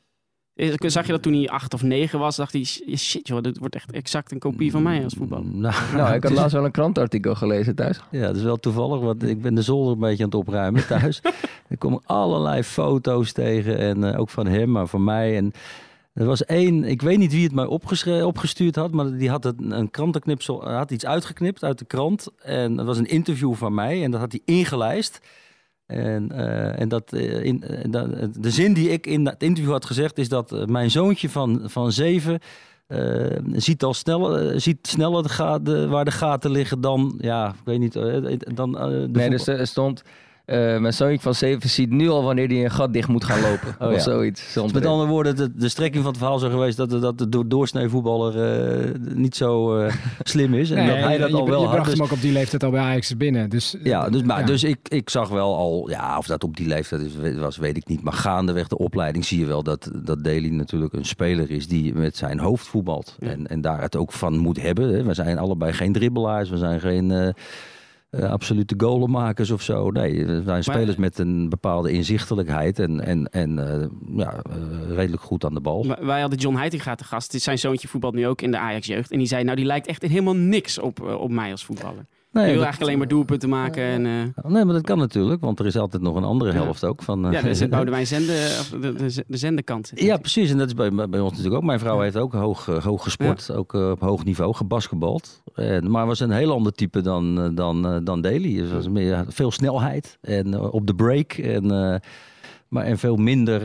Eh, 0.57 0.73
Zag 0.77 1.05
je 1.05 1.11
dat 1.11 1.21
toen 1.21 1.33
hij 1.33 1.49
acht 1.49 1.73
of 1.73 1.83
negen 1.83 2.19
was? 2.19 2.35
Dacht 2.35 2.53
hij, 2.53 2.63
shit 2.95 3.27
joh, 3.27 3.41
dit 3.41 3.57
wordt 3.57 3.75
echt 3.75 3.91
exact 3.91 4.31
een 4.31 4.39
kopie 4.39 4.71
van 4.71 4.83
mij 4.83 5.03
als 5.03 5.13
voetballer. 5.13 5.45
Nou, 5.55 5.75
Nou, 5.95 6.07
ik 6.07 6.13
het 6.13 6.23
had 6.23 6.31
laatst 6.31 6.53
wel 6.53 6.65
een 6.65 6.71
krantartikel 6.71 7.35
gelezen 7.35 7.75
thuis. 7.75 7.99
Ja, 8.11 8.27
dat 8.27 8.35
is 8.35 8.41
wel 8.43 8.57
toevallig, 8.57 8.99
want 8.99 9.23
ik 9.23 9.41
ben 9.41 9.55
de 9.55 9.61
zolder 9.61 9.93
een 9.93 9.99
beetje 9.99 10.23
aan 10.23 10.29
het 10.29 10.39
opruimen 10.39 10.87
thuis. 10.97 11.21
er 11.69 11.77
komen 11.77 12.01
allerlei 12.05 12.63
foto's 12.63 13.31
tegen, 13.31 13.77
en 13.77 14.03
eh, 14.13 14.19
ook 14.19 14.29
van 14.29 14.47
hem, 14.47 14.71
maar 14.71 14.87
van 14.87 15.03
mij. 15.03 15.37
En 15.37 15.51
er 16.17 16.25
was 16.25 16.45
één, 16.45 16.83
ik 16.83 17.01
weet 17.01 17.17
niet 17.17 17.31
wie 17.31 17.43
het 17.43 17.53
mij 17.53 17.65
opgestuurd 18.23 18.75
had, 18.75 18.91
maar 18.91 19.17
die 19.17 19.29
had 19.29 19.45
een, 19.45 19.71
een 19.71 19.91
krantenknipsel, 19.91 20.63
hij 20.63 20.75
had 20.75 20.91
iets 20.91 21.05
uitgeknipt 21.05 21.63
uit 21.63 21.79
de 21.79 21.85
krant. 21.85 22.27
En 22.37 22.75
dat 22.75 22.85
was 22.85 22.97
een 22.97 23.05
interview 23.09 23.53
van 23.53 23.73
mij 23.73 24.03
en 24.03 24.11
dat 24.11 24.19
had 24.19 24.31
hij 24.31 24.41
ingelijst. 24.45 25.19
En, 25.85 26.31
eh, 26.31 26.79
en 26.79 26.89
dat, 26.89 27.13
eh, 27.13 27.43
in, 27.43 27.63
eh, 27.63 27.91
dat- 27.91 28.33
de 28.39 28.51
zin 28.51 28.73
die 28.73 28.89
ik 28.89 29.05
in 29.07 29.25
het 29.25 29.43
interview 29.43 29.71
had 29.73 29.85
gezegd 29.85 30.17
is 30.17 30.29
dat 30.29 30.51
eh, 30.51 30.65
mijn 30.65 30.91
zoontje 30.91 31.29
van, 31.29 31.61
van 31.65 31.91
zeven 31.91 32.39
eh, 32.87 33.37
ziet 33.53 33.83
al 33.83 33.93
sneller, 33.93 34.49
eh, 34.51 34.59
ziet 34.59 34.87
sneller 34.87 35.23
de 35.23 35.29
gaten, 35.29 35.89
waar 35.89 36.05
de 36.05 36.11
gaten 36.11 36.51
liggen 36.51 36.81
dan, 36.81 37.15
ja, 37.21 37.47
ik 37.49 37.55
weet 37.65 37.79
niet, 37.79 37.95
eh, 37.95 38.37
dan 38.53 38.77
eh, 38.77 38.87
Nee, 39.09 39.29
dus 39.29 39.47
er 39.47 39.67
stond... 39.67 40.03
eh, 40.47 40.77
mijn 40.77 40.93
zoontje 40.93 41.19
van 41.19 41.35
7 41.35 41.69
ziet 41.69 41.89
nu 41.89 42.09
al 42.09 42.23
wanneer 42.23 42.47
hij 42.47 42.63
een 42.63 42.71
gat 42.71 42.93
dicht 42.93 43.07
moet 43.07 43.23
gaan 43.23 43.41
lopen. 43.41 43.75
Oh, 43.79 43.87
of 43.87 43.93
ja. 43.93 43.99
zoiets. 43.99 44.49
Stond 44.49 44.73
Met 44.73 44.85
andere 44.85 45.09
woorden, 45.09 45.35
de, 45.35 45.51
de 45.55 45.69
strekking 45.69 46.03
van 46.03 46.11
het 46.11 46.21
verhaal 46.21 46.39
zou 46.39 46.51
geweest 46.51 46.77
dat, 46.77 46.89
de- 46.89 46.99
dat 46.99 47.17
de 47.17 47.29
do- 47.29 47.47
doorsnee 47.47 47.89
voetballer 47.89 48.41
eh, 48.83 48.91
niet 49.13 49.35
zo 49.35 49.77
eh, 49.77 49.93
slim 50.23 50.53
is. 50.53 50.69
En 50.71 50.75
Nee, 50.77 50.87
dat 50.87 50.97
hij 50.97 51.17
dat 51.17 51.29
je, 51.29 51.35
al 51.35 51.47
wel 51.49 51.59
je 51.59 51.65
had. 51.65 51.73
bracht 51.75 51.89
Dus- 51.89 51.97
hem 51.99 52.05
ook 52.07 52.11
op 52.13 52.21
die 52.21 52.31
leeftijd 52.31 52.63
al 52.63 52.71
bij 52.71 52.81
Ajax 52.81 53.17
binnen. 53.17 53.49
Dus, 53.49 53.75
Ja, 53.83 54.09
dus, 54.09 54.23
maar, 54.23 54.39
ja. 54.39 54.45
dus 54.45 54.63
ik, 54.63 54.77
ik 54.87 55.09
zag 55.09 55.29
wel 55.29 55.55
al, 55.55 55.89
ja, 55.89 56.17
of 56.17 56.25
dat 56.27 56.43
op 56.43 56.57
die 56.57 56.67
leeftijd 56.67 57.01
is, 57.01 57.35
was, 57.37 57.57
weet 57.57 57.77
ik 57.77 57.87
niet. 57.87 58.01
Maar 58.03 58.13
gaandeweg 58.13 58.67
de 58.67 58.77
opleiding 58.77 59.25
zie 59.25 59.39
je 59.39 59.45
wel 59.45 59.63
dat, 59.63 59.91
dat 59.95 60.23
Daly 60.23 60.49
natuurlijk 60.49 60.93
een 60.93 61.05
speler 61.05 61.51
is 61.51 61.67
die 61.67 61.93
met 61.93 62.17
zijn 62.17 62.39
hoofd 62.39 62.67
voetbalt. 62.67 63.15
Ja. 63.19 63.27
En, 63.29 63.47
en 63.47 63.61
daar 63.61 63.81
het 63.81 63.95
ook 63.95 64.11
van 64.11 64.37
moet 64.37 64.61
hebben. 64.61 64.89
Hè. 64.93 65.03
We 65.03 65.13
zijn 65.13 65.37
allebei 65.37 65.73
geen 65.73 65.93
dribbelaars, 65.93 66.49
we 66.49 66.57
zijn 66.57 66.79
geen 66.79 67.11
eh, 67.11 67.27
eh, 67.27 67.33
absolute 68.25 68.73
golenmakers 68.77 69.51
of 69.51 69.61
zo. 69.61 69.91
Nee, 69.91 70.25
we 70.25 70.41
zijn 70.45 70.63
spelers 70.63 70.95
met 70.95 71.17
een 71.19 71.49
bepaalde 71.49 71.91
inzichtelijkheid 71.91 72.79
en, 72.79 72.99
en, 73.05 73.29
en 73.31 73.59
eh, 73.81 73.87
ja, 74.17 74.33
eh, 74.49 74.95
redelijk 74.95 75.21
goed 75.21 75.45
aan 75.45 75.53
de 75.53 75.59
bal. 75.61 75.87
Wij- 75.87 75.97
Wij 76.05 76.21
hadden 76.21 76.39
John 76.39 76.55
Heitinga 76.57 76.95
te 76.95 77.03
gast. 77.03 77.31
Dit- 77.31 77.41
Zijn 77.41 77.59
zoontje 77.59 77.87
voetbalt 77.87 78.13
nu 78.13 78.27
ook 78.27 78.41
in 78.41 78.51
de 78.51 78.57
Ajax-jeugd. 78.57 79.11
En 79.11 79.17
die 79.17 79.27
zei, 79.27 79.43
nou 79.43 79.55
die 79.55 79.65
lijkt 79.65 79.87
echt 79.87 80.01
helemaal 80.01 80.35
niks 80.35 80.79
op, 80.79 81.01
eh, 81.07 81.13
op 81.21 81.29
mij 81.31 81.51
als 81.51 81.65
voetballer. 81.65 82.05
Nee, 82.37 82.45
die 82.45 82.55
wil 82.55 82.63
dat- 82.63 82.73
eigenlijk 82.73 82.81
alleen 82.81 82.97
maar 82.97 83.07
doelpunten 83.07 83.49
maken. 83.49 83.83
En, 83.83 84.05
eh, 84.05 84.51
Nee, 84.51 84.65
maar 84.65 84.73
dat 84.73 84.83
kan 84.83 84.97
natuurlijk, 84.97 85.41
want 85.41 85.59
er 85.59 85.65
is 85.65 85.77
altijd 85.77 86.01
nog 86.01 86.15
een 86.15 86.23
andere 86.23 86.51
Ja. 86.53 86.61
helft 86.63 86.83
ook. 86.83 87.03
Van, 87.03 87.25
eh, 87.25 87.31
ja, 87.31 87.41
dus 87.41 87.67
Boudewijn 87.69 88.07
Zende, 88.07 88.33
of 88.59 88.69
de, 88.81 88.93
de, 88.93 89.23
de 89.27 89.37
zendekant. 89.37 89.87
zit 89.87 89.99
Ja, 89.99 90.03
natuurlijk. 90.05 90.21
precies. 90.33 90.51
En 90.51 90.57
dat 90.57 90.67
is 90.67 90.73
bij, 90.73 91.09
bij 91.09 91.19
ons 91.19 91.29
natuurlijk 91.31 91.55
ook. 91.55 91.63
Mijn 91.63 91.79
vrouw 91.79 91.99
heeft 91.99 92.17
ook 92.17 92.33
hoog, 92.33 92.67
eh, 92.67 92.83
hoog 92.83 93.03
gesport. 93.03 93.51
Ook 93.51 93.73
op 93.73 93.99
hoog 93.99 94.23
niveau, 94.23 94.53
gebasketbald. 94.55 95.41
En, 95.55 95.91
maar 95.91 96.05
was 96.05 96.19
een 96.19 96.31
heel 96.31 96.51
ander 96.51 96.71
type 96.71 97.01
dan, 97.01 97.55
dan, 97.55 98.03
dan 98.03 98.21
Daly. 98.21 98.57
Dus 98.57 98.71
was 98.71 98.89
meer, 98.89 99.25
veel 99.27 99.51
snelheid 99.51 100.17
en 100.21 100.59
op 100.59 100.87
de 100.87 100.95
break. 100.95 101.31
En, 101.33 101.65
maar, 102.67 102.83
en 102.83 102.97
veel 102.97 103.15
minder 103.15 103.61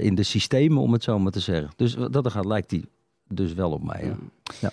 in 0.00 0.14
de 0.14 0.22
systemen, 0.22 0.82
om 0.82 0.92
het 0.92 1.02
zo 1.02 1.18
maar 1.18 1.32
te 1.32 1.40
zeggen. 1.40 1.70
Dus 1.76 1.96
dat 2.10 2.24
er 2.24 2.30
gaat, 2.30 2.44
lijkt 2.44 2.70
hij 2.70 2.84
dus 3.28 3.54
wel 3.54 3.70
op 3.70 3.82
mij. 3.84 4.14
Ja. 4.60 4.70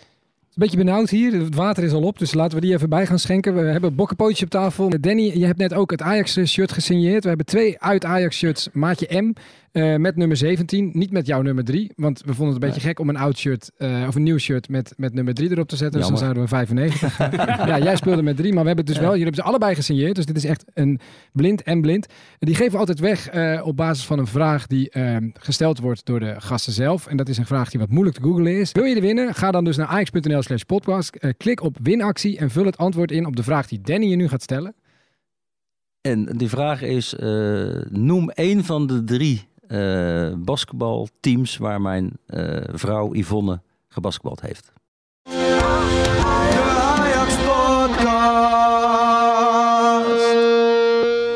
Beetje 0.60 0.78
benauwd 0.78 1.10
hier. 1.10 1.34
Het 1.34 1.56
water 1.56 1.84
is 1.84 1.92
al 1.92 2.02
op, 2.02 2.20
dus 2.20 2.34
laten 2.34 2.56
we 2.56 2.66
die 2.66 2.74
even 2.74 2.90
bij 2.90 3.06
gaan 3.06 3.20
schenken. 3.20 3.56
We 3.56 3.62
hebben 3.62 3.96
bokkenpootjes 3.96 4.44
op 4.44 4.50
tafel. 4.50 4.90
Danny, 5.00 5.32
je 5.38 5.46
hebt 5.46 5.58
net 5.58 5.74
ook 5.74 5.92
het 5.92 6.02
Ajax-shirt 6.02 6.72
gesigneerd. 6.72 7.22
We 7.22 7.28
hebben 7.28 7.46
twee 7.46 7.82
uit 7.82 8.06
Ajax-shirts, 8.06 8.70
maatje 8.74 9.22
M, 9.22 9.34
eh, 9.72 9.96
met 9.96 10.16
nummer 10.16 10.38
17. 10.38 10.90
Niet 10.94 11.12
met 11.12 11.26
jouw 11.26 11.42
nummer 11.42 11.64
3, 11.64 11.92
want 11.96 12.20
we 12.26 12.34
vonden 12.34 12.54
het 12.54 12.64
een 12.64 12.70
beetje 12.70 12.88
gek 12.88 13.00
om 13.00 13.10
een 13.10 13.18
oud 13.18 13.38
shirt, 13.38 13.72
eh, 13.78 14.06
of 14.08 14.16
een 14.16 14.24
nieuw 14.24 14.38
shirt 14.38 14.70
met, 14.70 14.94
met 14.98 15.14
nummer 15.14 15.34
3 15.34 15.52
erop 15.52 15.68
te 15.68 15.76
zetten. 15.76 16.00
Dus 16.00 16.10
dan 16.10 16.18
zouden 16.18 16.44
we 16.44 16.50
95. 16.50 17.18
ja, 17.68 17.80
jij 17.80 17.96
speelde 17.96 18.22
met 18.22 18.38
3, 18.38 18.54
maar 18.54 18.62
we 18.62 18.68
hebben 18.68 18.86
het 18.86 18.94
dus 18.94 19.04
wel, 19.04 19.12
jullie 19.12 19.24
hebben 19.24 19.44
ze 19.44 19.50
allebei 19.50 19.76
gesigneerd. 19.76 20.16
Dus 20.16 20.26
dit 20.26 20.36
is 20.36 20.46
echt 20.46 20.66
een 20.74 21.00
blind 21.34 21.64
en 21.64 21.82
blind. 21.82 22.08
Die 22.40 22.56
geven 22.56 22.72
we 22.72 22.78
altijd 22.78 23.00
weg 23.00 23.30
eh, 23.30 23.62
op 23.64 23.76
basis 23.76 24.06
van 24.06 24.20
een 24.20 24.28
vraag 24.28 24.68
die 24.68 24.90
eh, 24.90 25.18
gesteld 25.34 25.80
wordt 25.80 26.06
door 26.06 26.20
de 26.20 26.36
gasten 26.38 26.74
zelf. 26.74 27.08
En 27.08 27.18
dat 27.18 27.30
is 27.30 27.38
een 27.38 27.46
vraag 27.46 27.70
die 27.70 27.80
wat 27.80 27.90
moeilijk 27.90 28.16
te 28.16 28.24
googlen 28.24 28.60
is. 28.60 28.72
Wil 28.72 28.84
je 28.84 28.96
er 28.96 29.02
winnen? 29.02 29.34
Ga 29.34 29.52
dan 29.52 29.64
dus 29.64 29.78
naar 29.78 29.88
ajax.nl 29.88 30.42
slash 30.42 30.62
podcast. 30.62 31.18
Klik 31.38 31.62
op 31.64 31.78
winactie 31.82 32.38
en 32.38 32.50
vul 32.50 32.66
het 32.66 32.78
antwoord 32.78 33.12
in 33.12 33.26
op 33.26 33.36
de 33.36 33.44
vraag 33.44 33.68
die 33.68 33.82
Danny 33.82 34.06
je 34.06 34.16
nu 34.16 34.28
gaat 34.28 34.42
stellen. 34.42 34.76
En 36.02 36.38
die 36.38 36.50
vraag 36.50 36.82
is, 36.82 37.16
noem 37.90 38.30
één 38.30 38.64
van 38.64 38.88
de 38.88 39.04
drie 39.04 39.49
eh, 39.70 40.34
basketbalteams 40.38 41.58
waar 41.58 41.82
mijn 41.82 42.12
eh, 42.26 42.58
vrouw 42.74 43.14
Yvonne 43.14 43.62
gebasketbald 43.88 44.42
heeft. 44.42 44.72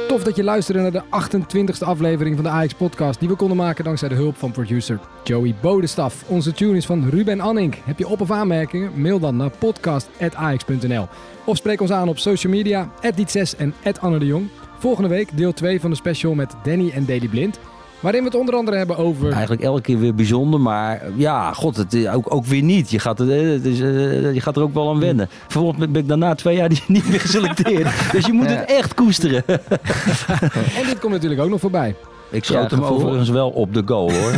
Tof 0.07 0.23
dat 0.23 0.35
je 0.35 0.43
luisterde 0.43 0.81
naar 0.81 0.91
de 0.91 1.03
28e 1.03 1.83
aflevering 1.85 2.35
van 2.35 2.43
de 2.43 2.49
Ajax 2.49 2.73
podcast 2.73 3.19
die 3.19 3.29
we 3.29 3.35
konden 3.35 3.57
maken 3.57 3.83
dankzij 3.83 4.09
de 4.09 4.15
hulp 4.15 4.35
van 4.37 4.51
producer 4.51 4.99
Joey 5.23 5.55
Bodestaf. 5.61 6.23
Onze 6.27 6.51
tune 6.53 6.77
is 6.77 6.85
van 6.85 7.09
Ruben 7.09 7.39
Anning. 7.39 7.75
Heb 7.83 7.99
je 7.99 8.07
op- 8.07 8.21
of 8.21 8.31
aanmerkingen? 8.31 9.01
Mail 9.01 9.19
dan 9.19 9.35
naar 9.35 9.49
podcast.ajax.nl 9.49 11.07
Of 11.45 11.57
spreek 11.57 11.81
ons 11.81 11.91
aan 11.91 12.07
op 12.09 12.17
social 12.17 12.53
media, 12.53 12.89
@diet6 13.15 13.57
en 13.57 13.73
@anne 13.99 14.19
de 14.19 14.25
Jong. 14.25 14.47
Volgende 14.79 15.09
week 15.09 15.37
deel 15.37 15.53
2 15.53 15.79
van 15.81 15.89
de 15.89 15.95
special 15.95 16.33
met 16.33 16.55
Danny 16.63 16.89
en 16.89 17.05
Daily 17.05 17.27
Blind. 17.27 17.59
Waarin 18.03 18.21
we 18.21 18.27
het 18.29 18.37
onder 18.39 18.55
andere 18.55 18.77
hebben 18.77 18.97
over... 18.97 19.31
Eigenlijk 19.31 19.61
elke 19.61 19.81
keer 19.81 19.99
weer 19.99 20.15
bijzonder, 20.15 20.59
maar 20.59 21.01
ja, 21.15 21.53
god, 21.53 21.75
het 21.77 21.93
is 21.93 22.07
ook, 22.07 22.33
ook 22.33 22.45
weer 22.45 22.61
niet. 22.61 22.91
Je 22.91 22.99
gaat, 22.99 23.19
er, 23.19 23.31
eh, 23.45 23.49
het 23.51 23.65
is, 23.65 23.79
eh, 23.79 24.33
je 24.33 24.41
gaat 24.41 24.55
er 24.55 24.61
ook 24.61 24.73
wel 24.73 24.89
aan 24.89 24.99
wennen. 24.99 25.29
Vervolgens 25.47 25.77
ben 25.77 25.95
ik 25.95 26.07
daarna 26.07 26.35
twee 26.35 26.55
jaar 26.55 26.69
niet 26.87 27.09
meer 27.09 27.19
geselecteerd. 27.19 28.11
dus 28.11 28.25
je 28.25 28.33
moet 28.33 28.49
Ja. 28.49 28.55
het 28.55 28.69
echt 28.69 28.93
koesteren. 28.93 29.43
En 30.79 30.85
dit 30.85 30.99
komt 30.99 31.13
natuurlijk 31.13 31.41
ook 31.41 31.49
nog 31.49 31.59
voorbij. 31.59 31.95
Ik 32.29 32.43
schoot 32.43 32.69
Ja, 32.69 32.75
hem 32.75 32.79
gevoel. 32.85 32.97
overigens 32.97 33.29
wel 33.29 33.49
op 33.49 33.73
de 33.73 33.81
goal 33.85 34.11
hoor. 34.11 34.31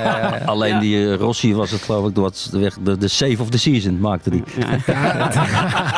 Alleen 0.46 0.78
die 0.78 1.08
eh, 1.10 1.14
Rossi 1.14 1.54
was 1.54 1.70
het 1.70 1.82
geloof 1.82 2.08
ik, 2.08 2.14
wat 2.16 2.48
de, 2.52 2.70
de, 2.82 2.98
de 2.98 3.08
save 3.08 3.36
of 3.42 3.48
the 3.50 3.58
season 3.58 3.98
maakte 4.00 4.30
die. 4.30 4.42
Ja. 4.58 4.92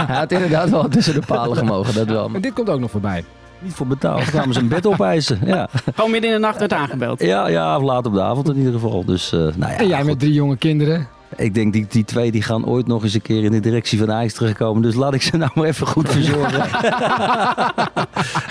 Hij 0.06 0.16
had 0.16 0.32
inderdaad 0.32 0.70
wel 0.70 0.88
tussen 0.88 1.14
de 1.14 1.22
palen 1.26 1.56
gemogen, 1.56 1.94
dat 1.94 2.06
wel. 2.06 2.30
En 2.34 2.40
dit 2.40 2.52
komt 2.52 2.70
ook 2.70 2.80
nog 2.80 2.90
voorbij. 2.90 3.24
Niet 3.64 3.74
voor 3.74 3.86
betaald. 3.86 4.24
Kwamen 4.24 4.54
ze 4.54 4.60
een 4.60 4.68
bed 4.68 4.86
opeisen. 4.86 5.40
Ja, 5.44 5.68
Gewoon 5.94 6.10
midden 6.10 6.30
in 6.30 6.36
de 6.36 6.42
nacht 6.46 6.58
werd 6.58 6.72
aangebeld. 6.72 7.20
ja, 7.22 7.46
ja 7.48 7.80
laat 7.80 8.06
op 8.06 8.12
de 8.14 8.22
avond 8.22 8.48
in 8.48 8.56
ieder 8.56 8.72
geval. 8.72 9.04
Dus 9.04 9.32
eh, 9.32 9.38
nou 9.38 9.54
ja, 9.72 9.76
En 9.76 9.86
jij 9.88 9.98
goed. 9.98 10.06
met 10.06 10.18
drie 10.18 10.32
jonge 10.32 10.56
kinderen. 10.56 11.08
Ik 11.36 11.54
denk 11.54 11.72
die, 11.72 11.86
die 11.88 12.04
twee 12.04 12.30
die 12.30 12.42
gaan 12.42 12.66
ooit 12.66 12.86
nog 12.86 13.02
eens 13.02 13.14
een 13.14 13.22
keer 13.22 13.44
in 13.44 13.50
de 13.52 13.60
directie 13.60 13.98
van 13.98 14.12
Ajax 14.12 14.32
terugkomen. 14.34 14.82
Dus 14.82 14.94
laat 14.94 15.14
ik 15.14 15.22
ze 15.22 15.36
nou 15.36 15.50
maar 15.54 15.64
even 15.64 15.86
goed 15.86 16.08
verzorgen. 16.12 16.60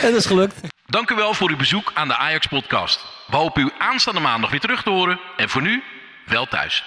en 0.04 0.12
dat 0.12 0.16
is 0.16 0.26
gelukt. 0.26 0.56
Dank 0.86 1.10
u 1.10 1.16
wel 1.16 1.34
voor 1.34 1.50
uw 1.50 1.58
bezoek 1.58 1.92
aan 1.94 2.08
de 2.08 2.18
Ajax 2.18 2.48
Podcast. 2.48 3.06
We 3.28 3.36
hopen 3.36 3.64
u 3.64 3.70
aanstaande 3.78 4.20
maandag 4.20 4.52
weer 4.52 4.60
terug 4.60 4.84
te 4.84 4.90
horen. 4.90 5.20
En 5.38 5.50
voor 5.50 5.62
nu, 5.62 5.84
wel 6.28 6.46
thuis. 6.46 6.84